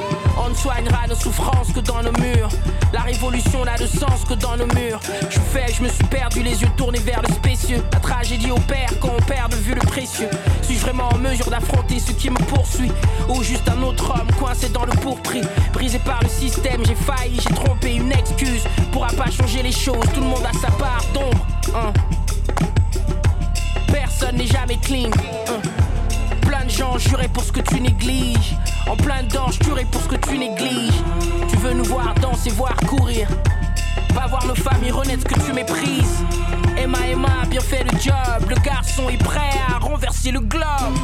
On 0.43 0.49
ne 0.49 0.55
soignera 0.55 1.07
nos 1.09 1.16
souffrances 1.16 1.72
que 1.72 1.80
dans 1.80 2.03
nos 2.03 2.12
murs. 2.12 2.49
La 2.93 3.01
révolution 3.01 3.64
n'a 3.64 3.76
de 3.76 3.86
sens 3.86 4.24
que 4.28 4.34
dans 4.34 4.57
nos 4.57 4.66
murs. 4.66 5.01
Je 5.28 5.41
fais, 5.41 5.72
je 5.72 5.82
me 5.82 5.88
suis 5.88 6.05
perdu, 6.05 6.43
les 6.43 6.62
yeux 6.62 6.70
tournés 6.76 7.01
vers 7.01 7.22
le 7.22 7.28
spécieux. 7.34 7.82
La 7.93 7.99
tragédie 7.99 8.51
opère 8.53 8.91
quand 9.01 9.11
on 9.18 9.22
perd 9.22 9.51
de 9.51 9.57
vue 9.57 9.74
le 9.74 9.80
précieux. 9.80 10.30
Suis-je 10.62 10.80
vraiment 10.80 11.09
en 11.12 11.18
mesure 11.18 11.51
d'affronter 11.51 11.99
ce 11.99 12.12
qui 12.12 12.30
me 12.30 12.38
poursuit? 12.38 12.93
Ou 13.28 13.43
juste 13.43 13.68
un 13.68 13.82
autre 13.82 14.11
homme 14.11 14.30
coincé 14.38 14.68
dans 14.68 14.84
le 14.84 14.93
pourpris 14.93 15.43
Brisé 15.72 15.99
par 16.01 16.20
le 16.22 16.28
système, 16.28 16.84
j'ai 16.84 16.95
failli, 16.95 17.38
j'ai 17.41 17.55
trompé 17.55 17.80
une 17.89 18.12
excuse. 18.12 18.64
Pourra 18.93 19.09
pas 19.09 19.31
changer 19.31 19.62
les 19.62 19.72
choses, 19.72 20.07
tout 20.14 20.20
le 20.20 20.26
monde 20.26 20.45
a 20.49 20.53
sa 20.59 20.70
part 20.72 21.05
d'ombre. 21.14 21.47
hein. 21.74 21.93
Personne 23.93 24.37
n'est 24.37 24.47
jamais 24.47 24.76
clean. 24.78 25.11
hein. 25.49 25.61
Plein 26.43 26.64
de 26.64 26.70
gens 26.70 26.99
jurés 26.99 27.28
pour 27.28 27.43
ce 27.45 27.53
que 27.53 27.61
tu 27.61 27.81
négliges. 27.81 28.57
En 28.89 28.97
plein 28.97 29.22
dedans, 29.22 29.47
juré 29.64 29.85
pour 29.91 30.01
ce 30.03 30.09
que 30.09 30.16
tu 30.16 30.39
négliges. 30.39 31.01
Tu 31.49 31.57
veux 31.57 31.72
nous 31.74 31.85
voir 31.85 32.14
danser, 32.14 32.51
voir 32.51 32.74
courir. 32.89 33.28
Pas 34.14 34.26
voir 34.26 34.45
nos 34.47 34.55
familles 34.55 34.91
renaître 34.91 35.24
que 35.24 35.39
tu 35.41 35.53
méprises. 35.53 36.24
Emma, 36.76 36.99
Emma 37.09 37.28
a 37.43 37.47
bien 37.47 37.61
fait 37.61 37.85
le 37.85 37.99
job. 37.99 38.49
Le 38.49 38.57
garçon 38.57 39.09
est 39.09 39.22
prêt 39.22 39.51
à 39.72 39.78
renverser 39.78 40.33
le 40.33 40.41
globe. 40.41 40.97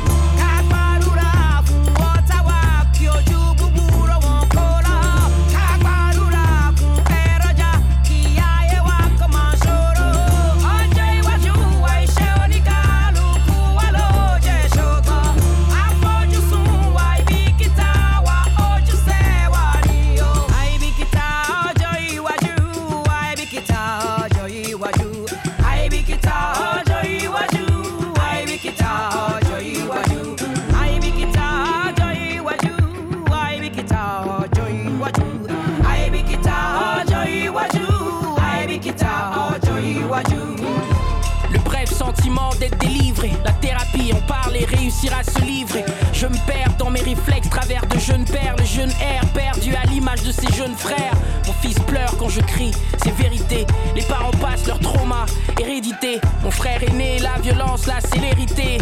D'être 42.69 42.79
délivré, 42.79 43.33
la 43.45 43.53
thérapie, 43.53 44.13
on 44.15 44.21
parle 44.27 44.57
et 44.57 44.65
réussir 44.65 45.13
à 45.17 45.23
se 45.23 45.41
livrer. 45.45 45.85
Je 46.13 46.27
me 46.27 46.47
perds 46.47 46.75
dans 46.79 46.91
mes 46.91 47.01
réflexes, 47.01 47.49
travers 47.49 47.87
de 47.87 47.99
jeunes 47.99 48.25
perles, 48.25 48.65
jeunes 48.65 48.93
air 49.01 49.25
perdu 49.33 49.75
à 49.75 49.87
l'image 49.87 50.23
de 50.23 50.33
ses 50.33 50.53
jeunes 50.53 50.75
frères. 50.75 51.13
Mon 51.47 51.53
fils 51.55 51.79
pleure 51.81 52.17
quand 52.19 52.29
je 52.29 52.41
crie, 52.41 52.73
c'est 53.03 53.15
vérité. 53.15 53.67
Les 53.95 54.03
parents 54.03 54.31
passent 54.33 54.67
leur 54.67 54.81
trauma, 54.81 55.27
hérédité. 55.61 56.21
Mon 56.43 56.51
frère 56.51 56.83
aîné, 56.83 57.19
la 57.19 57.39
violence, 57.41 57.87
la 57.87 58.01
célérité 58.01 58.79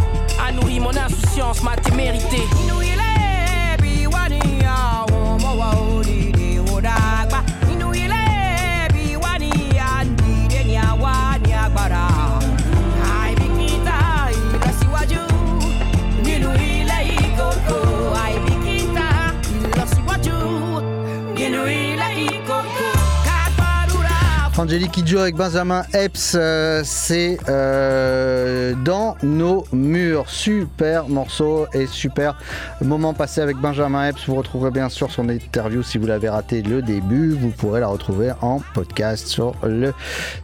a 0.47 0.53
nourri 0.53 0.80
mon 0.80 0.97
insouciance, 0.97 1.62
ma 1.62 1.76
témérité. 1.76 2.43
Angélique 24.57 24.92
Kidjo 24.92 25.18
avec 25.18 25.34
Benjamin 25.34 25.82
Epps, 25.94 26.36
euh, 26.36 26.82
c'est 26.84 27.38
euh, 27.48 28.72
dans 28.84 29.16
nos 29.24 29.64
murs. 29.72 30.30
Super 30.30 31.09
morceau 31.09 31.66
et 31.74 31.88
super 31.88 32.38
moment 32.80 33.14
passé 33.14 33.40
avec 33.40 33.57
Benjamin 33.57 34.11
Epps. 34.11 34.28
Vous 34.28 34.36
retrouverez 34.36 34.70
bien 34.70 34.88
sûr 34.88 35.11
son 35.11 35.28
interview 35.28 35.82
si 35.82 35.98
vous 35.98 36.07
l'avez 36.07 36.28
raté 36.28 36.62
le 36.62 36.82
début. 36.82 37.30
Vous 37.30 37.48
pourrez 37.48 37.80
la 37.80 37.88
retrouver 37.88 38.30
en 38.42 38.61
podcast 38.74 39.26
sur 39.26 39.55
le 39.64 39.92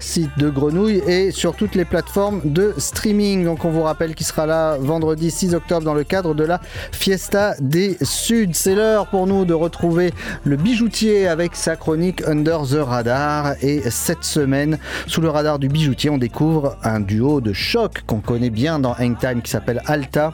site 0.00 0.36
de 0.38 0.50
Grenouille 0.50 1.02
et 1.06 1.30
sur 1.30 1.54
toutes 1.54 1.76
les 1.76 1.84
plateformes 1.84 2.40
de 2.44 2.74
streaming. 2.78 3.44
Donc 3.44 3.64
on 3.64 3.70
vous 3.70 3.82
rappelle 3.82 4.16
qu'il 4.16 4.26
sera 4.26 4.44
là 4.44 4.76
vendredi 4.76 5.30
6 5.30 5.54
octobre 5.54 5.84
dans 5.84 5.94
le 5.94 6.02
cadre 6.02 6.34
de 6.34 6.42
la 6.42 6.61
Fiesta 6.90 7.54
des 7.61 7.96
Suds. 8.02 8.54
C'est 8.54 8.74
l'heure 8.74 9.06
pour 9.06 9.28
nous 9.28 9.44
de 9.44 9.54
retrouver 9.54 10.12
le 10.42 10.56
bijoutier 10.56 11.28
avec 11.28 11.54
sa 11.54 11.76
chronique 11.76 12.26
Under 12.26 12.62
the 12.62 12.78
Radar 12.84 13.54
et 13.62 13.88
cette 14.01 14.24
semaine, 14.24 14.78
sous 15.07 15.20
le 15.20 15.28
radar 15.28 15.59
du 15.59 15.68
bijoutier, 15.68 16.09
on 16.09 16.16
découvre 16.16 16.78
un 16.82 17.01
duo 17.01 17.42
de 17.42 17.53
choc 17.53 18.03
qu'on 18.07 18.20
connaît 18.20 18.51
bien 18.51 18.78
dans 18.78 18.94
Hang 18.98 19.18
Time 19.18 19.42
qui 19.42 19.51
s'appelle 19.51 19.82
Alta 19.86 20.32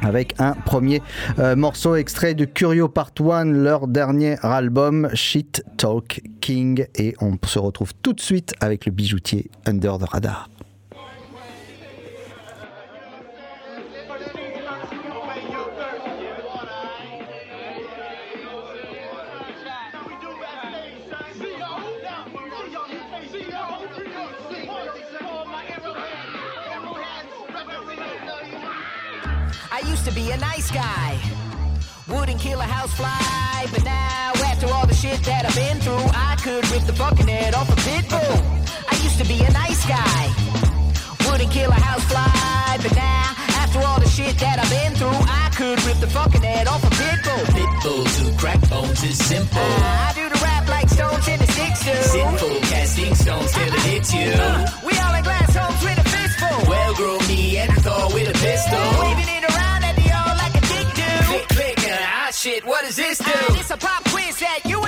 avec 0.00 0.34
un 0.38 0.54
premier 0.54 1.02
euh, 1.38 1.54
morceau 1.54 1.94
extrait 1.94 2.34
de 2.34 2.46
Curio 2.46 2.88
Part 2.88 3.12
1, 3.20 3.44
leur 3.44 3.86
dernier 3.86 4.36
album 4.42 5.08
Shit 5.12 5.62
Talk 5.76 6.22
King. 6.40 6.86
Et 6.96 7.14
on 7.20 7.36
se 7.46 7.58
retrouve 7.58 7.92
tout 8.02 8.14
de 8.14 8.20
suite 8.20 8.54
avec 8.60 8.86
le 8.86 8.92
bijoutier 8.92 9.50
Under 9.66 9.98
the 9.98 10.08
Radar. 10.08 10.51
Used 30.04 30.16
to 30.16 30.20
be 30.20 30.30
a 30.32 30.36
nice 30.38 30.70
guy. 30.72 31.16
Wouldn't 32.08 32.40
kill 32.40 32.58
a 32.58 32.64
housefly, 32.64 33.70
but 33.70 33.84
now 33.84 34.32
after 34.50 34.66
all 34.66 34.86
the 34.86 34.94
shit 34.94 35.22
that 35.22 35.46
I've 35.46 35.54
been 35.54 35.78
through, 35.78 36.06
I 36.10 36.34
could 36.42 36.66
rip 36.72 36.82
the 36.90 36.92
fucking 36.92 37.28
head 37.28 37.54
off 37.54 37.70
a 37.70 37.76
pit 37.86 38.08
bull. 38.10 38.36
I 38.90 38.94
used 39.06 39.18
to 39.22 39.26
be 39.26 39.38
a 39.44 39.50
nice 39.52 39.86
guy. 39.86 40.22
Wouldn't 41.30 41.52
kill 41.52 41.70
a 41.70 41.78
housefly, 41.78 42.82
but 42.82 42.94
now 42.96 43.26
after 43.62 43.78
all 43.86 44.00
the 44.00 44.08
shit 44.08 44.34
that 44.38 44.58
I've 44.58 44.70
been 44.74 44.92
through, 44.98 45.22
I 45.22 45.50
could 45.54 45.78
rip 45.86 45.98
the 46.00 46.10
fucking 46.10 46.42
head 46.42 46.66
off 46.66 46.82
a 46.82 46.90
pit 46.90 47.18
bull. 47.22 47.44
Pit 47.54 47.70
bulls 47.84 48.18
who 48.18 48.26
crack 48.36 48.60
bones 48.68 49.02
is 49.04 49.16
simple. 49.22 49.62
I 49.62 50.10
do 50.16 50.26
the 50.28 50.40
rap 50.42 50.66
like 50.68 50.88
stones 50.88 51.28
in 51.28 51.38
the 51.38 51.46
sticks 51.46 51.84
do. 51.84 51.94
Sinful 51.94 52.58
casting 52.74 53.14
stones 53.14 53.52
till 53.54 53.70
it 53.70 53.84
hits 53.86 54.12
you. 54.12 54.34
Uh, 54.34 54.66
we 54.82 54.98
all 54.98 55.14
in 55.14 55.22
glass 55.22 55.54
homes 55.54 55.78
with 55.86 55.98
a 55.98 56.06
fistful. 56.10 56.56
Well 56.66 56.92
grown 56.94 57.22
Neanderthal 57.28 58.10
with 58.14 58.34
a 58.34 58.36
pistol. 58.42 58.82
Waving 58.98 59.30
it 59.30 59.41
Click, 61.32 61.48
click, 61.48 61.78
shit, 62.30 62.62
what 62.66 62.84
does 62.84 62.96
this 62.96 63.16
do? 63.16 63.24
Uh, 63.24 63.54
it's 63.58 63.70
a 63.70 63.76
pop 63.78 64.04
quiz 64.10 64.38
that 64.40 64.60
you 64.66 64.81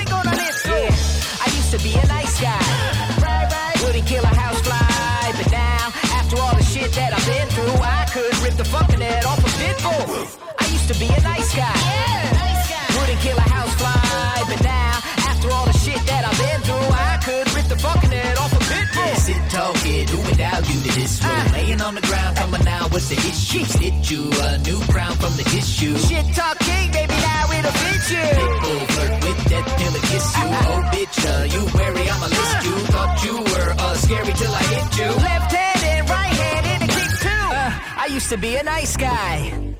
coming 23.04 23.18
out, 23.18 23.34
what's 23.54 23.74
the 23.78 23.94
you 24.10 24.30
a 24.42 24.58
new 24.58 24.80
crown 24.92 25.14
from 25.16 25.32
the 25.36 25.44
issue. 25.56 25.96
Shit 25.96 26.34
talk 26.34 26.58
king, 26.58 26.90
baby, 26.92 27.12
now 27.12 27.50
it'll 27.50 27.72
fit 27.72 28.10
you. 28.10 28.22
Pitbull 28.22 28.86
flirt 28.92 29.24
with 29.24 29.48
death 29.48 29.78
till 29.78 29.94
it 29.94 30.02
kiss 30.02 30.36
you. 30.36 30.44
Oh 30.44 30.82
bitch, 30.92 31.18
uh, 31.24 31.44
you 31.54 31.62
wary, 31.74 32.08
I'ma 32.10 32.26
list 32.26 32.64
you. 32.64 32.76
Thought 32.92 33.24
you 33.24 33.36
were 33.38 33.74
uh, 33.78 33.94
scary 33.94 34.32
till 34.32 34.52
I 34.52 34.62
hit 34.62 34.98
you. 34.98 35.10
Left 35.22 35.52
hand 35.52 35.82
and 35.84 36.10
right 36.10 36.36
hand 36.42 36.66
in 36.66 36.88
a 36.88 36.92
kick 36.92 37.12
too. 37.20 37.28
Uh, 37.28 38.02
I 38.04 38.06
used 38.10 38.28
to 38.30 38.36
be 38.38 38.56
a 38.56 38.62
nice 38.62 38.96
guy. 38.96 39.74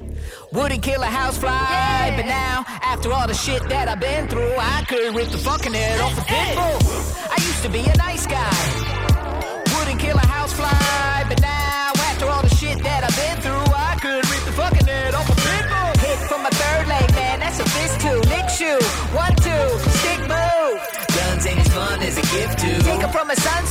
Wouldn't 0.53 0.83
kill 0.83 1.03
a 1.03 1.07
housefly, 1.07 2.17
but 2.17 2.27
now 2.27 2.65
after 2.83 3.13
all 3.13 3.27
the 3.27 3.35
shit 3.35 3.63
that 3.69 3.89
I've 3.89 4.01
been 4.01 4.29
through, 4.29 4.55
I 4.57 4.85
could 4.89 5.15
rip 5.15 5.29
the 5.29 5.39
fucking 5.39 5.75
head 5.75 6.01
off 6.01 6.17
a 6.19 6.25
pit 6.25 6.55
bull. 6.55 6.79
I 7.31 7.37
used 7.41 7.63
to 7.65 7.71
be 7.71 7.81
a 7.81 7.97
nice 7.97 8.27
guy. 8.27 8.95
Wouldn't 9.77 10.01
kill 10.01 10.17
a 10.17 10.27
housefly, 10.27 11.24
Stick 20.01 20.21
move. 20.33 20.79
Guns 21.17 21.47
ain't 21.47 21.61
as 21.61 21.69
fun 21.69 21.99
as 22.03 22.17
a 22.19 22.27
gift 22.35 22.59
to. 22.63 22.71
Take 22.83 23.03
it 23.07 23.13
from 23.13 23.31
a 23.31 23.37
Sun 23.37 23.65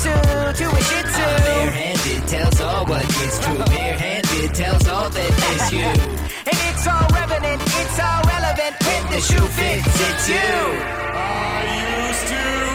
to 0.59 0.65
a 0.69 0.81
Shih 0.87 1.03
Tzu. 1.03 1.23
I'm 1.23 1.41
barehanded 1.43 2.27
tells 2.27 2.61
all 2.61 2.85
what 2.85 3.05
is 3.25 3.39
true. 3.39 3.57
Barehanded 3.65 4.53
tells 4.53 4.87
all 4.87 5.09
that 5.09 5.33
is 5.53 5.71
you. 5.71 5.79
and 6.49 6.59
it's 6.69 6.85
all 6.87 7.07
relevant. 7.19 7.61
It's 7.81 7.99
all 7.99 8.21
relevant. 8.35 8.73
When 8.87 9.03
the 9.11 9.21
shoe 9.21 9.47
fits, 9.57 9.97
it's 10.07 10.29
you. 10.29 10.53
I 11.15 12.07
used 12.07 12.27
to. 12.27 12.72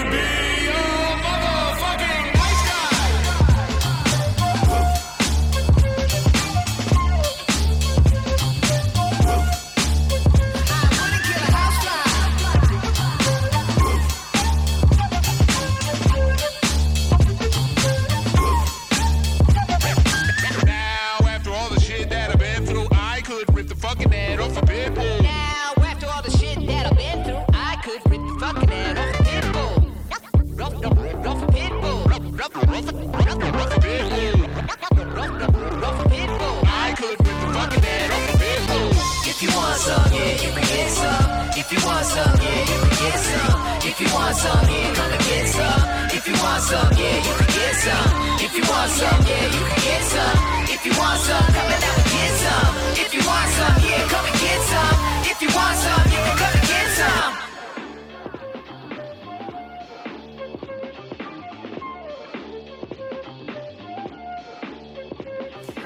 If 39.38 39.44
you 39.44 39.54
want 39.56 39.78
some, 39.78 40.12
yeah, 40.12 40.32
you 40.34 40.50
can 40.50 40.66
get 40.66 40.90
some. 40.90 41.30
If 41.54 41.70
you 41.70 41.78
want 41.86 42.04
some, 42.04 42.40
yeah, 42.42 42.58
you 42.58 42.74
can 42.82 42.90
get 42.90 43.18
some. 43.22 43.86
If 43.86 44.00
you 44.00 44.10
want 44.12 44.34
some, 44.34 44.66
yeah, 44.66 44.94
come 44.98 45.12
and 45.14 45.22
get 45.30 45.46
some. 45.46 46.10
If 46.10 46.26
you 46.26 46.34
want 46.42 46.60
some, 46.60 46.90
yeah, 46.98 47.22
you 47.22 47.34
can 47.38 47.46
get 47.46 47.74
some. 47.78 48.10
If 48.42 48.50
you 48.58 48.64
want 48.66 48.90
some, 48.90 49.22
yeah, 49.22 49.46
you 49.46 49.62
can 49.62 49.78
get 49.78 50.02
some. 50.10 50.42
If 50.74 50.82
you 50.82 50.90
want 50.98 51.20
some, 51.22 51.46
come 51.54 51.70
and 51.70 51.78
get 51.78 52.34
some. 52.42 52.74
If 52.98 53.14
you 53.14 53.22
want 53.22 53.50
some, 53.54 53.78
yeah, 53.86 54.10
come 54.10 54.26
and 54.26 54.38
get 54.42 54.58
some. 54.66 54.98
If 55.30 55.38
you 55.38 55.50
want 55.54 55.76
some, 55.86 56.02
you 56.10 56.18
can 56.18 56.34
come 56.34 56.54
and 56.58 56.66
get 56.66 56.90
some. 56.98 57.30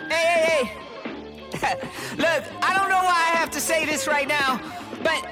Hey, 0.09 0.25
hey, 0.41 0.65
hey. 1.61 1.77
Look, 2.17 2.45
I 2.63 2.75
don't 2.77 2.82
why 3.13 3.29
I 3.31 3.37
have 3.37 3.51
to 3.51 3.61
say 3.61 3.85
this 3.85 4.07
right 4.07 4.27
now, 4.27 4.59
but 5.03 5.23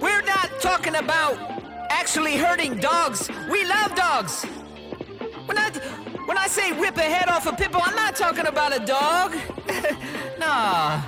we're 0.00 0.22
not 0.22 0.48
talking 0.58 0.94
about 0.94 1.36
actually 1.90 2.34
hurting 2.36 2.78
dogs. 2.78 3.28
We 3.50 3.62
love 3.66 3.94
dogs. 3.94 4.44
When 5.44 5.58
I, 5.58 5.68
when 6.24 6.38
I 6.38 6.46
say 6.46 6.72
rip 6.72 6.96
a 6.96 7.02
head 7.02 7.28
off 7.28 7.44
a 7.46 7.52
pitbull, 7.52 7.82
I'm 7.84 7.94
not 7.94 8.16
talking 8.16 8.46
about 8.46 8.74
a 8.74 8.82
dog. 8.86 9.36
nah. 10.38 11.02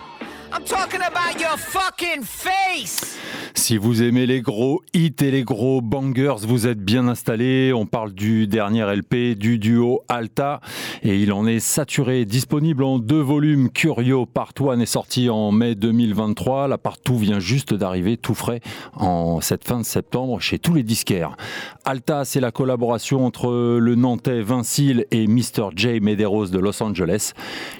I'm 0.51 0.65
talking 0.65 1.03
about 1.03 1.39
your 1.39 1.59
fucking 1.59 2.23
face. 2.25 3.19
Si 3.55 3.77
vous 3.77 4.03
aimez 4.03 4.25
les 4.25 4.41
gros 4.41 4.83
hits 4.95 5.17
et 5.21 5.31
les 5.31 5.43
gros 5.43 5.83
bangers, 5.83 6.37
vous 6.47 6.67
êtes 6.67 6.79
bien 6.79 7.09
installés. 7.09 7.73
On 7.75 7.87
parle 7.87 8.13
du 8.13 8.47
dernier 8.47 8.85
LP 8.95 9.37
du 9.37 9.59
duo 9.59 10.03
Alta 10.09 10.61
et 11.03 11.19
il 11.19 11.33
en 11.33 11.47
est 11.47 11.59
saturé. 11.59 12.25
Disponible 12.25 12.85
en 12.85 12.99
deux 12.99 13.21
volumes. 13.21 13.69
Curio 13.69 14.27
Part 14.27 14.53
1 14.59 14.81
est 14.81 14.87
sorti 14.87 15.29
en 15.29 15.51
mai 15.51 15.75
2023. 15.75 16.69
La 16.69 16.79
Part 16.79 16.99
2 17.05 17.15
vient 17.15 17.41
juste 17.41 17.75
d'arriver 17.75 18.17
tout 18.17 18.35
frais 18.35 18.61
en 18.95 19.41
cette 19.41 19.65
fin 19.65 19.81
de 19.81 19.85
septembre 19.85 20.41
chez 20.41 20.59
tous 20.59 20.73
les 20.73 20.83
disquaires. 20.83 21.37
Alta, 21.85 22.25
c'est 22.25 22.41
la 22.41 22.53
collaboration 22.53 23.27
entre 23.27 23.79
le 23.79 23.95
Nantais 23.97 24.41
Vincile 24.41 25.05
et 25.11 25.27
Mr. 25.27 25.71
J. 25.75 26.01
Medeiros 26.01 26.47
de 26.47 26.59
Los 26.59 26.83
Angeles. 26.83 27.33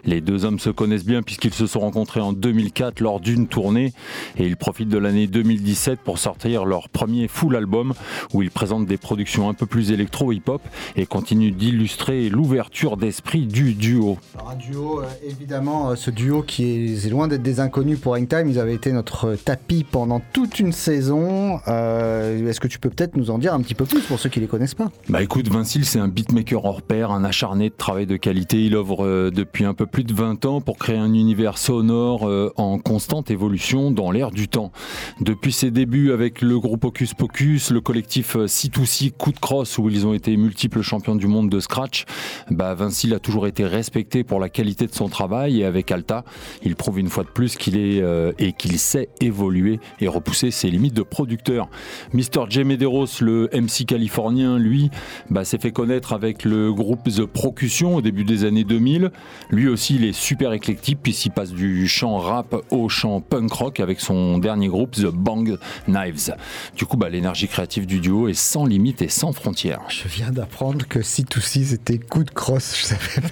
Les 0.05 0.21
deux 0.21 0.45
hommes 0.45 0.59
se 0.59 0.71
connaissent 0.71 1.07
bien 1.07 1.23
puisqu'ils 1.23 1.55
se 1.55 1.67
sont 1.67 1.81
rencontrés 1.81 2.21
en 2.21 2.33
2004 2.59 3.01
lors 3.01 3.21
d'une 3.21 3.47
tournée 3.47 3.93
et 4.37 4.45
ils 4.45 4.57
profitent 4.57 4.89
de 4.89 4.99
l'année 4.99 5.29
2017 5.29 6.01
pour 6.01 6.19
sortir 6.19 6.65
leur 6.65 6.89
premier 6.89 7.29
full 7.29 7.55
album 7.55 7.95
où 8.35 8.43
ils 8.43 8.51
présentent 8.51 8.87
des 8.87 8.97
productions 8.97 9.49
un 9.49 9.55
peu 9.55 9.67
plus 9.67 9.93
électro-hip-hop 9.93 10.61
et 10.97 11.07
continuent 11.07 11.53
d'illustrer 11.53 12.29
l'ouverture 12.29 12.97
d'esprit 12.97 13.47
du 13.47 13.75
duo. 13.75 14.19
Alors 14.35 14.51
un 14.51 14.57
duo, 14.57 15.01
euh, 15.01 15.05
évidemment, 15.25 15.91
euh, 15.91 15.95
ce 15.95 16.11
duo 16.11 16.43
qui 16.43 16.95
est, 16.95 17.09
loin 17.09 17.29
d'être 17.29 17.43
des 17.43 17.61
inconnus 17.61 18.01
pour 18.01 18.15
Hangtime, 18.15 18.49
ils 18.49 18.59
avaient 18.59 18.75
été 18.75 18.93
notre 18.93 19.37
tapis 19.37 19.85
pendant 19.85 20.21
toute 20.33 20.59
une 20.59 20.73
saison. 20.73 21.61
Euh, 21.69 22.49
Est-ce 22.49 22.61
que 22.61 22.69
tu 22.69 22.81
peux 22.81 22.91
peut-être 22.91 23.17
nous 23.17 23.31
en 23.31 23.39
dire 23.39 23.55
un 23.55 23.61
petit 23.61 23.75
peu 23.75 23.85
plus 23.85 24.01
pour 24.01 24.19
ceux 24.19 24.29
qui 24.29 24.41
les 24.41 24.49
connaissent 24.49 24.75
pas? 24.75 24.91
Bah 25.09 25.23
écoute, 25.23 25.49
Vincile, 25.49 25.85
c'est 25.85 26.01
un 26.01 26.09
beatmaker 26.09 26.65
hors 26.65 26.83
pair, 26.83 27.13
un 27.13 27.23
acharné 27.23 27.71
de 27.71 27.75
travail 27.75 28.07
de 28.07 28.17
qualité. 28.17 28.65
Il 28.65 28.75
œuvre 28.75 29.31
depuis 29.31 29.65
un 29.65 29.75
peu 29.75 29.87
plus 29.87 30.05
de 30.05 30.13
20 30.13 30.45
ans 30.45 30.61
pour 30.61 30.77
créer 30.77 30.99
un 30.99 31.15
univers 31.15 31.57
sonore 31.57 32.29
en 32.57 32.79
constante 32.79 33.31
évolution 33.31 33.91
dans 33.91 34.11
l'air 34.11 34.31
du 34.31 34.49
temps. 34.49 34.73
Depuis 35.21 35.53
ses 35.53 35.71
débuts 35.71 36.13
avec 36.13 36.43
le 36.43 36.59
groupe 36.59 36.85
Hocus 36.85 37.15
Pocus, 37.15 37.71
le 37.71 37.81
collectif 37.81 38.37
euh, 38.37 38.47
C2C 38.47 39.13
Coup 39.13 39.33
de 39.33 39.39
Cross, 39.39 39.79
où 39.79 39.89
ils 39.89 40.07
ont 40.07 40.15
été 40.15 40.37
multiples 40.37 40.83
champions 40.83 41.17
du 41.17 41.27
monde 41.27 41.51
de 41.51 41.61
scratch, 41.61 42.05
bah 42.51 42.75
Vincile 42.75 43.15
a 43.15 43.19
toujours 43.19 43.47
été 43.47 43.65
respecté 43.65 44.25
pour 44.25 44.41
la 44.41 44.49
qualité 44.49 44.87
de 44.87 44.95
son 44.95 45.09
travail 45.09 45.61
et 45.61 45.65
avec 45.65 45.91
Alta, 45.91 46.25
il 46.63 46.77
prouve 46.77 46.99
une 46.99 47.09
fois 47.09 47.25
de 47.25 47.29
plus 47.29 47.57
qu'il 47.57 47.77
est 47.77 48.01
euh, 48.01 48.33
et 48.39 48.53
qu'il 48.53 48.79
sait 48.79 49.09
évoluer 49.21 49.81
et 50.01 50.09
repousser 50.09 50.51
ses 50.51 50.71
limites 50.71 50.95
de 50.95 51.03
producteur. 51.03 51.69
Mr. 52.13 52.47
J. 52.49 52.65
Medeiros, 52.65 53.07
le 53.21 53.49
MC 53.53 53.85
californien, 53.87 54.59
lui, 54.59 54.91
bah, 55.31 55.45
s'est 55.45 55.59
fait 55.59 55.73
connaître 55.73 56.13
avec 56.13 56.45
le 56.45 56.73
groupe 56.73 57.09
The 57.09 57.25
Procution 57.25 57.97
au 57.97 58.03
début 58.03 58.25
des 58.25 58.45
années 58.45 58.65
2000. 58.65 59.11
Lui 59.51 59.69
aussi, 59.69 59.97
il 59.97 60.05
est 60.05 60.13
super 60.13 60.53
éclectique 60.53 60.99
puisqu'il 61.03 61.31
passe 61.31 61.53
du 61.53 61.87
chant 61.89 62.19
rap 62.19 62.38
au 62.71 62.89
chant 62.89 63.21
punk 63.21 63.53
rock 63.53 63.81
avec 63.81 64.01
son 64.01 64.39
dernier 64.39 64.69
groupe 64.69 64.93
The 64.93 65.07
Bang 65.07 65.59
Knives. 65.87 66.35
Du 66.77 66.87
coup, 66.87 66.97
bah, 66.97 67.09
l'énergie 67.09 67.49
créative 67.49 67.87
du 67.87 68.01
duo 68.01 68.29
est 68.29 68.35
sans 68.35 68.65
limite 68.65 69.03
et 69.03 69.09
sans 69.09 69.33
frontières. 69.33 69.83
Je 69.89 70.09
viens 70.09 70.31
d'apprendre 70.31 70.87
que 70.87 71.01
C2C 71.01 71.65
c'était 71.65 71.99
coup 71.99 72.25
de 72.25 72.31
cross, 72.31 72.75
je 72.77 72.85
savais. 72.85 73.29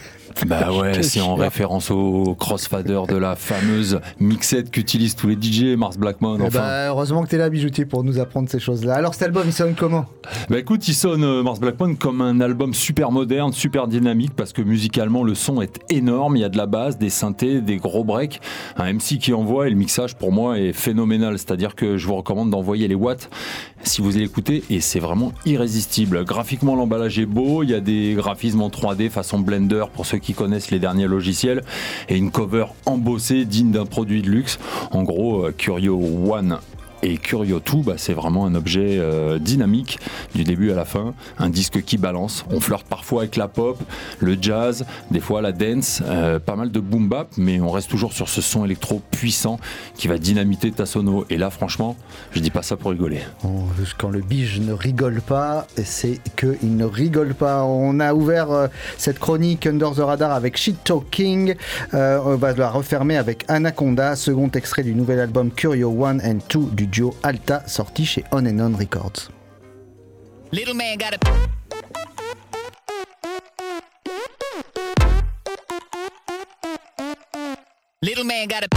Bah 0.46 0.72
ouais, 0.78 1.02
c'est 1.02 1.20
en 1.20 1.34
référence 1.34 1.90
au 1.90 2.34
crossfader 2.38 3.00
de 3.08 3.16
la 3.16 3.36
fameuse 3.36 4.00
mixette 4.20 4.70
qu'utilisent 4.70 5.14
tous 5.16 5.28
les 5.28 5.36
DJ, 5.40 5.76
Mars 5.76 5.96
Blackmon, 5.96 6.36
Eh 6.40 6.42
enfin. 6.42 6.58
bah, 6.58 6.88
heureusement 6.88 7.22
que 7.22 7.28
t'es 7.28 7.38
là, 7.38 7.48
bijoutier, 7.48 7.84
pour 7.86 8.04
nous 8.04 8.18
apprendre 8.18 8.48
ces 8.48 8.58
choses-là. 8.58 8.94
Alors 8.94 9.14
cet 9.14 9.24
album, 9.24 9.44
il 9.46 9.52
sonne 9.52 9.74
comment? 9.74 10.06
Bah 10.50 10.58
écoute, 10.58 10.86
il 10.88 10.94
sonne 10.94 11.24
euh, 11.24 11.42
Mars 11.42 11.60
Blackmon 11.60 11.94
comme 11.94 12.20
un 12.20 12.40
album 12.40 12.74
super 12.74 13.10
moderne, 13.12 13.52
super 13.52 13.88
dynamique 13.88 14.32
parce 14.36 14.52
que 14.52 14.62
musicalement 14.62 15.22
le 15.24 15.34
son 15.34 15.62
est 15.62 15.78
énorme, 15.90 16.36
il 16.36 16.40
y 16.40 16.44
a 16.44 16.48
de 16.48 16.56
la 16.58 16.66
basse, 16.66 16.98
des 16.98 17.10
synthés, 17.10 17.60
des 17.60 17.76
gros 17.76 18.04
breaks, 18.04 18.40
un 18.76 18.92
MC 18.92 19.18
qui 19.18 19.32
envoie 19.32 19.66
et 19.68 19.70
le 19.70 19.76
mixage 19.76 20.16
pour 20.16 20.32
moi 20.32 20.58
est 20.58 20.72
phénoménal, 20.72 21.38
c'est-à-dire 21.38 21.74
que 21.74 21.96
je 21.96 22.06
vous 22.06 22.16
recommande 22.16 22.50
d'envoyer 22.50 22.88
les 22.88 22.94
watts 22.94 23.30
si 23.82 24.00
vous 24.02 24.10
l'écoutez 24.10 24.64
et 24.68 24.80
c'est 24.80 24.98
vraiment 24.98 25.32
irrésistible. 25.44 26.24
Graphiquement 26.24 26.74
l'emballage 26.74 27.18
est 27.18 27.26
beau, 27.26 27.62
il 27.62 27.70
y 27.70 27.74
a 27.74 27.80
des 27.80 28.14
graphismes 28.16 28.60
en 28.62 28.68
3D 28.68 29.10
façon 29.10 29.38
Blender 29.38 29.84
pour 29.94 30.06
ceux 30.06 30.18
qui 30.18 30.25
connaissent 30.34 30.70
les 30.70 30.78
derniers 30.78 31.06
logiciels 31.06 31.62
et 32.08 32.16
une 32.16 32.30
cover 32.30 32.66
embossée 32.84 33.44
digne 33.44 33.72
d'un 33.72 33.86
produit 33.86 34.22
de 34.22 34.30
luxe. 34.30 34.58
En 34.90 35.02
gros, 35.02 35.46
euh, 35.46 35.54
Curio 35.56 35.98
One 36.28 36.58
et 37.02 37.18
Curio 37.18 37.60
2, 37.60 37.82
bah, 37.82 37.94
c'est 37.96 38.12
vraiment 38.12 38.46
un 38.46 38.54
objet 38.54 38.98
euh, 38.98 39.38
dynamique 39.38 39.98
du 40.34 40.44
début 40.44 40.72
à 40.72 40.74
la 40.74 40.84
fin, 40.84 41.14
un 41.38 41.50
disque 41.50 41.82
qui 41.82 41.98
balance. 41.98 42.44
On 42.50 42.60
flirte 42.60 42.86
parfois 42.86 43.22
avec 43.22 43.36
la 43.36 43.48
pop, 43.48 43.78
le 44.20 44.36
jazz, 44.40 44.84
des 45.10 45.20
fois 45.20 45.42
la 45.42 45.52
dance, 45.52 46.02
euh, 46.06 46.38
pas 46.38 46.56
mal 46.56 46.70
de 46.70 46.80
boom 46.80 47.08
bap, 47.08 47.28
mais 47.36 47.60
on 47.60 47.70
reste 47.70 47.90
toujours 47.90 48.12
sur 48.12 48.28
ce 48.28 48.40
son 48.40 48.64
électro 48.64 49.02
puissant 49.10 49.58
qui 49.94 50.08
va 50.08 50.18
dynamiter 50.18 50.70
ta 50.70 50.86
sono. 50.86 51.26
Et 51.30 51.36
là, 51.36 51.50
franchement, 51.50 51.96
je 52.32 52.40
dis 52.40 52.50
pas 52.50 52.62
ça 52.62 52.76
pour 52.76 52.90
rigoler. 52.90 53.20
Oh, 53.44 53.64
Quand 53.98 54.10
le 54.10 54.20
bige 54.20 54.60
ne 54.60 54.72
rigole 54.72 55.20
pas, 55.20 55.66
c'est 55.84 56.20
qu'il 56.36 56.76
ne 56.76 56.84
rigole 56.84 57.34
pas. 57.34 57.64
On 57.64 58.00
a 58.00 58.14
ouvert 58.14 58.50
euh, 58.50 58.66
cette 58.98 59.18
chronique 59.18 59.66
Under 59.66 59.92
the 59.92 60.00
Radar 60.00 60.32
avec 60.32 60.56
Shit 60.56 60.82
Talking. 60.84 61.54
On 61.92 62.36
va 62.36 62.52
la 62.52 62.70
refermer 62.70 63.16
avec 63.16 63.44
Anaconda, 63.48 64.16
second 64.16 64.50
extrait 64.50 64.82
du 64.82 64.94
nouvel 64.94 65.20
album 65.20 65.50
Curio 65.50 66.04
1 66.04 66.18
and 66.20 66.38
2 66.48 66.58
du 66.72 66.85
duo 66.86 67.14
Alta, 67.20 67.62
sorti 67.66 68.04
chez 68.04 68.24
On 68.30 68.46
and 68.46 68.60
On 68.60 68.76
Records. 68.76 69.30
Little 70.50 70.74
man 70.74 70.96
got 70.96 71.14
a. 71.14 71.18
Little 78.00 78.24
man 78.24 78.46
got 78.46 78.64
a. 78.64 78.68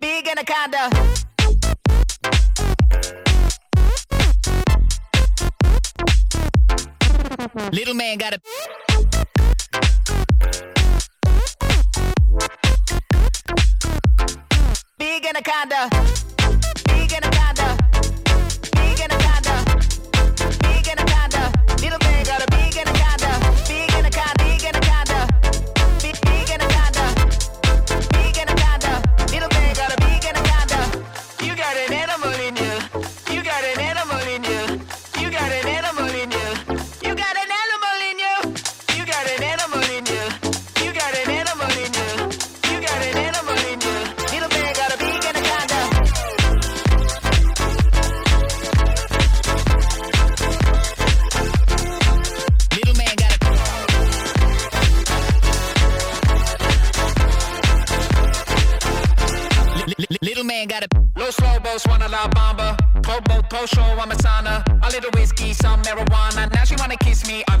Big 0.00 0.28
anaconda. 0.28 0.90
Little 7.72 7.94
man 7.94 8.18
got 8.18 8.34
a. 8.34 8.40
Big 12.36 12.50
anaconda. 12.50 14.28
Big 14.98 15.26
anaconda. 15.26 16.25
Some 65.52 65.82
marijuana. 65.82 66.52
Now 66.54 66.64
she 66.64 66.76
wanna 66.76 66.96
kiss 66.96 67.26
me, 67.26 67.44
I'm 67.48 67.55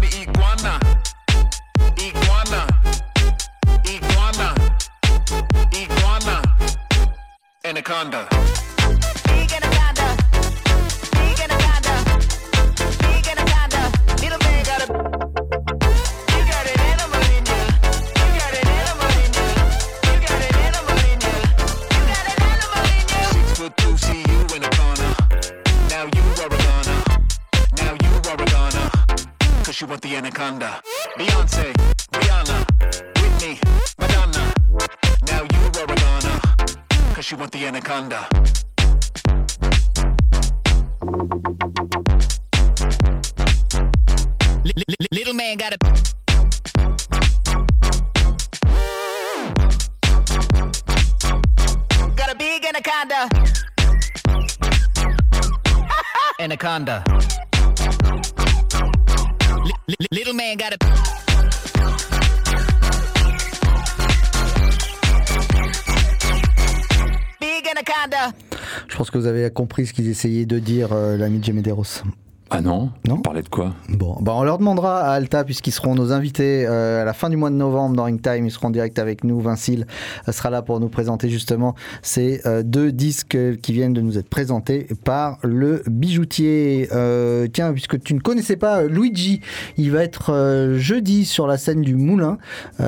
Je 68.88 68.96
pense 68.96 69.10
que 69.10 69.16
vous 69.16 69.26
avez 69.26 69.50
compris 69.50 69.86
ce 69.86 69.94
qu'ils 69.94 70.08
essayaient 70.08 70.44
de 70.44 70.58
dire, 70.58 70.92
euh, 70.92 71.16
l'ami 71.16 71.40
Medeiros. 71.52 72.02
Ah 72.48 72.60
non 72.60 72.90
Non 73.08 73.16
On 73.16 73.22
parlait 73.22 73.42
de 73.42 73.48
quoi 73.48 73.74
Bon, 73.88 74.16
bah 74.20 74.32
on 74.36 74.44
leur 74.44 74.58
demandera 74.58 75.00
à 75.00 75.14
Alta, 75.14 75.42
puisqu'ils 75.42 75.72
seront 75.72 75.96
nos 75.96 76.12
invités 76.12 76.64
euh, 76.64 77.02
à 77.02 77.04
la 77.04 77.12
fin 77.12 77.28
du 77.28 77.36
mois 77.36 77.50
de 77.50 77.56
novembre 77.56 77.96
dans 77.96 78.04
Ring 78.04 78.22
Time. 78.22 78.46
Ils 78.46 78.52
seront 78.52 78.68
en 78.68 78.70
direct 78.70 79.00
avec 79.00 79.24
nous. 79.24 79.40
Vincile 79.40 79.86
euh, 80.28 80.32
sera 80.32 80.50
là 80.50 80.62
pour 80.62 80.78
nous 80.78 80.88
présenter 80.88 81.28
justement 81.28 81.74
ces 82.02 82.40
euh, 82.46 82.62
deux 82.62 82.92
disques 82.92 83.36
qui 83.60 83.72
viennent 83.72 83.94
de 83.94 84.00
nous 84.00 84.16
être 84.16 84.28
présentés 84.28 84.86
par 85.02 85.38
le 85.42 85.82
bijoutier. 85.88 86.88
Euh, 86.92 87.48
tiens, 87.52 87.72
puisque 87.72 88.00
tu 88.00 88.14
ne 88.14 88.20
connaissais 88.20 88.56
pas 88.56 88.84
Luigi, 88.84 89.40
il 89.76 89.90
va 89.90 90.04
être 90.04 90.74
jeudi 90.76 91.24
sur 91.24 91.48
la 91.48 91.58
scène 91.58 91.82
du 91.82 91.96
Moulin. 91.96 92.38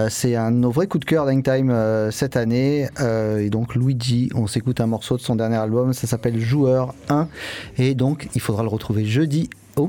C'est 0.08 0.36
un 0.36 0.52
de 0.52 0.56
nos 0.56 0.70
vrais 0.70 0.86
coups 0.86 1.04
de 1.04 1.10
cœur 1.10 1.26
d'Hang 1.26 1.42
Time 1.42 1.70
euh, 1.70 2.12
cette 2.12 2.36
année. 2.36 2.86
Et 3.38 3.50
donc 3.50 3.74
Luigi, 3.74 4.30
on 4.36 4.46
s'écoute 4.46 4.80
un 4.80 4.86
morceau 4.86 5.16
de 5.16 5.22
son 5.22 5.34
dernier 5.34 5.56
album. 5.56 5.92
Ça 5.92 6.06
s'appelle 6.06 6.38
Joueur 6.38 6.94
1. 7.08 7.26
Et 7.78 7.94
donc, 7.94 8.28
il 8.36 8.40
faudra 8.40 8.62
le 8.62 8.68
retrouver 8.68 9.04
jeudi 9.04 9.47
au 9.78 9.86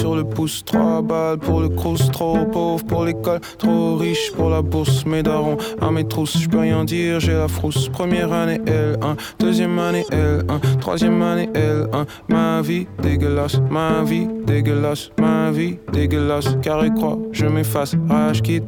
sur 0.00 0.16
le 0.16 0.24
pouce, 0.24 0.64
3 0.64 1.02
balles 1.02 1.38
pour 1.38 1.60
le 1.60 1.68
crous, 1.68 2.10
trop 2.10 2.46
pauvre 2.46 2.82
pour 2.86 3.04
l'école, 3.04 3.40
trop 3.58 3.96
riche 3.96 4.32
pour 4.32 4.48
la 4.48 4.62
bourse, 4.62 5.04
mes 5.04 5.22
darons 5.22 5.58
à 5.78 5.90
mes 5.90 6.08
trousses, 6.08 6.38
je 6.38 6.48
peux 6.48 6.60
rien 6.60 6.84
dire, 6.84 7.20
j'ai 7.20 7.34
la 7.34 7.48
frousse. 7.48 7.90
Première 7.90 8.32
année 8.32 8.60
L1, 8.64 9.16
deuxième 9.38 9.78
année 9.78 10.06
L1, 10.10 10.78
troisième 10.80 11.20
année 11.20 11.50
L1, 11.52 12.06
ma 12.28 12.62
vie 12.62 12.86
dégueulasse, 13.02 13.60
ma 13.70 14.02
vie 14.02 14.26
dégueulasse, 14.46 15.10
ma 15.20 15.50
vie 15.50 15.76
dégueulasse, 15.92 16.56
carré 16.62 16.88
croix, 16.96 17.18
je 17.32 17.44
m'efface, 17.44 17.94
rage 18.08 18.40
quitte. 18.40 18.64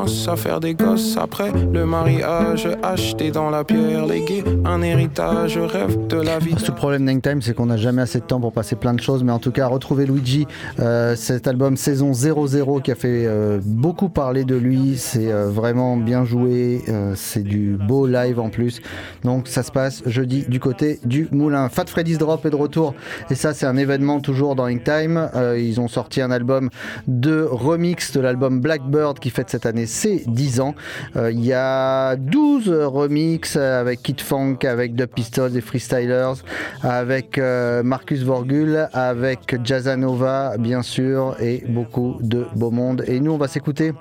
À 0.00 0.36
faire 0.36 0.60
des 0.60 0.74
gosses 0.74 1.16
après 1.16 1.52
le 1.52 1.84
mariage, 1.84 2.68
acheter 2.82 3.30
dans 3.30 3.50
la 3.50 3.64
pierre, 3.64 4.06
léguer 4.06 4.42
un 4.64 4.80
héritage, 4.82 5.58
rêve 5.58 6.06
de 6.06 6.16
la 6.16 6.38
vie. 6.38 6.54
Le 6.54 6.74
problème 6.74 7.04
d'Hang 7.04 7.20
Time, 7.20 7.42
c'est 7.42 7.54
qu'on 7.54 7.66
n'a 7.66 7.76
jamais 7.76 8.02
assez 8.02 8.20
de 8.20 8.24
temps 8.24 8.40
pour 8.40 8.52
passer 8.52 8.76
plein 8.76 8.94
de 8.94 9.00
choses. 9.00 9.22
Mais 9.24 9.32
en 9.32 9.38
tout 9.38 9.50
cas, 9.50 9.66
retrouver 9.66 10.06
Luigi, 10.06 10.46
euh, 10.78 11.16
cet 11.16 11.46
album 11.46 11.76
Saison 11.76 12.12
00 12.12 12.80
qui 12.80 12.90
a 12.90 12.94
fait 12.94 13.26
euh, 13.26 13.60
beaucoup 13.62 14.08
parler 14.08 14.44
de 14.44 14.56
lui. 14.56 14.94
C'est 14.96 15.30
euh, 15.30 15.48
vraiment 15.48 15.96
bien 15.96 16.24
joué. 16.24 16.82
c'est 17.14 17.42
du 17.42 17.76
beau 17.76 18.06
live 18.06 18.40
en 18.40 18.48
plus. 18.48 18.80
Donc 19.24 19.48
ça 19.48 19.62
se 19.62 19.70
passe 19.70 20.02
jeudi 20.06 20.44
du 20.48 20.60
côté 20.60 20.98
du 21.04 21.28
Moulin. 21.30 21.68
Fat 21.68 21.86
Freddy's 21.86 22.18
Drop 22.18 22.44
est 22.46 22.50
de 22.50 22.56
retour. 22.56 22.94
Et 23.30 23.34
ça, 23.34 23.52
c'est 23.52 23.66
un 23.66 23.76
événement 23.76 24.20
toujours 24.20 24.54
dans 24.54 24.64
Hang 24.64 24.82
Time. 24.82 25.28
Euh, 25.34 25.58
ils 25.58 25.80
ont 25.80 25.88
sorti 25.88 26.20
un 26.20 26.30
album 26.30 26.70
de 27.06 27.46
remix 27.50 28.12
de 28.12 28.20
l'album 28.20 28.60
Blackbird 28.60 29.18
qui 29.18 29.30
fête 29.30 29.50
cette 29.50 29.66
année 29.66 29.86
ses 29.90 30.22
10 30.26 30.60
ans. 30.60 30.74
Euh, 31.16 31.30
Il 31.32 31.44
y 31.44 31.52
a 31.52 32.16
12 32.16 32.70
remix 32.70 33.56
avec 33.56 34.02
Kid 34.02 34.20
Funk, 34.20 34.58
avec 34.64 34.96
The 34.96 35.06
Pistols 35.06 35.56
et 35.56 35.60
Freestylers, 35.60 36.42
avec 36.82 37.38
euh, 37.38 37.82
Marcus 37.82 38.22
Vorgul, 38.22 38.88
avec 38.92 39.56
Jazzanova 39.64 40.56
bien 40.58 40.82
sûr 40.82 41.36
et 41.40 41.64
beaucoup 41.68 42.16
de 42.20 42.46
beau 42.54 42.70
monde. 42.70 43.04
Et 43.06 43.20
nous 43.20 43.32
on 43.32 43.38
va 43.38 43.48
s'écouter 43.48 43.92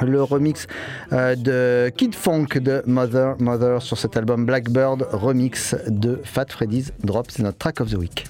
le 0.00 0.22
remix 0.22 0.66
euh, 1.12 1.34
de 1.36 1.90
Kid 1.90 2.14
Funk 2.14 2.46
de 2.60 2.82
Mother 2.86 3.36
Mother 3.38 3.82
sur 3.82 3.98
cet 3.98 4.16
album 4.16 4.46
Blackbird 4.46 5.06
remix 5.12 5.76
de 5.88 6.20
Fat 6.24 6.46
Freddy's 6.48 6.92
Drop. 7.02 7.30
C'est 7.30 7.42
notre 7.42 7.58
track 7.58 7.80
of 7.80 7.90
the 7.90 7.96
week. 7.96 8.26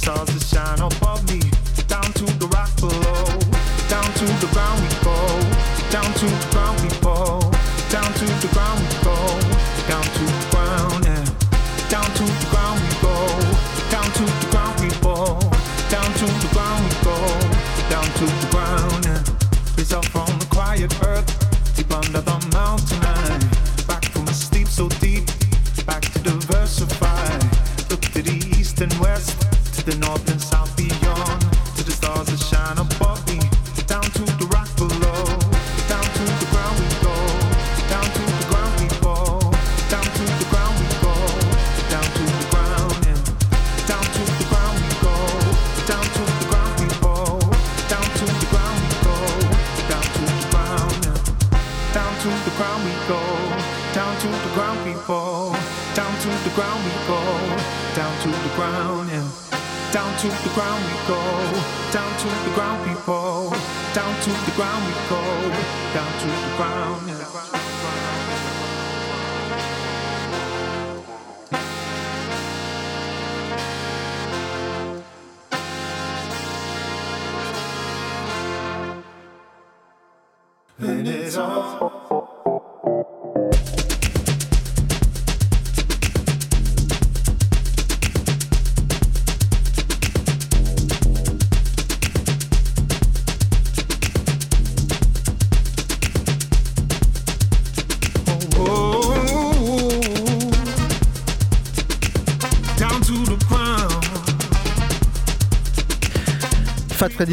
Stars 0.00 0.28
that 0.28 0.42
shine 0.42 0.80
above 0.80 1.20
me, 1.28 1.40
down 1.86 2.08
to 2.16 2.24
the 2.40 2.48
rock 2.56 2.72
below, 2.80 3.24
down 3.92 4.08
to 4.20 4.26
the 4.40 4.48
ground 4.54 4.80
we 4.80 4.88
go, 5.04 5.16
down 5.92 6.10
to 6.20 6.49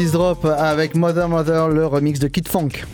Drop 0.06 0.44
avec 0.44 0.94
Mother 0.94 1.28
Mother, 1.28 1.68
le 1.68 1.84
remix 1.84 2.20
de 2.20 2.28
Kid 2.28 2.46
Funk. 2.46 2.84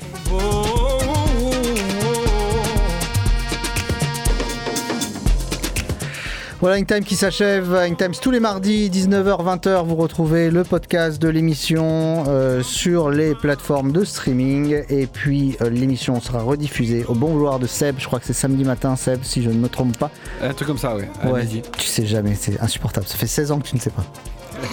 Voilà 6.60 6.78
une 6.78 6.86
time 6.86 7.04
qui 7.04 7.14
s'achève. 7.14 7.74
Une 7.86 7.94
time 7.94 8.12
tous 8.18 8.30
les 8.30 8.40
mardis 8.40 8.88
19h-20h. 8.88 9.84
Vous 9.84 9.96
retrouvez 9.96 10.50
le 10.50 10.64
podcast 10.64 11.20
de 11.20 11.28
l'émission 11.28 12.24
euh, 12.28 12.62
sur 12.62 13.10
les 13.10 13.34
plateformes 13.34 13.92
de 13.92 14.02
streaming. 14.02 14.82
Et 14.88 15.06
puis 15.06 15.58
euh, 15.60 15.68
l'émission 15.68 16.22
sera 16.22 16.40
rediffusée 16.40 17.04
au 17.06 17.14
bon 17.14 17.26
vouloir 17.26 17.58
de 17.58 17.66
Seb. 17.66 17.96
Je 17.98 18.06
crois 18.06 18.18
que 18.18 18.24
c'est 18.24 18.32
samedi 18.32 18.64
matin, 18.64 18.96
Seb, 18.96 19.24
si 19.24 19.42
je 19.42 19.50
ne 19.50 19.58
me 19.58 19.68
trompe 19.68 19.98
pas. 19.98 20.10
Un 20.42 20.54
truc 20.54 20.68
comme 20.68 20.78
ça, 20.78 20.96
ouais. 20.96 21.08
Ouais, 21.26 21.46
tu 21.46 21.86
sais 21.86 22.06
jamais, 22.06 22.34
c'est 22.34 22.58
insupportable. 22.60 23.06
Ça 23.06 23.18
fait 23.18 23.26
16 23.26 23.52
ans 23.52 23.58
que 23.58 23.68
tu 23.68 23.76
ne 23.76 23.80
sais 23.80 23.90
pas. 23.90 24.06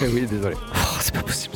oui, 0.14 0.26
désolé. 0.30 0.56
Oh, 0.74 0.96
c'est 0.98 1.12
pas 1.12 1.22
possible. 1.22 1.51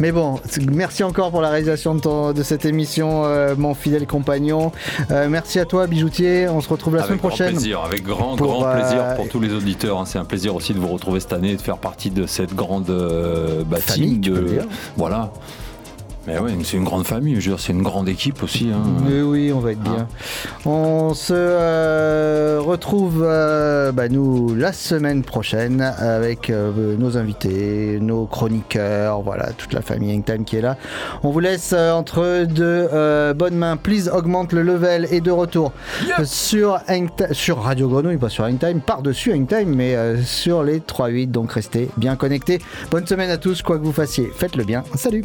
Mais 0.00 0.12
bon, 0.12 0.38
merci 0.70 1.02
encore 1.02 1.30
pour 1.30 1.40
la 1.40 1.48
réalisation 1.50 1.94
de, 1.94 2.00
ton- 2.00 2.32
de 2.32 2.42
cette 2.42 2.64
émission, 2.64 3.24
euh, 3.24 3.54
mon 3.58 3.74
fidèle 3.74 4.06
compagnon. 4.06 4.70
Euh, 5.10 5.28
merci 5.28 5.58
à 5.58 5.64
toi, 5.64 5.86
bijoutier. 5.86 6.48
On 6.48 6.60
se 6.60 6.68
retrouve 6.68 6.94
la 6.94 7.00
avec 7.02 7.08
semaine 7.08 7.18
grand 7.20 7.28
prochaine. 7.28 7.50
plaisir, 7.52 7.80
avec 7.84 8.04
grand, 8.04 8.36
pour, 8.36 8.46
grand 8.60 8.66
euh, 8.68 8.74
plaisir 8.80 9.14
pour 9.16 9.28
tous 9.28 9.40
les 9.40 9.52
auditeurs. 9.52 9.98
hein. 9.98 10.04
C'est 10.06 10.18
un 10.18 10.24
plaisir 10.24 10.54
aussi 10.54 10.72
de 10.72 10.78
vous 10.78 10.88
retrouver 10.88 11.18
cette 11.20 11.32
année 11.32 11.50
et 11.52 11.56
de 11.56 11.60
faire 11.62 11.78
partie 11.78 12.10
de 12.10 12.26
cette 12.26 12.54
grande 12.54 12.90
euh, 12.90 13.64
Famille, 13.80 14.18
de- 14.18 14.38
dire. 14.40 14.64
Voilà. 14.96 15.30
Mais 16.28 16.38
ouais, 16.38 16.52
c'est 16.62 16.76
une 16.76 16.84
grande 16.84 17.06
famille, 17.06 17.40
je 17.40 17.48
veux 17.48 17.56
dire, 17.56 17.60
c'est 17.64 17.72
une 17.72 17.82
grande 17.82 18.06
équipe 18.06 18.42
aussi. 18.42 18.68
hein. 18.70 18.82
Mais 19.08 19.22
oui, 19.22 19.50
on 19.50 19.60
va 19.60 19.72
être 19.72 19.80
bien. 19.80 20.06
On 20.66 21.14
se 21.14 21.32
euh, 21.34 22.60
retrouve, 22.60 23.24
euh, 23.26 23.92
bah, 23.92 24.10
nous, 24.10 24.54
la 24.54 24.74
semaine 24.74 25.22
prochaine 25.22 25.80
avec 25.80 26.50
euh, 26.50 26.96
nos 26.98 27.16
invités, 27.16 27.98
nos 28.02 28.26
chroniqueurs, 28.26 29.22
voilà, 29.22 29.52
toute 29.54 29.72
la 29.72 29.80
famille 29.80 30.14
Hangtime 30.14 30.44
qui 30.44 30.56
est 30.56 30.60
là. 30.60 30.76
On 31.22 31.30
vous 31.30 31.40
laisse 31.40 31.72
euh, 31.74 31.92
entre 31.92 32.44
deux 32.44 32.88
euh, 32.92 33.32
bonnes 33.32 33.56
mains. 33.56 33.78
Please 33.78 34.10
augmente 34.12 34.52
le 34.52 34.62
level 34.62 35.08
et 35.10 35.22
de 35.22 35.30
retour 35.30 35.72
sur, 36.24 36.78
sur 37.32 37.58
Radio 37.62 37.88
Grenouille, 37.88 38.18
pas 38.18 38.28
sur 38.28 38.44
Hangtime, 38.44 38.80
par-dessus 38.80 39.32
Hangtime, 39.32 39.74
mais 39.74 39.94
euh, 39.94 40.22
sur 40.22 40.62
les 40.62 40.80
3-8. 40.80 41.30
Donc 41.30 41.52
restez 41.52 41.88
bien 41.96 42.16
connectés. 42.16 42.58
Bonne 42.90 43.06
semaine 43.06 43.30
à 43.30 43.38
tous, 43.38 43.62
quoi 43.62 43.78
que 43.78 43.84
vous 43.84 43.92
fassiez. 43.92 44.30
Faites-le 44.36 44.64
bien. 44.64 44.84
Salut. 44.94 45.24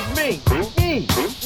me. 0.21 0.39
Me. 0.77 0.99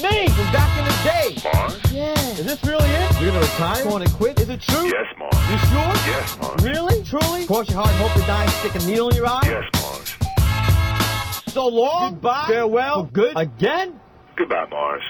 Me 0.04 0.28
from 0.28 0.52
back 0.52 0.72
in 0.78 0.86
the 0.86 0.96
day. 1.04 1.28
Mars? 1.54 1.80
Yeah. 1.92 2.14
Is 2.32 2.46
this 2.46 2.64
really 2.64 2.90
it? 2.90 3.22
You're 3.22 3.32
gonna 3.32 3.42
retire? 3.42 3.84
Going 3.84 4.06
to 4.06 4.14
quit? 4.14 4.40
Is 4.40 4.50
it 4.50 4.62
true? 4.62 4.86
Yes, 4.86 5.06
Mars. 5.18 5.36
You 5.50 5.58
sure? 5.70 5.94
Yes, 6.12 6.38
Mars. 6.42 6.64
Really? 6.64 7.04
Truly? 7.04 7.46
Cross 7.46 7.70
your 7.70 7.82
heart 7.82 7.90
and 7.90 7.98
hope 8.02 8.14
to 8.14 8.28
die 8.28 8.44
and 8.44 8.52
stick 8.52 8.76
a 8.76 8.86
needle 8.86 9.10
in 9.10 9.16
your 9.16 9.28
eye? 9.28 9.42
Yes, 9.46 9.64
Mars. 9.82 10.16
So 11.54 11.68
long. 11.68 12.14
Goodbye. 12.14 12.46
Farewell. 12.48 13.06
For 13.06 13.12
good. 13.12 13.34
Again? 13.38 14.00
Goodbye, 14.36 14.68
Mars. 14.70 15.04